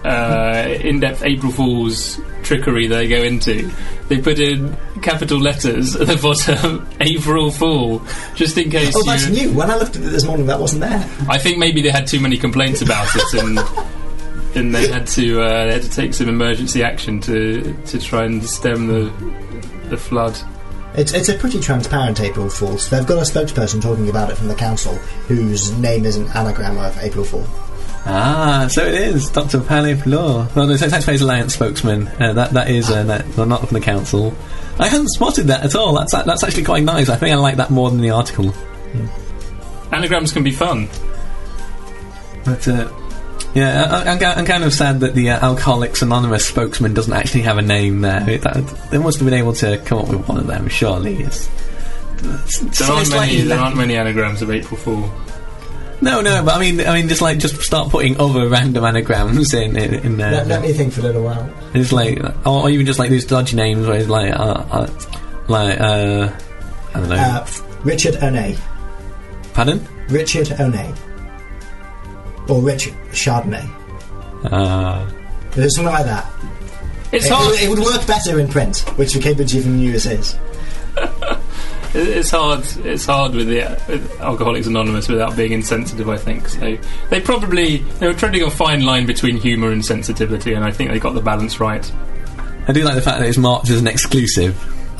uh, 0.03 0.67
in-depth 0.81 1.23
April 1.23 1.51
Fools 1.51 2.19
trickery 2.43 2.87
they 2.87 3.07
go 3.07 3.23
into, 3.23 3.71
they 4.09 4.21
put 4.21 4.39
in 4.39 4.75
capital 5.01 5.39
letters 5.39 5.95
at 5.95 6.07
the 6.07 6.17
bottom, 6.17 6.87
"April 6.99 7.51
Fool," 7.51 8.01
just 8.35 8.57
in 8.57 8.69
case. 8.69 8.93
Oh, 8.95 9.03
that's 9.03 9.27
you, 9.27 9.47
new. 9.49 9.57
When 9.57 9.71
I 9.71 9.77
looked 9.77 9.95
at 9.95 10.03
it 10.03 10.09
this 10.09 10.25
morning, 10.25 10.47
that 10.47 10.59
wasn't 10.59 10.81
there. 10.81 11.09
I 11.29 11.37
think 11.37 11.57
maybe 11.57 11.81
they 11.81 11.89
had 11.89 12.07
too 12.07 12.19
many 12.19 12.37
complaints 12.37 12.81
about 12.81 13.07
it, 13.15 13.33
and 13.33 13.59
and 14.55 14.75
they 14.75 14.87
had 14.87 15.07
to 15.07 15.41
uh, 15.41 15.65
they 15.65 15.73
had 15.73 15.83
to 15.83 15.89
take 15.89 16.13
some 16.13 16.29
emergency 16.29 16.83
action 16.83 17.19
to 17.21 17.75
to 17.85 17.99
try 17.99 18.25
and 18.25 18.43
stem 18.43 18.87
the 18.87 19.11
the 19.89 19.97
flood. 19.97 20.37
It's, 20.95 21.11
it's 21.11 21.27
a 21.27 21.33
pretty 21.33 21.59
transparent 21.59 22.21
April 22.21 22.47
Fool's. 22.49 22.87
They've 22.87 23.05
got 23.05 23.17
a 23.17 23.21
spokesperson 23.21 23.81
talking 23.81 24.09
about 24.09 24.29
it 24.29 24.35
from 24.35 24.47
the 24.47 24.53
council, 24.53 24.93
whose 25.27 25.71
name 25.79 26.05
is 26.05 26.17
an 26.17 26.27
anagram 26.35 26.77
of 26.77 26.95
April 26.99 27.25
Fool. 27.25 27.47
Ah, 28.05 28.67
so 28.69 28.85
it 28.85 28.95
is 28.95 29.29
Dr. 29.29 29.61
Palais 29.61 30.01
Law. 30.05 30.47
Well, 30.55 30.67
the 30.67 30.77
Taxpayers 30.77 31.21
Alliance 31.21 31.53
spokesman. 31.53 32.07
Uh, 32.19 32.33
that 32.33 32.51
that 32.51 32.69
is 32.69 32.89
uh, 32.89 33.03
that, 33.03 33.25
well, 33.37 33.45
not 33.45 33.67
from 33.67 33.75
the 33.75 33.81
council. 33.81 34.33
I 34.77 34.87
hadn't 34.87 35.09
spotted 35.09 35.47
that 35.47 35.63
at 35.63 35.75
all. 35.75 35.93
That's 35.93 36.11
that's 36.11 36.43
actually 36.43 36.63
quite 36.63 36.83
nice. 36.83 37.07
I 37.09 37.15
think 37.15 37.31
I 37.31 37.35
like 37.35 37.57
that 37.57 37.69
more 37.69 37.89
than 37.89 38.01
the 38.01 38.09
article. 38.09 38.53
Anagrams 39.91 40.33
can 40.33 40.43
be 40.43 40.51
fun. 40.51 40.89
But 42.43 42.67
uh, 42.67 42.91
yeah, 43.53 44.03
I, 44.05 44.11
I'm, 44.11 44.37
I'm 44.39 44.45
kind 44.45 44.63
of 44.63 44.73
sad 44.73 44.99
that 45.01 45.13
the 45.13 45.29
uh, 45.29 45.45
Alcoholics 45.45 46.01
Anonymous 46.01 46.45
spokesman 46.45 46.93
doesn't 46.93 47.13
actually 47.13 47.43
have 47.43 47.57
a 47.57 47.61
name 47.61 48.01
there. 48.01 48.27
It, 48.29 48.41
that, 48.41 48.65
they 48.91 48.97
must 48.97 49.19
have 49.19 49.25
been 49.25 49.37
able 49.37 49.53
to 49.53 49.77
come 49.79 49.99
up 49.99 50.09
with 50.09 50.27
one 50.27 50.39
of 50.39 50.47
them. 50.47 50.67
Surely, 50.67 51.17
it's, 51.17 51.49
it's, 52.23 52.79
There 52.79 52.91
aren't, 52.91 53.09
many, 53.11 53.41
there 53.41 53.59
aren't 53.59 53.77
many 53.77 53.95
anagrams 53.95 54.41
of 54.41 54.49
April 54.49 54.77
Fool. 54.77 55.11
No, 56.01 56.21
no, 56.21 56.43
but 56.43 56.55
I 56.55 56.59
mean, 56.59 56.81
I 56.81 56.93
mean, 56.95 57.07
just 57.07 57.21
like 57.21 57.37
just 57.39 57.61
start 57.61 57.89
putting 57.89 58.19
other 58.19 58.47
random 58.49 58.83
anagrams 58.83 59.53
in 59.53 59.77
in, 59.77 59.93
in 59.93 60.17
there. 60.17 60.31
Let, 60.31 60.47
let 60.47 60.61
me 60.61 60.73
think 60.73 60.93
for 60.93 60.99
a 61.01 61.03
little 61.03 61.23
while. 61.23 61.49
It's 61.73 61.91
like, 61.93 62.19
or, 62.45 62.63
or 62.63 62.69
even 62.69 62.85
just 62.85 62.99
like 62.99 63.09
these 63.09 63.25
dodgy 63.25 63.55
names 63.55 63.87
where 63.87 63.97
it's 63.99 64.09
like, 64.09 64.33
uh, 64.33 64.65
uh, 64.71 64.87
like, 65.47 65.79
uh, 65.79 66.29
I 66.93 66.99
don't 66.99 67.09
know. 67.09 67.15
Uh, 67.15 67.47
Richard 67.83 68.15
Onay. 68.15 68.57
Pardon? 69.53 69.85
Richard 70.09 70.47
Onay. 70.47 70.95
Or 72.49 72.61
Richard 72.61 72.93
Chardonnay. 73.11 73.65
Uh, 74.51 75.09
There's 75.51 75.75
something 75.75 75.93
like 75.93 76.05
that. 76.05 76.29
It's 77.13 77.25
It, 77.27 77.31
hard. 77.31 77.55
it 77.61 77.69
would 77.69 77.79
work 77.79 78.05
better 78.05 78.39
in 78.39 78.47
print, 78.49 78.79
which 78.97 79.13
the 79.13 79.19
Cambridge 79.21 79.55
Evening 79.55 79.77
News 79.77 80.05
is. 80.05 80.35
It's 81.95 82.31
hard. 82.31 82.65
It's 82.83 83.05
hard 83.05 83.35
with 83.35 83.47
the 83.47 83.61
with 83.87 84.19
Alcoholics 84.19 84.67
Anonymous 84.67 85.07
without 85.07 85.35
being 85.37 85.51
insensitive. 85.51 86.09
I 86.09 86.17
think 86.17 86.47
so. 86.47 86.77
They 87.09 87.21
probably 87.21 87.77
they 87.77 88.07
were 88.07 88.13
treading 88.13 88.43
a 88.43 88.49
fine 88.49 88.83
line 88.83 89.05
between 89.05 89.37
humour 89.37 89.71
and 89.71 89.85
sensitivity, 89.85 90.53
and 90.53 90.63
I 90.65 90.71
think 90.71 90.91
they 90.91 90.99
got 90.99 91.13
the 91.13 91.21
balance 91.21 91.59
right. 91.59 91.91
I 92.67 92.71
do 92.71 92.83
like 92.83 92.95
the 92.95 93.01
fact 93.01 93.19
that 93.19 93.27
it's 93.27 93.37
marked 93.37 93.69
as 93.69 93.79
an 93.79 93.87
exclusive. 93.87 94.57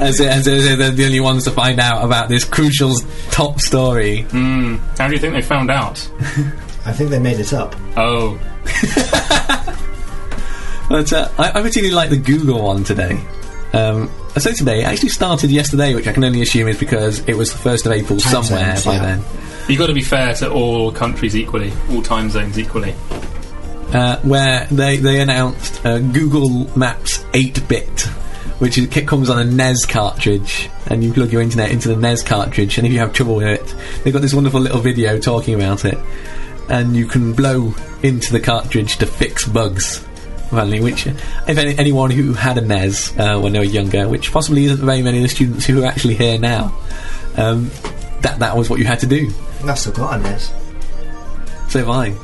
as, 0.00 0.20
as, 0.20 0.46
as 0.48 0.78
they're 0.78 0.90
the 0.90 1.04
only 1.04 1.20
ones 1.20 1.44
to 1.44 1.50
find 1.50 1.78
out 1.80 2.04
about 2.04 2.28
this 2.28 2.44
crucial 2.44 2.94
top 3.30 3.60
story. 3.60 4.22
Hmm. 4.22 4.76
How 4.96 5.06
do 5.08 5.14
you 5.14 5.20
think 5.20 5.34
they 5.34 5.42
found 5.42 5.70
out? 5.70 5.98
I 6.86 6.92
think 6.92 7.10
they 7.10 7.18
made 7.18 7.38
it 7.38 7.52
up. 7.52 7.74
Oh, 7.96 8.40
But 10.90 11.12
uh, 11.12 11.28
I, 11.38 11.50
I 11.50 11.62
particularly 11.62 11.94
like 11.94 12.10
the 12.10 12.16
Google 12.16 12.62
one 12.62 12.82
today. 12.82 13.20
Um, 13.72 14.10
I 14.34 14.38
say 14.38 14.52
today, 14.52 14.80
it 14.82 14.84
actually 14.86 15.08
started 15.08 15.50
yesterday, 15.50 15.94
which 15.94 16.06
I 16.06 16.12
can 16.12 16.22
only 16.22 16.40
assume 16.40 16.68
is 16.68 16.78
because 16.78 17.18
it 17.28 17.36
was 17.36 17.52
the 17.52 17.58
1st 17.58 17.86
of 17.86 17.92
April 17.92 18.18
Time 18.18 18.42
somewhere 18.44 18.76
zones, 18.76 18.84
by 18.84 18.94
yeah. 18.94 19.16
then. 19.16 19.24
You've 19.68 19.78
got 19.78 19.88
to 19.88 19.92
be 19.94 20.02
fair 20.02 20.34
to 20.34 20.50
all 20.50 20.92
countries 20.92 21.36
equally, 21.36 21.72
all 21.90 22.02
time 22.02 22.30
zones 22.30 22.58
equally. 22.58 22.94
uh, 23.92 24.20
where 24.20 24.66
they 24.70 24.96
they 24.96 25.20
announced 25.20 25.84
uh, 25.84 25.98
Google 25.98 26.70
Maps 26.78 27.18
8-bit, 27.32 28.02
which 28.60 28.78
is, 28.78 28.96
it 28.96 29.08
comes 29.08 29.28
on 29.30 29.38
a 29.38 29.44
NES 29.44 29.84
cartridge, 29.86 30.70
and 30.86 31.02
you 31.02 31.12
plug 31.12 31.32
your 31.32 31.42
internet 31.42 31.70
into 31.70 31.88
the 31.88 31.96
NES 31.96 32.22
cartridge, 32.22 32.78
and 32.78 32.86
if 32.86 32.92
you 32.92 32.98
have 33.00 33.12
trouble 33.12 33.36
with 33.36 33.48
it, 33.48 33.74
they've 34.04 34.12
got 34.12 34.22
this 34.22 34.34
wonderful 34.34 34.60
little 34.60 34.80
video 34.80 35.18
talking 35.18 35.54
about 35.54 35.84
it, 35.84 35.98
and 36.68 36.96
you 36.96 37.06
can 37.06 37.32
blow 37.32 37.74
into 38.02 38.32
the 38.32 38.40
cartridge 38.40 38.96
to 38.98 39.06
fix 39.06 39.46
bugs. 39.46 40.06
Apparently, 40.50 40.80
which, 40.80 41.06
if 41.06 41.48
any, 41.48 41.78
anyone 41.78 42.10
who 42.10 42.32
had 42.32 42.58
a 42.58 42.60
NES 42.60 43.16
uh, 43.18 43.38
when 43.38 43.52
they 43.52 43.60
were 43.60 43.64
younger, 43.64 44.08
which 44.08 44.32
possibly 44.32 44.64
isn't 44.64 44.84
very 44.84 45.00
many 45.00 45.18
of 45.18 45.22
the 45.22 45.28
students 45.28 45.64
who 45.64 45.82
are 45.82 45.86
actually 45.86 46.14
here 46.14 46.38
now, 46.38 46.76
um, 47.36 47.70
that 48.22 48.40
that 48.40 48.56
was 48.56 48.68
what 48.68 48.78
you 48.80 48.84
had 48.84 48.98
to 49.00 49.06
do. 49.06 49.30
I've 49.64 49.78
still 49.78 49.92
got 49.92 50.14
on 50.14 50.22
this. 50.24 50.52
So 51.68 51.78
have 51.78 51.88
I. 51.88 52.14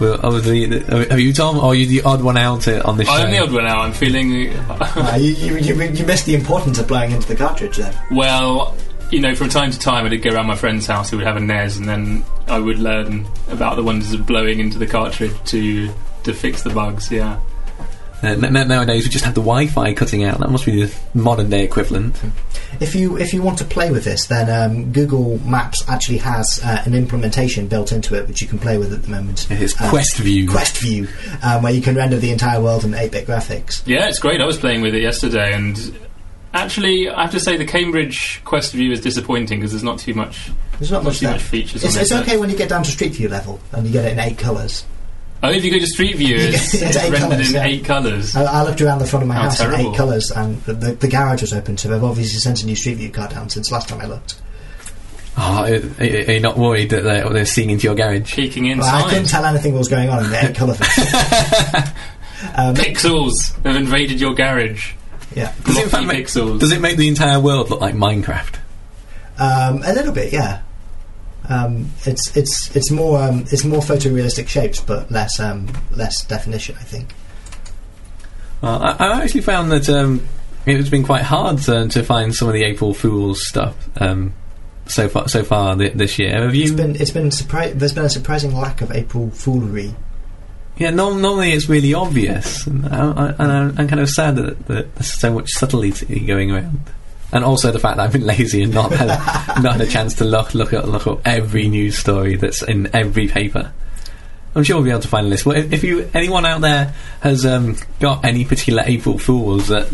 Well, 0.00 0.18
obviously, 0.22 0.66
the- 0.66 1.06
have 1.10 1.18
you, 1.18 1.32
Tom, 1.32 1.58
or 1.58 1.66
are 1.66 1.74
you 1.74 1.86
the 1.86 2.02
odd 2.02 2.22
one 2.22 2.36
out 2.36 2.68
uh, 2.68 2.82
on 2.84 2.96
this 2.96 3.08
show? 3.08 3.14
I'm 3.14 3.30
the 3.32 3.38
odd 3.40 3.52
one 3.52 3.66
out. 3.66 3.78
I'm 3.80 3.92
feeling 3.92 4.48
Uh, 4.68 5.16
you, 5.20 5.32
you, 5.32 5.56
you, 5.58 5.82
you 5.82 6.06
missed 6.06 6.26
the 6.26 6.34
importance 6.36 6.78
of 6.78 6.86
blowing 6.86 7.10
into 7.10 7.26
the 7.28 7.36
cartridge 7.36 7.76
then. 7.78 7.94
well. 8.12 8.76
You 9.10 9.20
know, 9.20 9.34
from 9.34 9.50
time 9.50 9.70
to 9.70 9.78
time, 9.78 10.06
I 10.06 10.08
did 10.08 10.22
go 10.22 10.30
around 10.30 10.46
my 10.46 10.56
friend's 10.56 10.86
house 10.86 11.10
who 11.10 11.18
would 11.18 11.26
have 11.26 11.36
a 11.36 11.40
NES, 11.40 11.76
and 11.76 11.86
then 11.86 12.24
I 12.48 12.58
would 12.58 12.78
learn 12.78 13.26
about 13.50 13.76
the 13.76 13.82
wonders 13.82 14.14
of 14.14 14.24
blowing 14.24 14.58
into 14.58 14.78
the 14.78 14.86
cartridge 14.86 15.34
to 15.50 15.92
to 16.24 16.32
fix 16.32 16.62
the 16.62 16.70
bugs. 16.70 17.10
Yeah. 17.10 17.38
Uh, 18.22 18.28
n- 18.28 18.56
n- 18.56 18.68
nowadays, 18.68 19.04
we 19.04 19.10
just 19.10 19.24
have 19.24 19.34
the 19.34 19.40
Wi-Fi 19.40 19.94
cutting 19.94 20.22
out. 20.24 20.38
That 20.38 20.50
must 20.50 20.64
be 20.64 20.84
the 20.84 20.94
modern 21.14 21.50
day 21.50 21.64
equivalent. 21.64 22.14
If 22.80 22.94
you 22.94 23.16
if 23.18 23.32
you 23.34 23.42
want 23.42 23.58
to 23.58 23.64
play 23.64 23.90
with 23.90 24.04
this, 24.04 24.26
then 24.26 24.48
um, 24.48 24.92
Google 24.92 25.38
Maps 25.40 25.82
actually 25.88 26.18
has 26.18 26.60
uh, 26.64 26.82
an 26.86 26.94
implementation 26.94 27.66
built 27.66 27.90
into 27.92 28.14
it, 28.14 28.28
which 28.28 28.40
you 28.40 28.46
can 28.48 28.58
play 28.58 28.78
with 28.78 28.92
at 28.92 29.02
the 29.02 29.08
moment. 29.10 29.46
It's 29.50 29.80
Uh, 29.80 29.90
Quest 29.90 30.16
View. 30.18 30.48
Quest 30.48 30.78
View, 30.78 31.08
um, 31.42 31.62
where 31.62 31.72
you 31.72 31.82
can 31.82 31.96
render 31.96 32.16
the 32.18 32.30
entire 32.30 32.60
world 32.60 32.84
in 32.84 32.92
8-bit 32.92 33.26
graphics. 33.26 33.82
Yeah, 33.86 34.08
it's 34.08 34.18
great. 34.20 34.40
I 34.40 34.46
was 34.46 34.56
playing 34.56 34.82
with 34.82 34.94
it 34.94 35.02
yesterday, 35.02 35.52
and 35.52 35.76
actually, 36.54 37.08
I 37.08 37.22
have 37.22 37.32
to 37.32 37.40
say 37.40 37.56
the 37.56 37.66
Cambridge 37.66 38.40
Quest 38.44 38.72
View 38.72 38.92
is 38.92 39.00
disappointing 39.00 39.58
because 39.58 39.72
there's 39.72 39.82
not 39.84 39.98
too 39.98 40.14
much. 40.14 40.50
There's 40.78 40.90
not 40.92 41.04
much 41.04 41.18
too 41.20 41.26
much 41.28 41.42
features. 41.42 41.84
It's, 41.84 41.96
on 41.96 42.02
it's 42.02 42.10
it, 42.10 42.14
but- 42.14 42.22
okay 42.28 42.36
when 42.38 42.50
you 42.50 42.56
get 42.56 42.68
down 42.68 42.82
to 42.84 42.90
Street 42.90 43.12
View 43.12 43.28
level 43.28 43.60
and 43.72 43.86
you 43.86 43.92
get 43.92 44.04
it 44.04 44.12
in 44.12 44.18
eight 44.20 44.38
colours. 44.38 44.84
Oh, 45.44 45.50
if 45.50 45.64
you 45.64 45.72
go 45.72 45.78
to 45.78 45.86
Street 45.86 46.16
View, 46.16 46.36
it's, 46.38 46.74
It's 46.74 46.82
it's 46.82 46.96
eight 46.96 47.10
rendered 47.12 47.30
colours, 47.30 47.48
in 47.50 47.54
yeah. 47.56 47.64
eight 47.64 47.84
colours. 47.84 48.36
I, 48.36 48.44
I 48.44 48.62
looked 48.62 48.80
around 48.80 49.00
the 49.00 49.06
front 49.06 49.22
of 49.24 49.28
my 49.28 49.34
How 49.34 49.42
house 49.44 49.60
in 49.60 49.74
eight 49.74 49.96
colours, 49.96 50.30
and 50.30 50.62
the, 50.62 50.72
the, 50.74 50.92
the 50.92 51.08
garage 51.08 51.40
was 51.42 51.52
open, 51.52 51.76
so 51.76 51.88
they've 51.88 52.02
obviously 52.04 52.38
sent 52.38 52.62
a 52.62 52.66
new 52.66 52.76
Street 52.76 52.94
View 52.94 53.10
card 53.10 53.30
down 53.32 53.48
since 53.50 53.72
last 53.72 53.88
time 53.88 54.00
I 54.00 54.06
looked. 54.06 54.36
Oh, 55.36 55.64
are, 55.64 56.04
are 56.04 56.04
you 56.32 56.40
not 56.40 56.58
worried 56.58 56.90
that 56.90 57.02
they're, 57.04 57.28
they're 57.30 57.44
seeing 57.46 57.70
into 57.70 57.84
your 57.84 57.94
garage? 57.96 58.34
Peeking 58.34 58.78
Well, 58.78 58.84
I 59.06 59.08
couldn't 59.08 59.28
tell 59.28 59.44
anything 59.44 59.72
what 59.72 59.78
was 59.78 59.88
going 59.88 60.10
on 60.10 60.24
in 60.24 60.30
the 60.30 60.48
eight 60.48 60.54
colour 60.54 60.74
um, 62.54 62.74
Pixels 62.76 63.54
have 63.64 63.76
invaded 63.76 64.20
your 64.20 64.34
garage. 64.34 64.92
yeah, 65.34 65.54
Does 65.64 65.78
it, 65.78 65.94
in 65.94 66.06
make, 66.06 66.26
pixels. 66.26 66.60
does 66.60 66.70
it 66.72 66.80
make 66.80 66.96
the 66.98 67.08
entire 67.08 67.40
world 67.40 67.70
look 67.70 67.80
like 67.80 67.94
Minecraft? 67.94 68.56
um, 69.38 69.82
a 69.84 69.92
little 69.92 70.12
bit, 70.12 70.32
yeah. 70.32 70.62
Um, 71.48 71.90
it's 72.04 72.36
it's 72.36 72.74
it's 72.76 72.90
more 72.90 73.20
um, 73.20 73.40
it's 73.50 73.64
more 73.64 73.80
photorealistic 73.80 74.48
shapes, 74.48 74.80
but 74.80 75.10
less 75.10 75.40
um, 75.40 75.68
less 75.90 76.24
definition, 76.24 76.76
I 76.78 76.84
think. 76.84 77.14
Uh, 78.62 78.94
I, 78.98 79.06
I 79.08 79.22
actually 79.22 79.40
found 79.40 79.72
that 79.72 79.88
um, 79.88 80.26
it's 80.66 80.88
been 80.88 81.02
quite 81.04 81.22
hard 81.22 81.68
uh, 81.68 81.88
to 81.88 82.02
find 82.04 82.34
some 82.34 82.48
of 82.48 82.54
the 82.54 82.62
April 82.64 82.94
Fool's 82.94 83.46
stuff 83.48 83.74
um, 84.00 84.32
so 84.86 85.08
far. 85.08 85.28
So 85.28 85.42
far 85.42 85.76
thi- 85.76 85.88
this 85.90 86.18
year, 86.18 86.30
have 86.42 86.54
It's 86.54 86.70
you? 86.70 86.76
been 86.76 86.94
it's 86.96 87.10
been 87.10 87.30
surpri- 87.30 87.72
there's 87.72 87.92
been 87.92 88.04
a 88.04 88.08
surprising 88.10 88.54
lack 88.54 88.80
of 88.80 88.92
April 88.92 89.30
foolery. 89.32 89.94
yeah, 90.78 90.90
no, 90.90 91.18
normally 91.18 91.50
it's 91.52 91.68
really 91.68 91.92
obvious, 91.92 92.66
and, 92.68 92.86
I, 92.86 93.34
I'm, 93.38 93.74
I'm 93.78 93.88
kind 93.88 94.00
of 94.00 94.08
sad 94.08 94.36
that, 94.36 94.66
that 94.68 94.94
there's 94.94 95.12
so 95.20 95.34
much 95.34 95.50
subtlety 95.50 96.20
going 96.20 96.52
around. 96.52 96.80
And 97.32 97.44
also 97.44 97.72
the 97.72 97.78
fact 97.78 97.96
that 97.96 98.04
I've 98.04 98.12
been 98.12 98.26
lazy 98.26 98.62
and 98.62 98.74
not 98.74 98.92
had 98.92 99.08
a, 99.08 99.60
not 99.62 99.72
had 99.72 99.80
a 99.80 99.86
chance 99.86 100.14
to 100.16 100.24
look 100.24 100.54
look 100.54 100.72
at 100.72 100.86
look 100.86 101.06
up 101.06 101.20
every 101.24 101.68
news 101.68 101.96
story 101.96 102.36
that's 102.36 102.62
in 102.62 102.94
every 102.94 103.28
paper. 103.28 103.72
I'm 104.54 104.64
sure 104.64 104.76
we'll 104.76 104.84
be 104.84 104.90
able 104.90 105.00
to 105.00 105.08
find 105.08 105.26
a 105.26 105.30
list. 105.30 105.46
Well, 105.46 105.56
if 105.56 105.72
if 105.72 105.82
you 105.82 106.10
anyone 106.12 106.44
out 106.44 106.60
there 106.60 106.94
has 107.20 107.46
um, 107.46 107.76
got 108.00 108.24
any 108.24 108.44
particular 108.44 108.82
April 108.84 109.16
Fools 109.18 109.68
that 109.68 109.88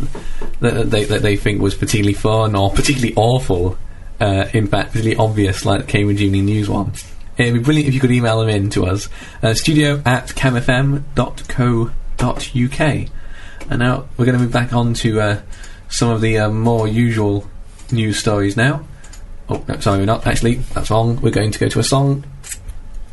that 0.61 0.91
they 0.91 1.05
that 1.05 1.23
they 1.23 1.37
think 1.37 1.63
was 1.63 1.77
particularly 1.77 2.15
fun 2.15 2.57
or 2.57 2.71
particularly 2.71 3.15
awful, 3.15 3.79
uh, 4.21 4.49
in 4.53 4.67
fact, 4.67 4.93
particularly 4.93 5.17
obvious, 5.17 5.65
like 5.65 5.83
the 5.83 5.87
Cambridge 5.87 6.21
Evening 6.21 6.47
News 6.47 6.69
one, 6.69 6.93
it'd 7.37 7.55
be 7.55 7.61
brilliant 7.61 7.89
if 7.89 7.95
you 7.95 8.01
could 8.01 8.11
email 8.11 8.41
them 8.41 8.49
in 8.49 8.69
to 8.71 8.87
us. 8.87 9.09
Uh, 9.43 9.55
studio 9.55 10.03
at 10.05 10.29
camfm.co.uk. 10.29 11.05
And 13.71 13.81
now 13.81 14.09
we're 14.17 14.25
going 14.25 14.39
to 14.39 14.43
move 14.43 14.53
back 14.53 14.73
on 14.73 14.95
to 14.95 15.21
uh, 15.21 15.41
some 15.89 16.11
of 16.11 16.21
the 16.21 16.39
uh, 16.39 16.51
more 16.51 16.87
usual 16.87 17.47
news 17.91 18.19
stories 18.19 18.57
now. 18.57 18.85
Oh, 19.49 19.65
no, 19.67 19.81
sorry, 19.81 20.01
we're 20.01 20.05
not. 20.07 20.27
Actually, 20.27 20.57
that's 20.75 20.91
wrong. 20.91 21.21
We're 21.21 21.31
going 21.31 21.51
to 21.53 21.59
go 21.59 21.69
to 21.69 21.79
a 21.79 21.85
song. 21.85 22.25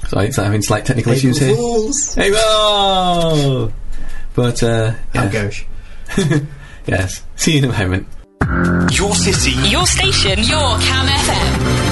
Sorry, 0.08 0.28
it's 0.28 0.36
having 0.38 0.62
slight 0.62 0.86
technical 0.86 1.14
issues 1.14 1.42
April 1.42 1.48
here. 1.48 1.58
Fools! 1.58 2.14
Hey, 2.16 2.32
whoa! 2.32 3.72
But, 4.34 4.62
uh, 4.62 4.94
Oh 4.94 5.24
yeah, 5.24 5.32
gosh. 5.32 5.66
yes. 6.86 7.24
See 7.38 7.54
you 7.54 7.60
in 7.60 7.66
a 7.66 7.80
moment. 7.80 8.08
Your 8.92 9.16
city. 9.16 9.52
Your 9.70 9.88
station, 9.88 10.40
your 10.40 10.78
Cam 10.80 11.08
FM. 11.08 11.86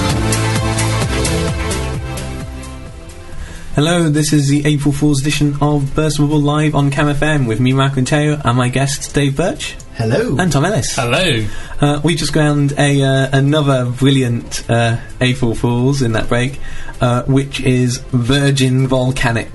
Hello, 3.74 4.08
this 4.08 4.32
is 4.32 4.48
the 4.48 4.64
April 4.66 4.92
Fool's 4.92 5.20
edition 5.20 5.56
of 5.60 5.96
Burst 5.96 6.18
Bubble 6.18 6.38
Live 6.38 6.76
on 6.76 6.92
Cam 6.92 7.06
FM 7.06 7.48
with 7.48 7.58
me, 7.58 7.72
Michael 7.72 8.02
Conterio, 8.04 8.40
and 8.44 8.56
my 8.56 8.68
guest, 8.68 9.12
Dave 9.14 9.36
Birch 9.36 9.74
Hello. 9.94 10.36
and 10.38 10.50
Tom 10.50 10.64
Ellis. 10.64 10.94
Hello. 10.96 11.46
Uh, 11.80 12.00
we 12.02 12.14
just 12.16 12.32
ground 12.32 12.72
a 12.76 13.02
uh, 13.02 13.28
another 13.32 13.86
brilliant 13.90 14.68
uh, 14.68 14.98
April 15.20 15.54
Fool's 15.54 16.02
in 16.02 16.12
that 16.12 16.28
break, 16.28 16.58
uh, 17.00 17.22
which 17.24 17.60
is 17.60 17.98
Virgin 18.10 18.88
Volcanic, 18.88 19.52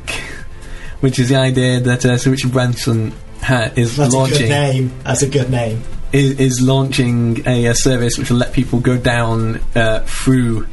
which 1.02 1.20
is 1.20 1.30
the 1.30 1.36
idea 1.36 1.80
that 1.82 2.06
uh, 2.06 2.18
Sir 2.18 2.32
Richard 2.32 2.54
Branson 2.54 3.14
ha- 3.42 3.72
is 3.76 3.98
That's 3.98 4.14
a 4.14 4.28
good 4.30 4.50
name. 4.50 4.92
That's 5.04 5.22
a 5.24 5.30
good 5.30 5.50
name. 5.50 5.84
is, 6.14 6.40
is 6.40 6.62
launching 6.62 7.46
a, 7.48 7.68
uh 7.68 7.74
service 7.74 8.18
which 8.18 8.30
will 8.30 8.38
let 8.38 8.54
people 8.54 8.80
go 8.80 8.98
down 8.98 9.60
uh, 9.76 10.00
through 10.06 10.68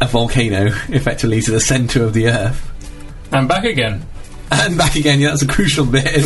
a 0.00 0.06
volcano, 0.06 0.66
effectively 0.88 1.42
to 1.42 1.50
the 1.50 1.60
centre 1.60 2.04
of 2.04 2.12
the 2.12 2.28
Earth. 2.28 2.70
I'm 3.32 3.48
back 3.48 3.64
again. 3.64 4.06
And 4.50 4.78
back 4.78 4.96
again, 4.96 5.20
yeah, 5.20 5.28
that's 5.28 5.42
a 5.42 5.46
crucial 5.46 5.84
bit 5.84 6.06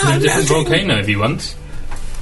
as 0.00 0.04
well. 0.04 0.12
Ah, 0.12 0.16
A 0.16 0.20
different 0.20 0.48
volcano 0.48 0.98
if 0.98 1.08
you 1.08 1.18
want. 1.18 1.56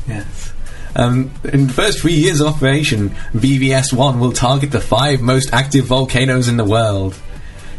Yes. 0.06 0.52
Um, 0.96 1.30
in 1.44 1.66
the 1.68 1.72
first 1.72 2.00
three 2.00 2.14
years 2.14 2.40
of 2.40 2.48
operation, 2.48 3.10
BVS-1 3.34 4.18
will 4.18 4.32
target 4.32 4.72
the 4.72 4.80
five 4.80 5.20
most 5.20 5.52
active 5.52 5.84
volcanoes 5.84 6.48
in 6.48 6.56
the 6.56 6.64
world. 6.64 7.18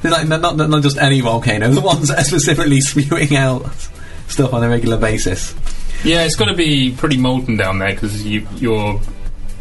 They're 0.01 0.11
like, 0.11 0.27
not, 0.27 0.41
not, 0.41 0.55
not 0.69 0.83
just 0.83 0.97
any 0.97 1.19
volcano, 1.19 1.69
the 1.69 1.81
ones 1.81 2.07
that 2.07 2.19
are 2.19 2.23
specifically 2.23 2.79
spewing 2.81 3.35
out 3.35 3.65
stuff 4.27 4.53
on 4.53 4.63
a 4.63 4.69
regular 4.69 4.97
basis. 4.97 5.53
Yeah, 6.05 6.23
it's 6.23 6.35
got 6.37 6.45
to 6.45 6.55
be 6.55 6.91
pretty 6.95 7.17
molten 7.17 7.57
down 7.57 7.79
there 7.79 7.89
because 7.91 8.25
you, 8.25 8.47
your 8.55 9.01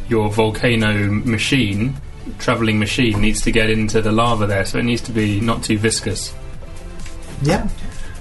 your 0.09 0.31
volcano 0.31 1.11
machine, 1.11 1.97
travelling 2.39 2.79
machine, 2.79 3.21
needs 3.21 3.43
to 3.43 3.51
get 3.51 3.71
into 3.71 4.01
the 4.01 4.13
lava 4.13 4.47
there, 4.47 4.65
so 4.65 4.79
it 4.79 4.85
needs 4.85 5.03
to 5.03 5.13
be 5.13 5.41
not 5.41 5.65
too 5.65 5.77
viscous. 5.79 6.33
Yeah. 7.43 7.69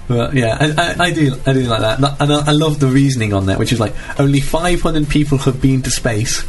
But 0.08 0.32
yeah, 0.34 0.56
I, 0.58 0.72
I, 0.82 1.04
I 1.06 1.12
do, 1.12 1.34
I 1.46 1.52
do 1.52 1.60
like 1.64 1.80
that, 1.80 2.00
That- 2.00 2.20
and 2.20 2.32
I, 2.32 2.48
I 2.48 2.52
love 2.52 2.80
the 2.80 2.86
reasoning 2.88 3.32
on 3.34 3.46
that, 3.46 3.58
which 3.58 3.72
is 3.72 3.78
like 3.78 3.94
only 4.18 4.40
500 4.40 5.08
people 5.08 5.36
have 5.38 5.60
been 5.60 5.82
to 5.82 5.90
space, 5.90 6.44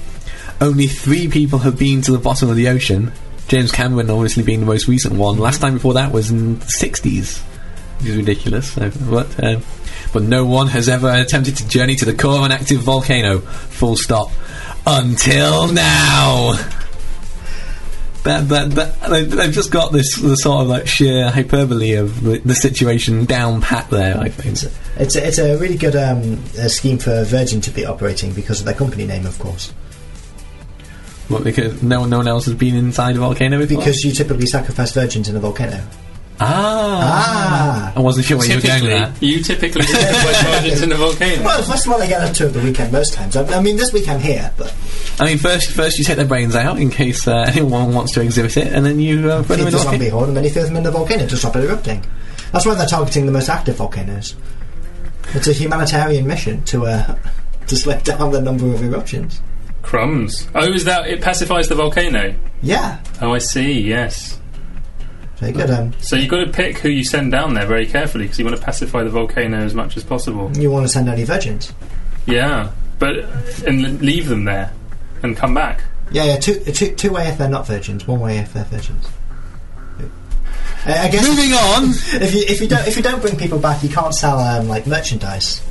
only 0.61 0.87
three 0.87 1.27
people 1.27 1.59
have 1.59 1.77
been 1.77 2.01
to 2.03 2.11
the 2.13 2.17
bottom 2.19 2.49
of 2.49 2.55
the 2.55 2.69
ocean. 2.69 3.11
James 3.49 3.71
Cameron 3.71 4.09
obviously 4.09 4.43
being 4.43 4.59
the 4.61 4.65
most 4.65 4.87
recent 4.87 5.15
one. 5.15 5.37
Last 5.37 5.59
time 5.59 5.73
before 5.73 5.95
that 5.95 6.11
was 6.11 6.29
in 6.31 6.59
the 6.59 6.65
60s, 6.65 7.41
which 7.99 8.07
is 8.09 8.15
ridiculous. 8.15 8.73
So, 8.73 8.91
but 9.09 9.43
um, 9.43 9.63
but 10.13 10.23
no 10.23 10.45
one 10.45 10.67
has 10.67 10.87
ever 10.87 11.09
attempted 11.09 11.57
to 11.57 11.67
journey 11.67 11.95
to 11.97 12.05
the 12.05 12.13
core 12.13 12.37
of 12.37 12.43
an 12.43 12.51
active 12.51 12.79
volcano. 12.81 13.39
Full 13.39 13.95
stop. 13.97 14.31
Until 14.85 15.71
now. 15.71 16.53
They, 18.23 19.23
they've 19.23 19.53
just 19.53 19.71
got 19.71 19.91
this 19.91 20.17
the 20.17 20.35
sort 20.35 20.61
of 20.61 20.67
like 20.67 20.87
sheer 20.87 21.29
hyperbole 21.29 21.93
of 21.93 22.21
the, 22.21 22.39
the 22.39 22.55
situation 22.55 23.25
down 23.25 23.61
pat 23.61 23.89
there. 23.89 24.17
I 24.17 24.29
think. 24.29 24.53
It's 24.53 24.63
a, 24.63 24.71
it's 24.97 25.15
a, 25.15 25.27
it's 25.27 25.37
a 25.37 25.57
really 25.57 25.77
good 25.77 25.95
um, 25.95 26.33
uh, 26.59 26.67
scheme 26.67 26.97
for 26.97 27.23
Virgin 27.23 27.61
to 27.61 27.71
be 27.71 27.85
operating 27.85 28.33
because 28.33 28.59
of 28.59 28.65
their 28.65 28.75
company 28.75 29.05
name, 29.05 29.25
of 29.25 29.39
course. 29.39 29.71
What, 31.29 31.43
because 31.43 31.81
no 31.83 32.01
one, 32.01 32.09
no 32.09 32.17
one 32.17 32.27
else 32.27 32.45
has 32.45 32.55
been 32.55 32.75
inside 32.75 33.15
a 33.15 33.19
volcano 33.19 33.59
before. 33.59 33.77
Because 33.77 34.03
you 34.03 34.11
typically 34.11 34.47
sacrifice 34.47 34.91
virgins 34.93 35.29
in 35.29 35.35
a 35.35 35.39
volcano. 35.39 35.81
Ah, 36.39 37.91
Ah. 37.91 37.93
I 37.95 37.99
wasn't 38.01 38.25
sure 38.25 38.37
where 38.37 38.47
you 38.47 38.55
were 38.55 38.61
going 38.61 38.83
with 38.83 38.91
that. 38.91 39.21
you 39.21 39.41
typically 39.43 39.83
sacrifice 39.83 40.43
virgins 40.43 40.81
in 40.81 40.91
a 40.91 40.95
volcano. 40.95 41.43
Well, 41.43 41.61
that's 41.63 41.85
what 41.87 42.01
I 42.01 42.07
get 42.07 42.21
up 42.21 42.33
to 42.35 42.45
at 42.47 42.53
the 42.53 42.59
weekend 42.61 42.91
most 42.91 43.13
times. 43.13 43.35
I, 43.35 43.45
I 43.57 43.61
mean, 43.61 43.75
this 43.77 43.91
week 43.93 44.07
I'm 44.07 44.19
here, 44.19 44.51
but 44.57 44.73
I 45.19 45.25
mean, 45.25 45.37
first, 45.37 45.71
first 45.71 45.97
you 45.97 46.03
take 46.03 46.15
their 46.17 46.25
brains 46.25 46.55
out 46.55 46.79
in 46.79 46.89
case 46.89 47.27
uh, 47.27 47.45
anyone 47.53 47.93
wants 47.93 48.13
to 48.13 48.21
exhibit 48.21 48.57
it, 48.57 48.67
and 48.73 48.85
then 48.85 48.99
you 48.99 49.29
uh, 49.31 49.43
put 49.43 49.57
them 49.57 49.59
feed 49.59 49.65
in 49.67 49.71
the 49.71 49.77
a 49.77 49.81
zombie 49.81 49.97
volcano. 49.97 50.11
horde 50.17 50.27
and 50.29 50.37
then 50.37 50.43
you 50.45 50.49
throw 50.49 50.63
them 50.63 50.75
in 50.77 50.83
the 50.83 50.91
volcano 50.91 51.27
to 51.27 51.37
stop 51.37 51.55
it 51.55 51.63
erupting. 51.65 52.05
That's 52.51 52.65
why 52.65 52.73
they're 52.75 52.87
targeting 52.87 53.25
the 53.25 53.31
most 53.31 53.49
active 53.49 53.75
volcanoes. 53.75 54.35
It's 55.33 55.47
a 55.47 55.53
humanitarian 55.53 56.25
mission 56.25 56.63
to 56.65 56.85
uh, 56.87 57.17
to 57.67 57.75
slow 57.75 57.99
down 57.99 58.31
the 58.31 58.41
number 58.41 58.73
of 58.73 58.81
eruptions. 58.81 59.41
Crumbs. 59.81 60.47
Oh, 60.55 60.71
is 60.71 60.85
that 60.85 61.07
it 61.07 61.21
pacifies 61.21 61.67
the 61.67 61.75
volcano? 61.75 62.35
Yeah, 62.61 62.99
Oh, 63.21 63.33
I 63.33 63.39
see. 63.39 63.81
Yes. 63.81 64.38
Very 65.39 65.51
good. 65.51 65.69
Um, 65.69 65.93
So 66.01 66.15
you've 66.15 66.29
got 66.29 66.45
to 66.45 66.51
pick 66.51 66.77
who 66.79 66.89
you 66.89 67.03
send 67.03 67.31
down 67.31 67.53
there 67.53 67.65
very 67.65 67.85
carefully 67.85 68.25
because 68.25 68.39
you 68.39 68.45
want 68.45 68.57
to 68.57 68.63
pacify 68.63 69.03
the 69.03 69.09
volcano 69.09 69.57
as 69.57 69.73
much 69.73 69.97
as 69.97 70.03
possible. 70.03 70.51
you 70.57 70.69
want 70.71 70.85
to 70.85 70.89
send 70.89 71.09
only 71.09 71.23
virgins? 71.23 71.73
Yeah, 72.25 72.71
but 72.99 73.17
and 73.65 74.01
leave 74.01 74.27
them 74.27 74.45
there 74.45 74.71
and 75.23 75.35
come 75.35 75.53
back. 75.53 75.83
Yeah, 76.11 76.25
yeah. 76.25 76.37
Two, 76.37 76.59
two, 76.59 76.93
two 76.95 77.11
way 77.11 77.27
if 77.27 77.37
they're 77.37 77.49
not 77.49 77.65
virgins, 77.67 78.05
one 78.07 78.19
way 78.19 78.37
if 78.37 78.53
they're 78.53 78.63
virgins. 78.65 79.07
Uh, 80.85 80.93
I 80.97 81.09
guess 81.09 81.27
Moving 81.27 81.51
on. 81.53 81.89
if 82.23 82.33
you 82.33 82.41
if 82.47 82.61
you 82.61 82.67
don't 82.67 82.87
if 82.87 82.95
you 82.95 83.03
don't 83.03 83.21
bring 83.21 83.35
people 83.37 83.59
back, 83.59 83.83
you 83.83 83.89
can't 83.89 84.13
sell 84.15 84.39
um, 84.39 84.67
like 84.69 84.87
merchandise 84.87 85.61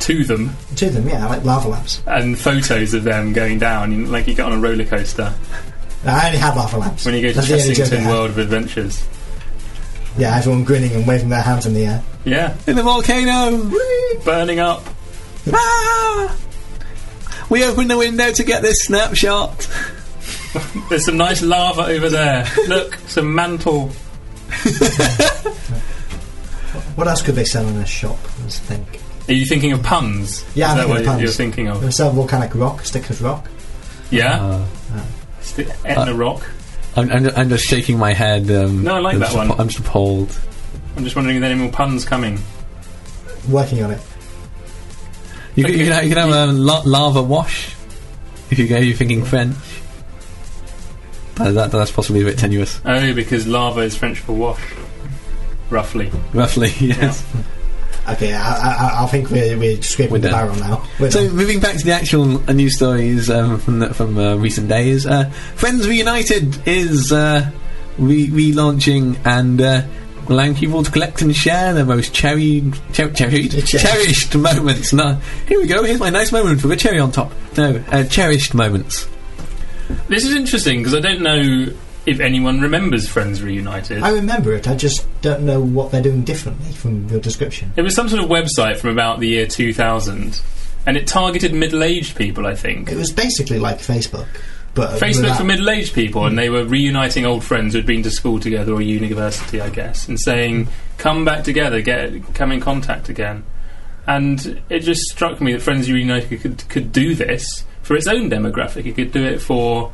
To 0.00 0.24
them 0.24 0.56
to 0.76 0.88
them. 0.88 1.06
Yeah, 1.08 1.26
like 1.26 1.44
lava 1.44 1.68
lamps. 1.68 2.02
and 2.06 2.38
photos 2.38 2.94
of 2.94 3.04
them 3.04 3.32
going 3.34 3.58
down, 3.58 4.10
like 4.10 4.26
you 4.26 4.34
get 4.34 4.46
on 4.46 4.52
a 4.52 4.58
roller 4.58 4.84
coaster 4.84 5.34
I 6.04 6.26
only 6.28 6.38
have 6.38 6.56
lava 6.56 6.78
lamps. 6.78 7.04
when 7.04 7.14
you 7.14 7.22
go 7.22 7.28
to 7.28 7.34
That's 7.34 7.48
the 7.48 7.60
only 7.60 7.74
joke 7.74 7.86
I 7.86 7.90
Chessington 7.90 7.98
have. 8.00 8.12
World 8.12 8.30
of 8.30 8.38
Adventures. 8.38 9.06
Yeah, 10.18 10.36
everyone 10.36 10.64
grinning 10.64 10.92
and 10.94 11.06
waving 11.06 11.28
their 11.28 11.42
hands 11.42 11.66
in 11.66 11.74
the 11.74 11.86
air. 11.86 12.02
Yeah, 12.24 12.56
In 12.66 12.76
the 12.76 12.82
volcano. 12.82 13.70
burning 14.24 14.58
up. 14.60 14.82
Ah! 15.52 16.36
We 17.48 17.64
opened 17.64 17.90
the 17.90 17.96
window 17.98 18.30
to 18.32 18.44
get 18.44 18.62
this 18.62 18.82
snapshot. 18.84 19.68
There's 20.88 21.04
some 21.04 21.16
nice 21.16 21.42
lava 21.42 21.82
over 21.86 22.08
there. 22.10 22.46
Look, 22.68 22.94
some 23.06 23.34
mantle. 23.34 23.90
What 26.96 27.08
else 27.08 27.22
could 27.22 27.34
they 27.34 27.44
sell 27.44 27.66
in 27.66 27.76
a 27.76 27.86
shop? 27.86 28.18
Let's 28.42 28.58
think. 28.58 29.00
Are 29.28 29.32
you 29.32 29.46
thinking 29.46 29.72
of 29.72 29.82
puns? 29.82 30.44
Yeah, 30.54 30.66
Is 30.66 30.70
I'm 30.72 30.76
that 30.76 30.82
thinking 30.86 30.88
what 30.90 30.98
of 30.98 31.20
you're 31.20 31.26
puns. 31.28 31.36
thinking 31.36 31.64
They 31.66 31.70
of? 31.86 31.94
sell 31.94 32.10
volcanic 32.10 32.54
rock, 32.54 32.84
stickers 32.84 33.20
rock. 33.22 33.48
Yeah, 34.10 34.64
Uh, 35.58 35.62
Sti- 35.64 35.88
Etna 35.88 36.14
Rock. 36.14 36.42
I'm, 36.96 37.10
I'm, 37.10 37.26
I'm 37.36 37.48
just 37.48 37.64
shaking 37.66 37.98
my 37.98 38.12
head. 38.12 38.50
Um, 38.50 38.82
No, 38.84 38.96
I 38.96 38.98
like 38.98 39.14
I'm 39.14 39.20
that 39.20 39.32
one. 39.34 39.50
appa- 39.50 39.60
I'm 39.62 39.68
just 39.68 39.80
appalled. 39.80 40.36
I'm 40.96 41.04
just 41.04 41.14
wondering 41.16 41.36
if 41.36 41.40
there 41.40 41.50
are 41.50 41.52
any 41.52 41.62
more 41.62 41.70
puns 41.72 42.04
coming. 42.04 42.38
Working 43.48 43.82
on 43.82 43.92
it. 43.92 44.00
You, 45.54 45.64
could, 45.64 45.74
Okay. 45.74 45.78
you 45.80 45.84
could 45.86 45.92
have, 45.94 46.04
you 46.04 46.08
could 46.10 46.18
have 46.18 46.30
a 46.30 46.52
la- 46.52 46.82
lava 46.84 47.22
wash 47.22 47.74
if 48.50 48.58
you 48.58 48.66
go. 48.66 48.78
You're 48.78 48.96
thinking 48.96 49.24
French. 49.24 49.56
Uh, 51.38 51.52
that, 51.52 51.70
that's 51.70 51.90
possibly 51.90 52.22
a 52.22 52.24
bit 52.24 52.38
tenuous. 52.38 52.80
Oh, 52.84 53.14
because 53.14 53.46
lava 53.46 53.80
is 53.80 53.96
French 53.96 54.18
for 54.18 54.32
wash. 54.34 54.60
Roughly. 55.70 56.10
Roughly, 56.34 56.68
yes. 56.80 57.24
Okay, 58.14 58.32
I, 58.34 59.00
I, 59.00 59.04
I 59.04 59.06
think 59.06 59.30
we're, 59.30 59.56
we're 59.58 59.80
scraping 59.82 60.12
We're 60.14 60.18
the 60.20 60.30
barrel 60.30 60.56
now. 60.56 60.86
We're 60.98 61.10
So 61.10 61.26
done. 61.26 61.36
moving 61.36 61.60
back 61.60 61.76
to 61.76 61.84
the 61.84 61.92
actual 61.92 62.38
uh, 62.48 62.52
news 62.52 62.76
stories 62.76 63.30
um, 63.30 63.58
from 63.58 63.78
the, 63.80 63.94
from 63.94 64.18
uh, 64.18 64.36
recent 64.36 64.68
days, 64.68 65.06
uh, 65.06 65.30
Friends 65.56 65.86
Reunited 65.88 66.66
is 66.66 67.12
uh, 67.12 67.50
re- 67.98 68.28
relaunching 68.28 69.18
and 69.24 69.60
uh, 69.60 69.82
allowing 70.28 70.54
people 70.54 70.82
to 70.82 70.90
collect 70.90 71.22
and 71.22 71.34
share 71.34 71.72
their 71.74 71.84
most 71.84 72.12
cherry, 72.14 72.70
cher- 72.92 73.10
cherried, 73.12 73.50
Cherished. 73.66 73.78
cherished 73.78 74.34
moments. 74.36 74.92
No, 74.92 75.14
here 75.48 75.60
we 75.60 75.66
go. 75.66 75.82
Here's 75.84 76.00
my 76.00 76.10
nice 76.10 76.32
moment 76.32 76.62
with 76.62 76.72
a 76.72 76.76
cherry 76.76 76.98
on 76.98 77.12
top. 77.12 77.32
No, 77.56 77.82
uh, 77.90 78.04
cherished 78.04 78.54
moments. 78.54 79.08
This 80.08 80.24
is 80.24 80.34
interesting 80.34 80.78
because 80.78 80.94
I 80.94 81.00
don't 81.00 81.20
know 81.20 81.72
if 82.10 82.18
anyone 82.18 82.60
remembers 82.60 83.08
Friends 83.08 83.40
Reunited. 83.40 84.02
I 84.02 84.10
remember 84.10 84.52
it. 84.52 84.66
I 84.66 84.74
just 84.74 85.06
don't 85.22 85.42
know 85.42 85.60
what 85.60 85.92
they're 85.92 86.02
doing 86.02 86.22
differently 86.24 86.72
from 86.72 87.08
your 87.08 87.20
description. 87.20 87.72
It 87.76 87.82
was 87.82 87.94
some 87.94 88.08
sort 88.08 88.22
of 88.22 88.28
website 88.28 88.78
from 88.78 88.90
about 88.90 89.20
the 89.20 89.28
year 89.28 89.46
2000, 89.46 90.40
and 90.86 90.96
it 90.96 91.06
targeted 91.06 91.54
middle-aged 91.54 92.16
people. 92.16 92.46
I 92.46 92.56
think 92.56 92.90
It 92.90 92.96
was 92.96 93.12
basically 93.12 93.60
like 93.60 93.78
Facebook, 93.78 94.26
but 94.74 95.00
Facebook 95.00 95.22
without- 95.22 95.38
for 95.38 95.44
middle-aged 95.44 95.94
people, 95.94 96.26
and 96.26 96.36
they 96.36 96.50
were 96.50 96.64
reuniting 96.64 97.24
old 97.24 97.44
friends 97.44 97.74
who'd 97.74 97.86
been 97.86 98.02
to 98.02 98.10
school 98.10 98.40
together 98.40 98.72
or 98.72 98.82
university, 98.82 99.60
I 99.60 99.68
guess, 99.68 100.08
and 100.08 100.18
saying, 100.18 100.66
"Come 100.98 101.24
back 101.24 101.44
together, 101.44 101.80
get 101.80 102.34
come 102.34 102.50
in 102.50 102.60
contact 102.60 103.08
again." 103.08 103.44
And 104.06 104.60
it 104.68 104.80
just 104.80 105.02
struck 105.02 105.40
me 105.40 105.52
that 105.52 105.62
Friends 105.62 105.88
Reunited 105.90 106.40
could 106.40 106.68
could 106.68 106.90
do 106.92 107.14
this 107.14 107.64
for 107.82 107.94
its 107.94 108.08
own 108.08 108.28
demographic. 108.28 108.86
It 108.86 108.96
could 108.96 109.12
do 109.12 109.22
it 109.22 109.40
for 109.40 109.92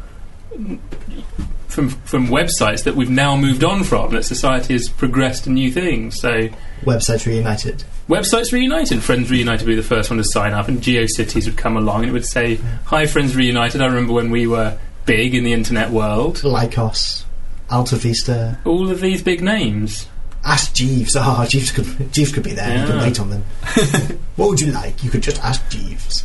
from 1.77 1.91
from 1.91 2.27
websites 2.29 2.83
that 2.85 2.97
we've 2.97 3.11
now 3.11 3.37
moved 3.37 3.62
on 3.62 3.85
from. 3.85 4.12
That 4.12 4.24
society 4.24 4.72
has 4.72 4.89
progressed 4.89 5.45
to 5.45 5.51
new 5.51 5.70
things. 5.70 6.18
So 6.20 6.49
websites 6.83 7.27
reunited. 7.27 7.85
Websites 8.09 8.53
Reunited, 8.53 9.03
Friends 9.03 9.33
Reunited 9.33 9.66
would 9.66 9.72
be 9.72 9.77
the 9.77 9.83
first 9.83 10.11
one 10.11 10.18
to 10.18 10.24
sign 10.24 10.53
up, 10.53 10.68
and 10.68 10.81
GeoCities 10.81 11.47
would 11.47 11.57
come 11.57 11.77
along 11.77 12.03
and 12.03 12.11
it 12.11 12.12
would 12.12 12.24
say, 12.24 12.55
Hi, 12.85 13.05
Friends 13.05 13.35
Reunited. 13.35 13.81
I 13.81 13.87
remember 13.87 14.12
when 14.12 14.31
we 14.31 14.47
were 14.47 14.79
big 15.07 15.35
in 15.35 15.43
the 15.43 15.53
internet 15.53 15.91
world. 15.91 16.37
Lycos, 16.37 17.24
Alta 17.68 17.97
Vista, 17.97 18.61
All 18.64 18.91
of 18.91 19.01
these 19.01 19.22
big 19.22 19.43
names. 19.43 20.07
Ask 20.45 20.72
Jeeves. 20.72 21.16
Ah, 21.16 21.45
Jeeves 21.49 21.72
could 21.72 22.12
Jeeves 22.12 22.31
could 22.31 22.45
be 22.45 22.53
there. 22.53 22.79
You 22.79 22.87
could 22.87 23.01
wait 23.01 23.18
on 23.18 23.31
them. 23.31 23.43
what 24.37 24.51
would 24.51 24.61
you 24.61 24.70
like? 24.70 25.03
You 25.03 25.11
could 25.11 25.22
just 25.22 25.43
ask 25.43 25.68
Jeeves. 25.68 26.24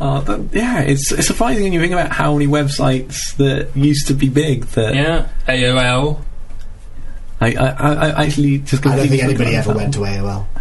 Uh, 0.00 0.20
but 0.22 0.40
yeah, 0.52 0.80
it's, 0.80 1.12
it's 1.12 1.26
surprising 1.26 1.62
when 1.62 1.72
you 1.72 1.80
think 1.80 1.92
about 1.92 2.10
how 2.10 2.32
many 2.34 2.46
websites 2.46 3.36
that 3.36 3.68
used 3.76 4.08
to 4.08 4.14
be 4.14 4.28
big 4.28 4.64
that 4.66 4.94
Yeah. 4.94 5.28
AOL. 5.46 6.20
I, 7.40 7.54
I, 7.54 7.66
I, 7.68 7.92
I 8.10 8.24
actually 8.24 8.58
just 8.58 8.86
I 8.86 8.96
don't 8.96 9.08
think 9.08 9.22
anybody 9.22 9.54
ever 9.56 9.72
went 9.74 9.94
to 9.94 10.00
AOL. 10.00 10.46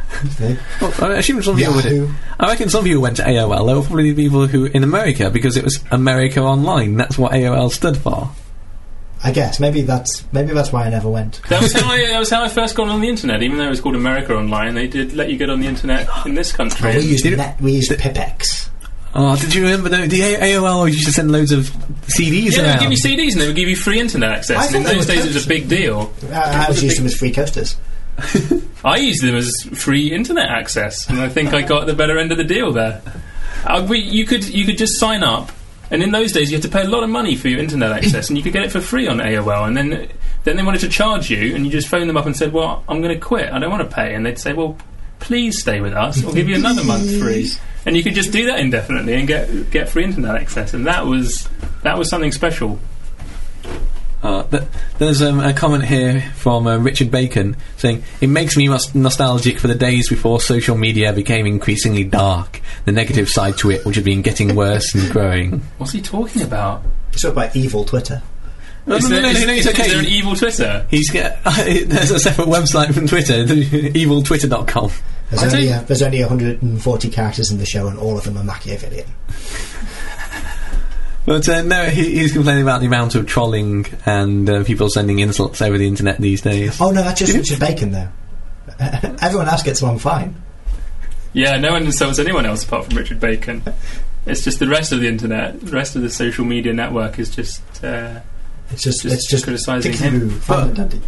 Well, 0.82 0.94
I 1.12 1.14
assume 1.18 1.42
some 1.42 1.56
people 1.58 1.74
would. 1.74 2.12
I 2.40 2.48
reckon 2.50 2.70
some 2.70 2.84
people 2.84 3.02
went 3.02 3.18
to 3.18 3.24
AOL. 3.24 3.66
There 3.66 3.76
were 3.76 3.82
probably 3.82 4.14
people 4.14 4.46
who 4.46 4.66
in 4.66 4.84
America 4.84 5.32
because 5.32 5.58
it 5.58 5.64
was 5.64 5.84
America 5.90 6.40
Online. 6.42 6.96
That's 6.96 7.18
what 7.18 7.32
AOL 7.32 7.72
stood 7.72 7.98
for. 7.98 8.30
I 9.24 9.32
guess 9.32 9.60
maybe 9.60 9.82
that's 9.82 10.24
maybe 10.32 10.54
that's 10.54 10.72
why 10.72 10.86
I 10.86 10.90
never 10.90 11.10
went. 11.10 11.42
That 11.50 11.62
was, 11.64 11.74
how 11.74 11.90
I, 11.90 12.06
that 12.12 12.20
was 12.20 12.30
how 12.30 12.44
I 12.44 12.50
first 12.50 12.76
got 12.76 12.90
on 12.90 13.02
the 13.02 13.08
internet. 13.10 13.42
Even 13.42 13.58
though 13.58 13.66
it 13.66 13.70
was 13.70 13.82
called 13.82 13.96
America 13.96 14.36
Online, 14.36 14.76
they 14.76 14.86
did 14.88 15.14
let 15.14 15.30
you 15.32 15.38
get 15.38 15.50
on 15.50 15.62
the 15.62 15.68
internet 15.68 16.08
in 16.28 16.36
this 16.36 16.52
country. 16.52 16.96
we 16.98 17.02
used 17.02 17.24
Did 17.24 17.34
it- 17.34 17.38
net, 17.38 17.60
we 17.62 17.72
used 17.74 17.90
Pipex. 17.92 18.63
Oh, 19.16 19.36
did 19.36 19.54
you 19.54 19.64
remember 19.64 19.90
the, 19.90 20.08
the 20.08 20.22
A- 20.22 20.40
AOL 20.56 20.88
used 20.88 21.06
to 21.06 21.12
send 21.12 21.32
loads 21.32 21.52
of 21.52 21.66
CDs 22.08 22.58
yeah, 22.58 22.64
they 22.64 22.70
would 22.72 22.80
give 22.80 22.92
you 22.92 22.98
CDs 22.98 23.34
and 23.34 23.42
they 23.42 23.48
would 23.48 23.56
give 23.56 23.70
you 23.70 23.76
free 23.76 24.00
internet 24.00 24.32
access. 24.32 24.58
I 24.58 24.66
And 24.68 24.76
in 24.78 24.84
thought 24.84 24.90
they 24.90 24.96
those 24.96 25.08
were 25.08 25.14
days, 25.14 25.26
it 25.26 25.34
was 25.36 25.46
a 25.46 25.48
big 25.48 25.70
deal. 25.70 26.12
I, 26.32 26.66
I 26.66 26.68
was 26.70 26.84
used 26.84 26.98
them 26.98 27.06
as 27.06 27.16
free 27.16 27.32
coasters. 27.32 27.76
I 28.86 28.98
used 28.98 29.24
them 29.24 29.36
as 29.36 29.52
free 29.76 30.12
internet 30.12 30.50
access, 30.50 31.08
and 31.10 31.20
I 31.20 31.30
think 31.30 31.54
I 31.54 31.62
got 31.62 31.86
the 31.88 31.94
better 31.94 32.18
end 32.18 32.32
of 32.32 32.38
the 32.38 32.44
deal 32.44 32.72
there. 32.72 33.02
Uh, 33.66 33.86
we, 33.90 34.00
you 34.00 34.26
could 34.26 34.48
you 34.48 34.66
could 34.66 34.78
just 34.78 35.00
sign 35.00 35.24
up, 35.24 35.52
and 35.90 36.04
in 36.04 36.12
those 36.12 36.32
days 36.32 36.52
you 36.52 36.58
had 36.58 36.64
to 36.64 36.70
pay 36.70 36.82
a 36.84 36.90
lot 36.90 37.04
of 37.04 37.10
money 37.10 37.36
for 37.36 37.48
your 37.48 37.60
internet 37.60 37.92
access, 37.92 38.30
and 38.30 38.38
you 38.38 38.44
could 38.44 38.54
get 38.54 38.64
it 38.64 38.72
for 38.72 38.82
free 38.82 39.08
on 39.08 39.18
AOL. 39.18 39.66
And 39.68 39.78
then 39.78 40.10
then 40.44 40.58
they 40.58 40.64
wanted 40.64 40.82
to 40.82 40.90
charge 40.90 41.30
you, 41.32 41.56
and 41.56 41.66
you 41.66 41.72
just 41.72 41.88
phoned 41.88 42.10
them 42.10 42.18
up 42.18 42.26
and 42.26 42.36
said, 42.36 42.52
"Well, 42.54 42.84
I'm 42.90 43.02
going 43.02 43.14
to 43.14 43.20
quit. 43.20 43.52
I 43.52 43.58
don't 43.60 43.72
want 43.72 43.88
to 43.90 43.96
pay." 43.96 44.14
And 44.14 44.26
they'd 44.26 44.38
say, 44.40 44.54
"Well, 44.54 44.78
please 45.20 45.60
stay 45.60 45.82
with 45.82 45.94
us. 45.94 46.22
We'll 46.22 46.34
give 46.34 46.50
you 46.50 46.56
another 46.56 46.84
month 46.84 47.20
free." 47.20 47.50
And 47.86 47.96
you 47.98 48.04
could 48.04 48.14
just 48.16 48.32
do 48.32 48.46
that 48.48 48.60
indefinitely 48.60 49.14
and 49.16 49.28
get 49.28 49.70
get 49.72 49.90
free 49.90 50.04
internet 50.06 50.36
access, 50.36 50.74
and 50.74 50.88
that 50.88 51.06
was 51.06 51.50
that 51.84 51.98
was 51.98 52.10
something 52.10 52.32
special. 52.32 52.80
Uh, 54.22 54.44
th- 54.44 54.64
there's 55.00 55.22
um, 55.22 55.42
a 55.42 55.52
comment 55.54 55.84
here 55.84 56.22
from 56.36 56.66
uh, 56.66 56.78
Richard 56.78 57.12
Bacon 57.12 57.58
saying, 57.76 58.04
It 58.22 58.28
makes 58.28 58.56
me 58.56 58.70
mus- 58.70 58.96
nostalgic 58.96 59.60
for 59.60 59.68
the 59.68 59.76
days 59.76 60.08
before 60.08 60.40
social 60.40 60.78
media 60.78 61.12
became 61.12 61.46
increasingly 61.46 62.06
dark. 62.06 62.62
The 62.86 62.94
negative 62.94 63.28
side 63.28 63.58
to 63.58 63.72
it, 63.72 63.86
which 63.86 63.98
had 63.98 64.06
been 64.06 64.22
getting 64.22 64.56
worse 64.56 64.96
and 64.96 65.12
growing. 65.12 65.60
What's 65.78 65.92
he 65.92 66.02
talking 66.02 66.42
about? 66.42 66.84
He's 67.12 67.22
talking 67.24 67.38
about 67.38 67.54
evil 67.58 67.84
Twitter. 67.84 68.22
No, 68.86 68.96
Is 68.96 69.10
no, 69.10 69.18
no, 69.20 69.22
there- 69.22 69.22
no, 69.24 69.30
is- 69.40 69.46
no, 69.46 69.54
it's 69.56 69.66
is- 69.66 69.74
okay. 69.74 69.84
is 69.88 69.92
there 69.92 70.00
an 70.00 70.06
evil 70.08 70.36
Twitter? 70.38 70.88
He's 70.90 71.10
get, 71.10 71.44
there's 71.44 72.12
a 72.12 72.20
separate 72.20 72.48
website 72.48 72.94
from 72.94 73.08
Twitter, 73.08 73.44
eviltwitter.com. 73.44 74.92
There's 75.36 75.54
I 75.54 75.58
only 75.58 75.70
don't- 75.70 75.78
uh, 75.80 75.84
there's 75.84 76.02
only 76.02 76.20
140 76.22 77.10
characters 77.10 77.52
in 77.52 77.58
the 77.58 77.66
show, 77.66 77.88
and 77.88 77.98
all 78.00 78.18
of 78.18 78.24
them 78.24 78.38
are 78.38 78.44
Machiavellian. 78.44 79.08
But 81.26 81.48
uh, 81.48 81.62
no, 81.62 81.86
he, 81.86 82.20
he's 82.20 82.34
complaining 82.34 82.64
about 82.64 82.82
the 82.82 82.88
amount 82.88 83.16
of 83.16 83.26
trolling 83.26 83.86
and 84.06 84.50
uh, 84.50 84.64
people 84.66 84.90
sending 84.90 85.20
insults 85.20 85.62
over 85.62 85.78
the 85.78 85.88
internet 85.88 86.18
these 86.18 86.42
days. 86.42 86.82
Oh 86.82 86.92
no, 86.92 87.02
that's 87.02 87.20
just 87.20 87.34
Richard 87.34 87.62
Bacon 87.62 87.92
though. 87.92 88.10
Everyone 89.22 89.48
else 89.48 89.64
gets 89.64 89.80
along 89.82 90.00
fine. 90.00 90.36
Yeah, 91.32 91.58
no 91.60 91.72
one 91.72 91.84
insults 91.86 92.20
anyone 92.20 92.46
else 92.46 92.66
apart 92.66 92.88
from 92.88 92.98
Richard 92.98 93.22
Bacon. 93.22 93.64
It's 94.26 94.42
just 94.44 94.60
the 94.60 94.68
rest 94.68 94.92
of 94.92 95.00
the 95.00 95.08
internet, 95.08 95.62
the 95.62 95.72
rest 95.72 95.96
of 95.96 96.02
the 96.02 96.10
social 96.10 96.44
media 96.44 96.74
network 96.74 97.18
is 97.20 97.30
just. 97.34 97.62
Uh, 97.82 98.20
It's 98.72 98.84
just, 98.84 99.04
Just 99.04 99.16
it's 99.16 99.30
just 99.32 99.44
criticising 99.46 99.94
him. 99.94 100.20
through, 100.20 100.30
fine 100.42 100.68
and 100.68 100.76
dandy. 100.76 101.02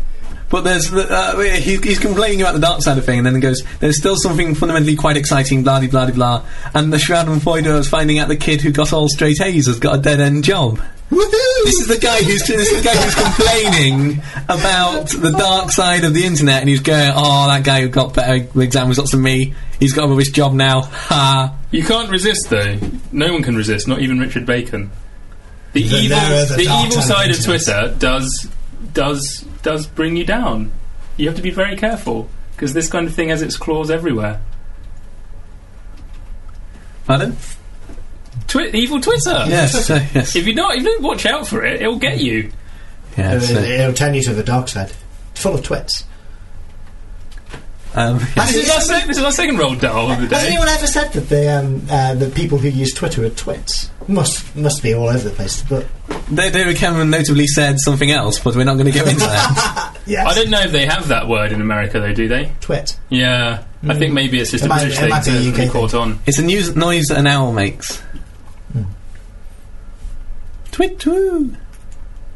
But 0.55 0.63
there's 0.63 0.89
uh, 0.93 1.37
he, 1.37 1.75
he's 1.75 1.99
complaining 1.99 2.39
about 2.39 2.53
the 2.53 2.61
dark 2.61 2.81
side 2.81 2.97
of 2.97 3.03
thing, 3.03 3.17
and 3.17 3.27
then 3.27 3.35
he 3.35 3.41
goes, 3.41 3.61
"There's 3.81 3.97
still 3.97 4.15
something 4.15 4.55
fundamentally 4.55 4.95
quite 4.95 5.17
exciting." 5.17 5.63
Blah 5.63 5.81
de 5.81 5.89
blah 5.89 6.05
de 6.05 6.13
blah. 6.13 6.45
And 6.73 6.93
the 6.93 6.97
Schadenfreude 6.97 7.77
is 7.77 7.89
finding 7.89 8.19
out 8.19 8.29
the 8.29 8.37
kid 8.37 8.61
who 8.61 8.71
got 8.71 8.93
all 8.93 9.09
straight 9.09 9.41
A's 9.41 9.67
has 9.67 9.79
got 9.79 9.99
a 9.99 10.01
dead 10.01 10.21
end 10.21 10.45
job. 10.45 10.81
This 11.09 11.81
is 11.81 11.87
the 11.89 11.97
guy 11.97 12.23
who's 12.23 12.47
this 12.47 12.71
is 12.71 12.81
the 12.81 12.89
guy 12.89 12.95
who's 12.95 13.15
complaining 13.15 14.21
about 14.47 15.09
the 15.09 15.35
dark 15.37 15.71
side 15.71 16.05
of 16.05 16.13
the 16.13 16.23
internet, 16.23 16.61
and 16.61 16.69
he's 16.69 16.79
going, 16.79 17.11
"Oh, 17.13 17.47
that 17.47 17.65
guy 17.65 17.81
who 17.81 17.89
got 17.89 18.13
better 18.13 18.47
exam 18.57 18.87
results 18.87 19.11
than 19.11 19.23
me, 19.23 19.55
he's 19.81 19.91
got 19.91 20.05
a 20.05 20.07
rubbish 20.07 20.29
job 20.29 20.53
now." 20.53 20.83
Ha! 20.83 21.53
You 21.71 21.83
can't 21.83 22.09
resist, 22.09 22.49
though. 22.49 22.79
No 23.11 23.33
one 23.33 23.43
can 23.43 23.57
resist, 23.57 23.89
not 23.89 23.99
even 23.99 24.19
Richard 24.19 24.45
Bacon. 24.45 24.89
The 25.73 25.83
The 25.83 25.97
evil, 25.97 26.17
the 26.17 26.53
the 26.55 26.61
evil 26.61 27.01
side 27.01 27.03
side 27.03 27.29
of 27.31 27.39
of 27.39 27.45
the 27.45 27.53
internet. 27.53 27.89
Twitter 27.91 27.99
does 27.99 28.47
does 28.93 29.45
does 29.65 29.87
bring 29.87 30.15
you 30.15 30.23
down. 30.23 30.71
You 31.17 31.27
have 31.27 31.35
to 31.35 31.41
be 31.41 31.49
very 31.49 31.75
careful 31.75 32.29
because 32.51 32.73
this 32.73 32.87
kind 32.89 33.07
of 33.07 33.13
thing 33.13 33.29
has 33.29 33.41
its 33.41 33.57
claws 33.57 33.89
everywhere. 33.91 34.39
Pardon? 37.05 37.35
Twi- 38.47 38.69
evil 38.73 39.01
Twitter. 39.01 39.43
Yes, 39.47 39.89
uh, 39.89 40.05
yes, 40.13 40.35
If 40.35 40.47
you 40.47 40.53
don't, 40.53 40.71
if 40.77 40.83
you 40.83 40.89
don't 40.89 41.03
watch 41.03 41.25
out 41.25 41.47
for 41.47 41.65
it, 41.65 41.81
it'll 41.81 41.97
get 41.99 42.19
you. 42.19 42.51
yes. 43.17 43.49
It'll, 43.49 43.63
uh, 43.63 43.67
it'll 43.67 43.93
turn 43.93 44.13
you 44.13 44.21
to 44.23 44.33
the 44.33 44.43
dark 44.43 44.67
side. 44.69 44.91
It's 45.31 45.41
full 45.41 45.55
of 45.55 45.63
twits. 45.63 46.05
Um, 47.95 48.17
This 48.35 48.55
is 48.55 48.69
our, 48.69 48.81
sec- 48.81 49.07
this 49.07 49.17
is 49.17 49.23
our 49.23 49.31
second 49.31 49.57
roll 49.57 49.75
doll 49.75 50.11
of 50.11 50.29
the 50.29 50.35
Has 50.35 50.45
anyone 50.45 50.67
ever 50.67 50.85
said 50.87 51.11
that 51.13 51.29
the 51.29 51.57
um, 51.59 51.81
uh, 51.89 52.13
the 52.15 52.29
people 52.29 52.57
who 52.57 52.67
use 52.69 52.93
Twitter 52.93 53.23
are 53.25 53.29
twits? 53.29 53.89
Must 54.07 54.55
must 54.55 54.83
be 54.83 54.93
all 54.93 55.07
over 55.09 55.17
the 55.29 55.35
place. 55.35 55.63
But 55.63 55.87
Da- 56.33 56.49
David 56.51 56.77
Cameron 56.77 57.09
notably 57.09 57.47
said 57.47 57.79
something 57.79 58.11
else, 58.11 58.37
but 58.39 58.55
we're 58.55 58.63
not 58.63 58.75
going 58.77 58.91
to 58.91 58.97
go 58.99 59.05
into 59.05 59.21
that. 59.21 59.97
yes, 60.05 60.27
I 60.27 60.33
don't 60.35 60.49
know 60.51 60.61
if 60.61 60.71
they 60.71 60.85
have 60.85 61.07
that 61.07 61.27
word 61.27 61.51
in 61.51 61.59
America, 61.61 61.99
though, 61.99 62.13
do 62.13 62.27
they? 62.27 62.51
twit. 62.61 62.99
Yeah, 63.09 63.63
I 63.87 63.93
think 63.95 64.13
maybe 64.13 64.39
it's 64.39 64.51
just 64.51 64.63
It 64.63 64.67
a 64.67 64.69
might- 64.69 64.79
British 64.81 64.97
it 64.97 65.01
thing 65.01 65.09
might 65.09 65.25
be 65.25 65.31
to 65.31 65.37
a 65.37 65.39
really 65.39 65.49
UK 65.49 65.55
thing. 65.55 65.69
caught 65.71 65.93
on. 65.95 66.19
it's 66.27 66.37
a 66.37 66.43
news 66.43 66.75
noise 66.75 67.05
that 67.07 67.17
an 67.17 67.25
owl 67.27 67.51
makes. 67.51 68.01
Twit 70.71 70.97
twoo. 70.99 71.55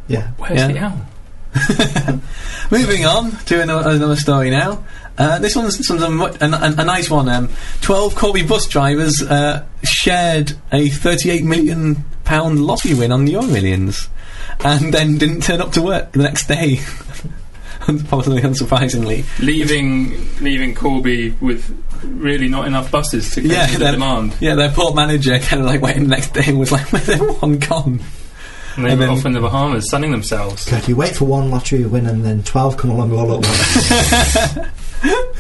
Yeah. 0.08 0.28
Where's 0.38 0.60
Yeah. 0.60 0.68
the 0.68 0.80
owl? 0.80 2.22
Moving 2.72 3.06
on 3.06 3.32
to 3.32 3.62
another, 3.62 3.90
another 3.92 4.16
story 4.16 4.50
now. 4.50 4.84
Uh, 5.20 5.38
this 5.40 5.54
one's, 5.56 5.78
this 5.78 5.90
one's 5.90 6.02
a, 6.02 6.10
mu- 6.10 6.26
a, 6.26 6.46
a, 6.46 6.76
a 6.82 6.86
nice 6.86 7.10
one. 7.10 7.28
Um, 7.28 7.50
Twelve 7.82 8.16
Corby 8.16 8.42
bus 8.44 8.66
drivers 8.68 9.22
uh, 9.22 9.66
shared 9.84 10.54
a 10.72 10.88
thirty-eight 10.90 11.44
million 11.44 12.06
pound 12.24 12.66
lottery 12.66 12.94
win 12.94 13.12
on 13.12 13.26
the 13.26 13.34
Euro 13.34 13.46
Millions, 13.48 14.08
and 14.64 14.94
then 14.94 15.18
didn't 15.18 15.44
turn 15.44 15.60
up 15.62 15.74
to 15.74 15.82
work 15.82 16.14
the 16.14 16.24
next 16.24 16.48
day. 16.48 16.80
Possibly 18.08 18.42
unsurprisingly. 18.42 19.26
Leaving 19.40 20.14
leaving 20.42 20.74
Corby 20.76 21.32
with 21.42 21.70
really 22.04 22.48
not 22.48 22.68
enough 22.68 22.92
buses 22.92 23.32
to 23.36 23.42
Yeah, 23.42 23.66
the 23.68 23.78
their- 23.80 23.92
demand. 23.94 24.36
Yeah, 24.40 24.56
their 24.56 24.70
port 24.72 24.96
manager 24.96 25.38
kind 25.42 25.62
of 25.62 25.66
like 25.68 25.82
went 25.82 25.98
in 25.98 26.04
the 26.04 26.10
next 26.10 26.34
day 26.34 26.44
and 26.48 26.60
was 26.60 26.72
like, 26.72 26.86
"Where's 26.94 27.10
everyone 27.10 27.58
gone?" 27.60 28.00
And 28.76 28.86
they 28.86 28.92
And 28.92 29.00
were 29.00 29.06
then- 29.08 29.10
off 29.18 29.26
in 29.26 29.32
the 29.34 29.42
Bahamas 29.42 29.90
sunning 29.90 30.12
themselves. 30.12 30.70
God, 30.70 30.88
you 30.88 30.96
wait 30.96 31.16
for 31.16 31.26
one 31.26 31.50
lottery 31.50 31.84
win 31.86 32.06
and 32.06 32.24
then 32.24 32.44
twelve 32.44 32.78
come 32.78 32.92
along 32.92 33.12
all 33.12 33.34
at 33.34 33.46
once. 33.46 34.70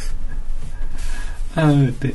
Oh, 1.57 1.87
dear. 1.99 2.13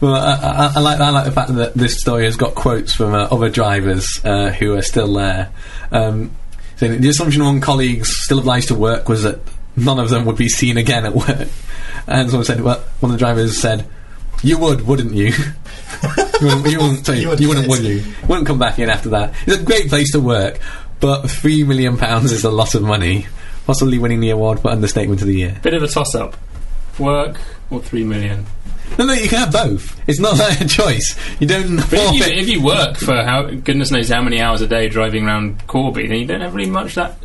Well, 0.00 0.14
I, 0.14 0.34
I, 0.34 0.72
I 0.76 0.80
like 0.80 1.00
I 1.00 1.10
like 1.10 1.24
the 1.24 1.32
fact 1.32 1.54
that 1.54 1.74
this 1.74 2.00
story 2.00 2.24
has 2.24 2.36
got 2.36 2.54
quotes 2.54 2.94
from 2.94 3.14
uh, 3.14 3.24
other 3.24 3.48
drivers 3.48 4.20
uh, 4.24 4.50
who 4.50 4.74
are 4.76 4.82
still 4.82 5.12
there. 5.14 5.50
Um, 5.90 6.30
saying 6.76 7.00
the 7.00 7.08
assumption 7.08 7.40
among 7.40 7.60
colleagues 7.60 8.16
still 8.16 8.38
obliged 8.38 8.68
to 8.68 8.74
work 8.74 9.08
was 9.08 9.24
that 9.24 9.40
none 9.76 9.98
of 9.98 10.10
them 10.10 10.24
would 10.26 10.36
be 10.36 10.48
seen 10.48 10.76
again 10.76 11.04
at 11.04 11.14
work. 11.14 11.48
And 12.06 12.30
someone 12.30 12.44
said, 12.44 12.60
well, 12.60 12.80
one 13.00 13.12
of 13.12 13.18
the 13.18 13.24
drivers 13.24 13.58
said, 13.58 13.86
"You 14.42 14.58
would, 14.58 14.86
wouldn't 14.86 15.14
you? 15.14 15.26
you 16.40 16.46
wouldn't, 16.46 16.66
you 16.66 16.78
wouldn't, 16.78 17.06
sorry, 17.06 17.20
You 17.20 17.34
you, 17.38 17.48
would, 17.48 17.58
wouldn't, 17.58 17.68
would 17.68 17.80
you? 17.80 17.94
You 17.96 18.14
wouldn't 18.28 18.46
come 18.46 18.58
back 18.58 18.78
in 18.78 18.88
after 18.88 19.08
that. 19.10 19.34
It's 19.46 19.60
a 19.60 19.64
great 19.64 19.88
place 19.88 20.12
to 20.12 20.20
work, 20.20 20.60
but 21.00 21.28
three 21.28 21.64
million 21.64 21.96
pounds 21.96 22.30
is 22.30 22.44
a 22.44 22.50
lot 22.50 22.74
of 22.74 22.82
money. 22.82 23.26
Possibly 23.66 23.98
winning 23.98 24.20
the 24.20 24.30
award 24.30 24.60
for 24.60 24.70
understatement 24.70 25.20
of 25.20 25.26
the 25.26 25.34
year. 25.34 25.58
Bit 25.62 25.74
of 25.74 25.82
a 25.82 25.88
toss 25.88 26.14
up. 26.14 26.36
Work 26.98 27.38
or 27.70 27.80
three 27.80 28.04
million. 28.04 28.46
No, 28.98 29.04
no, 29.04 29.12
you 29.12 29.28
can 29.28 29.38
have 29.38 29.52
both. 29.52 30.00
It's 30.08 30.18
not 30.18 30.38
like 30.38 30.60
a 30.60 30.64
choice. 30.68 31.14
You 31.40 31.46
don't 31.46 31.76
But 31.76 31.92
if 31.92 32.14
you, 32.14 32.24
if 32.24 32.48
you 32.48 32.62
work 32.64 32.96
for 32.96 33.14
how 33.22 33.42
goodness 33.44 33.90
knows 33.90 34.08
how 34.08 34.22
many 34.22 34.40
hours 34.40 34.62
a 34.62 34.66
day 34.66 34.88
driving 34.88 35.26
around 35.26 35.66
Corby, 35.66 36.06
then 36.08 36.18
you 36.18 36.26
don't 36.26 36.40
have 36.40 36.54
really 36.54 36.70
much 36.70 36.94
that 36.94 37.16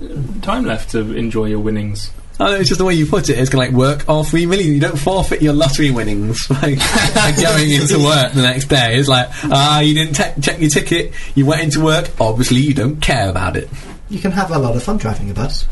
time 0.41 0.65
left 0.65 0.91
to 0.91 1.13
enjoy 1.15 1.45
your 1.45 1.59
winnings. 1.59 2.11
I 2.39 2.49
know 2.49 2.55
it's 2.59 2.67
just 2.67 2.79
the 2.79 2.85
way 2.85 2.95
you 2.95 3.05
put 3.05 3.29
it. 3.29 3.37
It's 3.37 3.49
kind 3.49 3.63
of 3.63 3.69
like 3.69 3.77
work 3.77 4.09
all 4.09 4.23
three 4.23 4.45
million. 4.45 4.73
You 4.73 4.79
don't 4.81 4.97
forfeit 4.99 5.41
your 5.41 5.53
lottery 5.53 5.89
winnings 5.91 6.47
by, 6.49 6.75
by 7.15 7.33
going 7.41 7.71
into 7.71 7.99
work 8.03 8.33
the 8.33 8.41
next 8.41 8.65
day. 8.65 8.97
It's 8.97 9.07
like 9.07 9.29
ah, 9.45 9.79
you 9.79 9.93
didn't 9.93 10.15
te- 10.15 10.41
check 10.41 10.59
your 10.59 10.69
ticket. 10.69 11.13
You 11.35 11.45
went 11.45 11.61
into 11.61 11.81
work. 11.81 12.09
Obviously, 12.19 12.57
you 12.59 12.73
don't 12.73 12.99
care 12.99 13.29
about 13.29 13.55
it. 13.55 13.69
you 14.09 14.19
can 14.19 14.31
have 14.31 14.51
a 14.51 14.59
lot 14.59 14.75
of 14.75 14.83
fun 14.83 14.97
driving 14.97 15.29
a 15.31 15.33
bus. 15.33 15.65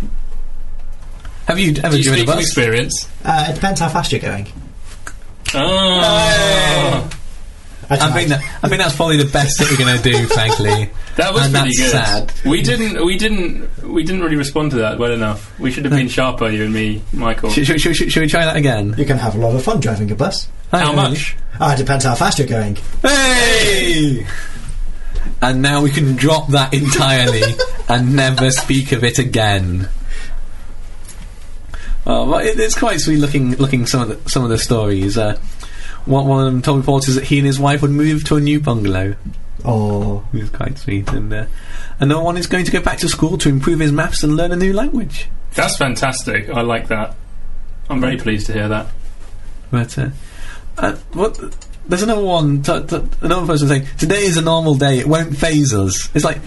Have 1.51 1.59
you 1.59 1.73
ever 1.83 1.89
Do 1.91 1.97
you 1.97 2.03
driven 2.03 2.19
a 2.19 2.21
speak 2.21 2.27
from 2.27 2.35
bus? 2.37 2.45
experience? 2.45 3.09
Uh, 3.25 3.47
it 3.49 3.55
depends 3.55 3.79
how 3.81 3.89
fast 3.89 4.11
you're 4.13 4.21
going. 4.21 4.47
Oh, 5.53 7.09
I, 7.89 7.95
I 8.07 8.11
think 8.13 8.29
that 8.29 8.39
I 8.63 8.69
think 8.69 8.81
that's 8.81 8.95
probably 8.95 9.17
the 9.17 9.29
best 9.29 9.59
that 9.59 9.69
we're 9.69 9.77
going 9.77 9.97
to 9.97 10.01
do, 10.01 10.27
frankly. 10.27 10.89
that 11.17 11.33
was 11.33 11.43
And 11.47 11.53
pretty 11.53 11.75
that's 11.77 11.91
good. 11.91 11.91
sad. 11.91 12.33
We 12.49 12.61
didn't, 12.61 13.05
we 13.05 13.17
didn't, 13.17 13.83
we 13.83 14.03
didn't 14.05 14.21
really 14.21 14.37
respond 14.37 14.71
to 14.71 14.77
that 14.77 14.97
well 14.97 15.11
enough. 15.11 15.59
We 15.59 15.71
should 15.71 15.83
have 15.83 15.93
been 15.93 16.07
sharper, 16.07 16.47
you 16.49 16.63
and 16.63 16.73
me, 16.73 17.01
Michael. 17.11 17.49
Should, 17.49 17.67
should, 17.67 17.81
should, 17.81 17.95
should, 17.97 18.09
should 18.11 18.21
we 18.21 18.27
try 18.29 18.45
that 18.45 18.55
again? 18.55 18.95
you 18.97 19.03
can 19.05 19.17
have 19.17 19.35
a 19.35 19.39
lot 19.39 19.53
of 19.53 19.61
fun 19.61 19.81
driving 19.81 20.09
a 20.11 20.15
bus. 20.15 20.47
How 20.71 20.87
Okay. 20.87 20.95
much? 20.95 21.35
Ah, 21.59 21.73
it 21.73 21.77
depends 21.77 22.05
how 22.05 22.15
fast 22.15 22.39
you're 22.39 22.47
going. 22.47 22.77
Hey! 23.01 24.25
And 25.41 25.61
now 25.61 25.81
we 25.81 25.89
can 25.91 26.15
drop 26.15 26.47
that 26.49 26.73
entirely 26.73 27.41
and 27.89 28.15
never 28.15 28.51
speak 28.51 28.93
of 28.93 29.03
it 29.03 29.19
again. 29.19 29.89
Oh, 32.05 32.29
well, 32.29 32.39
it, 32.39 32.59
it's 32.59 32.77
quite 32.77 32.99
sweet 32.99 33.17
looking. 33.17 33.55
Looking 33.57 33.85
some 33.85 34.01
of 34.09 34.23
the 34.23 34.29
some 34.29 34.43
of 34.43 34.49
the 34.49 34.57
stories. 34.57 35.17
Uh, 35.17 35.37
one, 36.05 36.27
one 36.27 36.47
of 36.47 36.51
them 36.53 36.61
told 36.61 36.79
reporters 36.79 37.15
that 37.15 37.25
he 37.25 37.37
and 37.37 37.45
his 37.45 37.59
wife 37.59 37.81
would 37.83 37.91
move 37.91 38.23
to 38.25 38.35
a 38.37 38.41
new 38.41 38.59
bungalow. 38.59 39.15
Oh, 39.63 40.25
It 40.33 40.39
was 40.41 40.49
quite 40.49 40.77
sweet, 40.79 41.07
and 41.09 41.31
uh, 41.31 41.45
another 41.99 42.23
one 42.23 42.37
is 42.37 42.47
going 42.47 42.65
to 42.65 42.71
go 42.71 42.81
back 42.81 42.97
to 42.99 43.07
school 43.09 43.37
to 43.37 43.49
improve 43.49 43.79
his 43.79 43.91
maths 43.91 44.23
and 44.23 44.35
learn 44.35 44.51
a 44.51 44.55
new 44.55 44.73
language. 44.73 45.27
That's 45.53 45.77
fantastic. 45.77 46.49
I 46.49 46.61
like 46.61 46.87
that. 46.87 47.15
I'm 47.89 48.01
very 48.01 48.17
pleased 48.17 48.47
to 48.47 48.53
hear 48.53 48.67
that. 48.69 48.87
But 49.69 49.97
uh, 49.99 50.09
uh, 50.79 50.95
what? 51.13 51.39
There's 51.87 52.01
another 52.03 52.23
one. 52.23 52.63
T- 52.63 52.83
t- 52.83 53.01
another 53.21 53.45
person 53.45 53.67
saying 53.67 53.85
today 53.99 54.21
is 54.23 54.37
a 54.37 54.41
normal 54.41 54.75
day. 54.75 54.97
It 54.99 55.05
won't 55.07 55.37
phase 55.37 55.73
us. 55.73 56.09
It's 56.15 56.25
like 56.25 56.39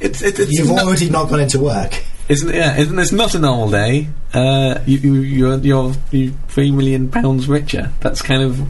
it's 0.00 0.22
it's, 0.22 0.38
it's 0.38 0.52
you've 0.52 0.68
not- 0.70 0.84
already 0.84 1.10
not 1.10 1.28
gone 1.28 1.40
into 1.40 1.58
work. 1.60 2.02
Isn't 2.28 2.52
yeah? 2.52 2.76
Isn't 2.76 2.98
it's 2.98 3.12
not 3.12 3.36
a 3.36 3.38
normal 3.38 3.70
day? 3.70 4.08
Uh, 4.34 4.80
you, 4.84 4.98
you 4.98 5.14
you're 5.14 5.58
you're 5.58 5.94
you 6.10 6.32
three 6.48 6.72
million 6.72 7.08
pounds 7.08 7.48
richer. 7.48 7.92
That's 8.00 8.20
kind 8.20 8.42
of 8.42 8.60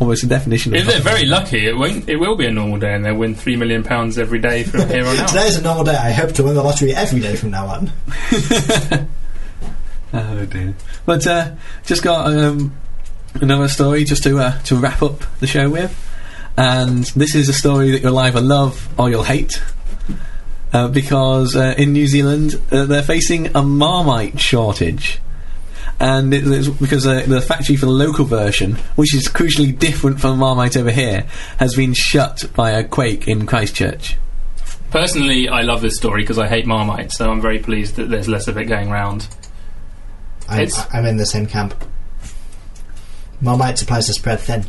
almost 0.00 0.22
a 0.22 0.28
definition. 0.28 0.72
If 0.74 0.82
of 0.82 0.86
they're 0.86 1.00
very 1.00 1.26
lucky, 1.26 1.66
it 1.66 1.76
won't. 1.76 2.08
It 2.08 2.16
will 2.16 2.36
be 2.36 2.46
a 2.46 2.52
normal 2.52 2.78
day, 2.78 2.94
and 2.94 3.04
they'll 3.04 3.16
win 3.16 3.34
three 3.34 3.56
million 3.56 3.82
pounds 3.82 4.18
every 4.18 4.38
day 4.38 4.62
from 4.62 4.88
here 4.88 5.04
on 5.04 5.16
out. 5.18 5.28
Today's 5.28 5.56
a 5.56 5.62
normal 5.62 5.82
day. 5.84 5.96
I 5.96 6.12
hope 6.12 6.30
to 6.34 6.44
win 6.44 6.54
the 6.54 6.62
lottery 6.62 6.94
every 6.94 7.20
day 7.20 7.34
from 7.34 7.50
now 7.50 7.66
on. 7.66 7.90
oh 10.12 10.46
dear. 10.46 10.74
But 11.04 11.26
uh, 11.26 11.50
just 11.84 12.04
got 12.04 12.32
um, 12.32 12.72
another 13.34 13.66
story 13.66 14.04
just 14.04 14.22
to 14.22 14.38
uh, 14.38 14.60
to 14.62 14.76
wrap 14.76 15.02
up 15.02 15.24
the 15.40 15.48
show 15.48 15.68
with, 15.68 15.92
and 16.56 17.02
this 17.16 17.34
is 17.34 17.48
a 17.48 17.52
story 17.52 17.90
that 17.90 18.02
you'll 18.02 18.18
either 18.18 18.40
love 18.40 18.88
or 18.96 19.10
you'll 19.10 19.24
hate. 19.24 19.60
Uh, 20.72 20.88
because 20.88 21.54
uh, 21.54 21.74
in 21.76 21.92
New 21.92 22.06
Zealand 22.06 22.58
uh, 22.70 22.86
they're 22.86 23.02
facing 23.02 23.54
a 23.54 23.62
Marmite 23.62 24.40
shortage. 24.40 25.20
And 26.00 26.32
it, 26.32 26.46
it's 26.46 26.68
because 26.68 27.06
uh, 27.06 27.24
the 27.26 27.40
factory 27.40 27.76
for 27.76 27.86
the 27.86 27.92
local 27.92 28.24
version, 28.24 28.76
which 28.96 29.14
is 29.14 29.28
crucially 29.28 29.78
different 29.78 30.20
from 30.20 30.38
Marmite 30.38 30.76
over 30.76 30.90
here, 30.90 31.26
has 31.58 31.76
been 31.76 31.94
shut 31.94 32.50
by 32.56 32.70
a 32.70 32.82
quake 32.82 33.28
in 33.28 33.46
Christchurch. 33.46 34.16
Personally, 34.90 35.48
I 35.48 35.62
love 35.62 35.80
this 35.80 35.96
story 35.96 36.22
because 36.22 36.38
I 36.38 36.48
hate 36.48 36.66
Marmite, 36.66 37.12
so 37.12 37.30
I'm 37.30 37.40
very 37.40 37.58
pleased 37.58 37.96
that 37.96 38.10
there's 38.10 38.28
less 38.28 38.48
of 38.48 38.58
it 38.58 38.64
going 38.64 38.90
round. 38.90 39.28
I'm, 40.48 40.68
I'm 40.92 41.06
in 41.06 41.16
the 41.16 41.26
same 41.26 41.46
camp. 41.46 41.74
Marmite 43.40 43.78
supplies 43.78 44.06
the 44.06 44.12
spread 44.12 44.40
thin. 44.40 44.66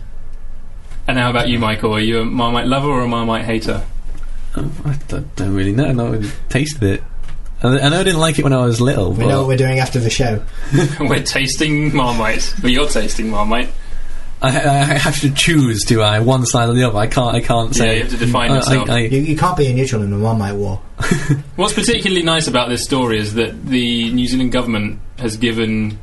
And 1.08 1.18
how 1.18 1.30
about 1.30 1.49
you, 1.49 1.60
Michael? 1.60 1.93
Are 1.93 1.99
you 1.99 2.22
a 2.22 2.26
Marmite 2.26 2.68
lover 2.68 2.88
or 2.88 3.01
a 3.01 3.08
Marmite 3.08 3.45
hater? 3.45 3.86
Um, 4.56 4.72
I 4.86 4.97
don't, 5.08 5.36
don't 5.36 5.54
really 5.56 5.72
know. 5.72 5.86
I 5.86 5.91
know 5.93 6.14
I 6.14 6.22
tasted 6.49 6.84
it. 6.84 7.04
I, 7.62 7.80
I 7.80 7.89
know 7.89 7.99
I 7.99 8.04
didn't 8.04 8.20
like 8.20 8.38
it 8.39 8.43
when 8.43 8.54
I 8.54 8.64
was 8.66 8.80
little. 8.82 9.12
We 9.12 9.24
but 9.24 9.30
know 9.30 9.39
what 9.39 9.47
we're 9.47 9.58
doing 9.58 9.80
after 9.80 9.99
the 9.99 10.10
show. 10.10 10.43
We're 10.99 11.24
tasting 11.24 11.95
Marmite. 11.95 12.54
Well, 12.62 12.72
you're 12.72 12.88
tasting 12.88 13.30
Marmite. 13.30 13.70
I, 14.41 14.49
I 14.49 14.84
have 14.97 15.22
to 15.22 15.34
choose, 15.34 15.86
do 15.86 16.01
I? 16.01 16.20
One 16.20 16.45
side 16.45 16.68
or 16.68 16.74
the 16.74 16.84
other. 16.84 16.97
I 16.97 17.08
can't. 17.08 17.34
I 17.34 17.39
can't 17.39 17.70
Yeah, 17.70 17.84
say. 17.84 17.95
you 17.95 18.01
have 18.04 18.12
to 18.12 18.18
define 18.18 18.51
I- 18.51 18.56
yourself. 18.58 18.89
I- 18.89 18.99
You, 18.99 19.22
you 19.22 19.38
can't 19.38 19.56
be 19.58 19.68
a 19.68 19.74
neutral 19.74 20.01
in 20.01 20.12
a 20.12 20.18
Marmite 20.18 20.56
war. 20.56 20.78
What's 21.56 21.74
particularly 21.74 22.24
nice 22.24 22.47
about 22.47 22.68
this 22.70 22.84
story 22.84 23.18
is 23.20 23.36
that 23.36 23.66
the 23.66 24.12
New 24.12 24.28
Zealand 24.28 24.51
government 24.51 24.99
has 25.18 25.38
given 25.38 25.97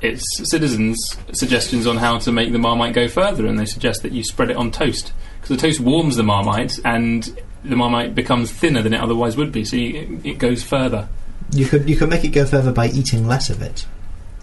its 0.00 0.24
citizens 0.50 0.98
suggestions 1.32 1.86
on 1.86 1.98
how 1.98 2.18
to 2.18 2.32
make 2.32 2.50
the 2.52 2.58
marmite 2.58 2.94
go 2.94 3.06
further, 3.08 3.46
and 3.46 3.58
they 3.58 3.66
suggest 3.66 4.02
that 4.02 4.12
you 4.12 4.24
spread 4.24 4.50
it 4.50 4.56
on 4.56 4.70
toast 4.70 5.12
because 5.36 5.50
the 5.50 5.56
toast 5.62 5.78
warms 5.78 6.16
the 6.16 6.22
marmite, 6.24 6.78
and 6.84 7.38
the 7.64 7.76
marmite 7.76 8.14
becomes 8.14 8.50
thinner 8.50 8.82
than 8.82 8.94
it 8.94 9.00
otherwise 9.00 9.36
would 9.36 9.52
be, 9.52 9.64
so 9.64 9.76
you, 9.76 10.20
it 10.24 10.38
goes 10.38 10.62
further. 10.62 11.08
You 11.52 11.66
could 11.66 11.88
you 11.88 11.96
could 11.96 12.08
make 12.10 12.24
it 12.24 12.28
go 12.28 12.46
further 12.46 12.72
by 12.72 12.88
eating 12.88 13.26
less 13.26 13.50
of 13.50 13.62
it. 13.62 13.86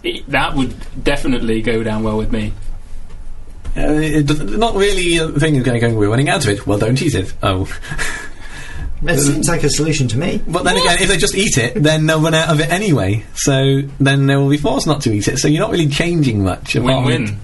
It, 0.02 0.28
that 0.30 0.54
would 0.54 0.74
definitely 1.02 1.60
go 1.60 1.82
down 1.82 2.02
well 2.02 2.16
with 2.16 2.32
me. 2.32 2.52
Uh, 3.76 3.98
it, 4.00 4.58
not 4.58 4.74
really 4.74 5.18
a 5.18 5.28
thing 5.28 5.56
is 5.56 5.62
going 5.62 5.80
to. 5.80 5.94
We're 5.94 6.08
running 6.08 6.28
out 6.28 6.44
of 6.44 6.50
it. 6.50 6.66
Well, 6.66 6.78
don't 6.78 7.00
eat 7.00 7.14
it. 7.14 7.32
Oh, 7.42 7.66
It 9.02 9.18
seems 9.18 9.48
like 9.48 9.62
a 9.62 9.70
solution 9.70 10.08
to 10.08 10.18
me. 10.18 10.42
but 10.46 10.62
then 10.64 10.76
again, 10.76 10.98
if 11.00 11.08
they 11.08 11.16
just 11.16 11.34
eat 11.34 11.56
it, 11.56 11.74
then 11.74 12.06
they'll 12.06 12.20
run 12.20 12.34
out 12.34 12.50
of 12.50 12.60
it 12.60 12.70
anyway. 12.70 13.24
So 13.34 13.82
then 13.98 14.26
they 14.26 14.36
will 14.36 14.50
be 14.50 14.58
forced 14.58 14.86
not 14.86 15.00
to 15.02 15.12
eat 15.12 15.26
it. 15.26 15.38
So 15.38 15.48
you're 15.48 15.60
not 15.60 15.70
really 15.70 15.88
changing 15.88 16.44
much. 16.44 16.74
Win-win. 16.74 17.38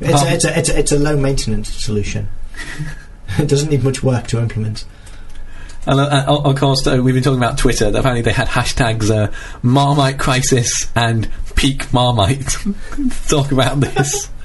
It's 0.00 0.22
Um, 0.22 0.28
it's, 0.28 0.44
it's, 0.44 0.68
a, 0.68 0.78
it's 0.78 0.92
a 0.92 0.98
low 0.98 1.16
maintenance 1.16 1.72
solution. 1.72 2.28
it 3.38 3.48
doesn't 3.48 3.70
need 3.70 3.84
much 3.84 4.02
work 4.02 4.26
to 4.28 4.40
implement. 4.40 4.84
And 5.86 6.00
uh, 6.00 6.24
uh, 6.28 6.40
of 6.44 6.56
course, 6.56 6.86
uh, 6.86 7.00
we've 7.02 7.14
been 7.14 7.22
talking 7.22 7.38
about 7.38 7.58
Twitter. 7.58 7.86
Apparently, 7.86 8.22
they 8.22 8.32
had 8.32 8.48
hashtags 8.48 9.10
uh, 9.10 9.32
Marmite 9.62 10.18
Crisis 10.18 10.90
and 10.94 11.30
Peak 11.54 11.92
Marmite. 11.92 12.56
Talk 13.28 13.52
about 13.52 13.80
this. 13.80 14.30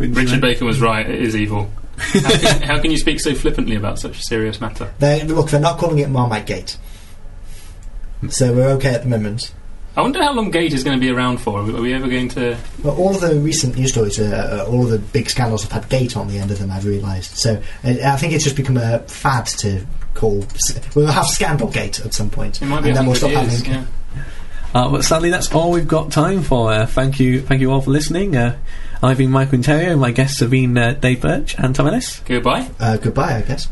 Uh, 0.00 0.06
Richard 0.08 0.40
Bacon 0.40 0.66
was 0.66 0.80
right. 0.80 1.06
It 1.06 1.20
is 1.20 1.36
evil. 1.36 1.70
How 1.98 2.30
can, 2.30 2.62
how 2.62 2.80
can 2.80 2.90
you 2.90 2.96
speak 2.96 3.20
so 3.20 3.34
flippantly 3.34 3.76
about 3.76 3.98
such 3.98 4.18
a 4.18 4.22
serious 4.22 4.58
matter? 4.58 4.90
They, 4.98 5.22
look, 5.24 5.50
they're 5.50 5.60
not 5.60 5.76
calling 5.76 5.98
it 5.98 6.08
Marmite 6.08 6.46
Gate. 6.46 6.78
So 8.30 8.54
we're 8.54 8.70
okay 8.76 8.94
at 8.94 9.02
the 9.02 9.10
moment. 9.10 9.52
I 9.96 10.02
wonder 10.02 10.22
how 10.22 10.32
long 10.32 10.50
Gate 10.50 10.72
is 10.72 10.84
going 10.84 10.98
to 10.98 11.00
be 11.00 11.10
around 11.10 11.38
for. 11.38 11.60
Are 11.60 11.64
we, 11.64 11.74
are 11.74 11.80
we 11.82 11.92
ever 11.92 12.08
going 12.08 12.28
to? 12.30 12.56
But 12.82 12.96
all 12.96 13.14
of 13.14 13.20
the 13.20 13.38
recent 13.38 13.76
news 13.76 13.92
stories, 13.92 14.18
uh, 14.18 14.64
uh, 14.66 14.70
all 14.70 14.84
of 14.84 14.90
the 14.90 14.98
big 14.98 15.28
scandals 15.28 15.62
have 15.62 15.72
had 15.72 15.90
Gate 15.90 16.16
on 16.16 16.28
the 16.28 16.38
end 16.38 16.50
of 16.50 16.58
them, 16.58 16.70
I've 16.70 16.86
realised. 16.86 17.36
So 17.36 17.60
uh, 17.84 17.94
I 18.04 18.16
think 18.16 18.32
it's 18.32 18.44
just 18.44 18.56
become 18.56 18.78
a 18.78 19.00
fad 19.00 19.46
to 19.58 19.84
call. 20.14 20.44
We'll 20.94 21.06
have 21.06 21.26
Scandal 21.26 21.70
Gate 21.70 22.04
at 22.04 22.14
some 22.14 22.30
point. 22.30 22.60
It 22.60 22.66
might 22.66 22.82
be 22.82 22.88
and 22.90 22.98
then 22.98 23.06
we'll 23.06 23.14
stop 23.14 23.30
years. 23.30 23.62
having. 23.62 23.72
yeah. 23.72 23.84
Uh, 24.72 24.88
but 24.90 25.04
sadly, 25.04 25.30
that's 25.30 25.52
all 25.52 25.72
we've 25.72 25.88
got 25.88 26.12
time 26.12 26.42
for. 26.42 26.72
Uh, 26.72 26.86
thank 26.86 27.18
you, 27.18 27.40
thank 27.40 27.60
you 27.60 27.72
all 27.72 27.80
for 27.80 27.90
listening. 27.90 28.36
Uh, 28.36 28.56
I've 29.02 29.18
been 29.18 29.30
Michael 29.30 29.58
Conterio. 29.58 29.98
My 29.98 30.10
guests 30.10 30.40
have 30.40 30.50
been 30.50 30.76
uh, 30.76 30.92
Dave 30.92 31.22
Birch 31.22 31.56
and 31.58 31.74
Tom 31.74 31.86
Ellis. 31.88 32.20
Goodbye. 32.20 32.70
Uh, 32.78 32.96
goodbye, 32.98 33.36
I 33.38 33.42
guess. 33.42 33.68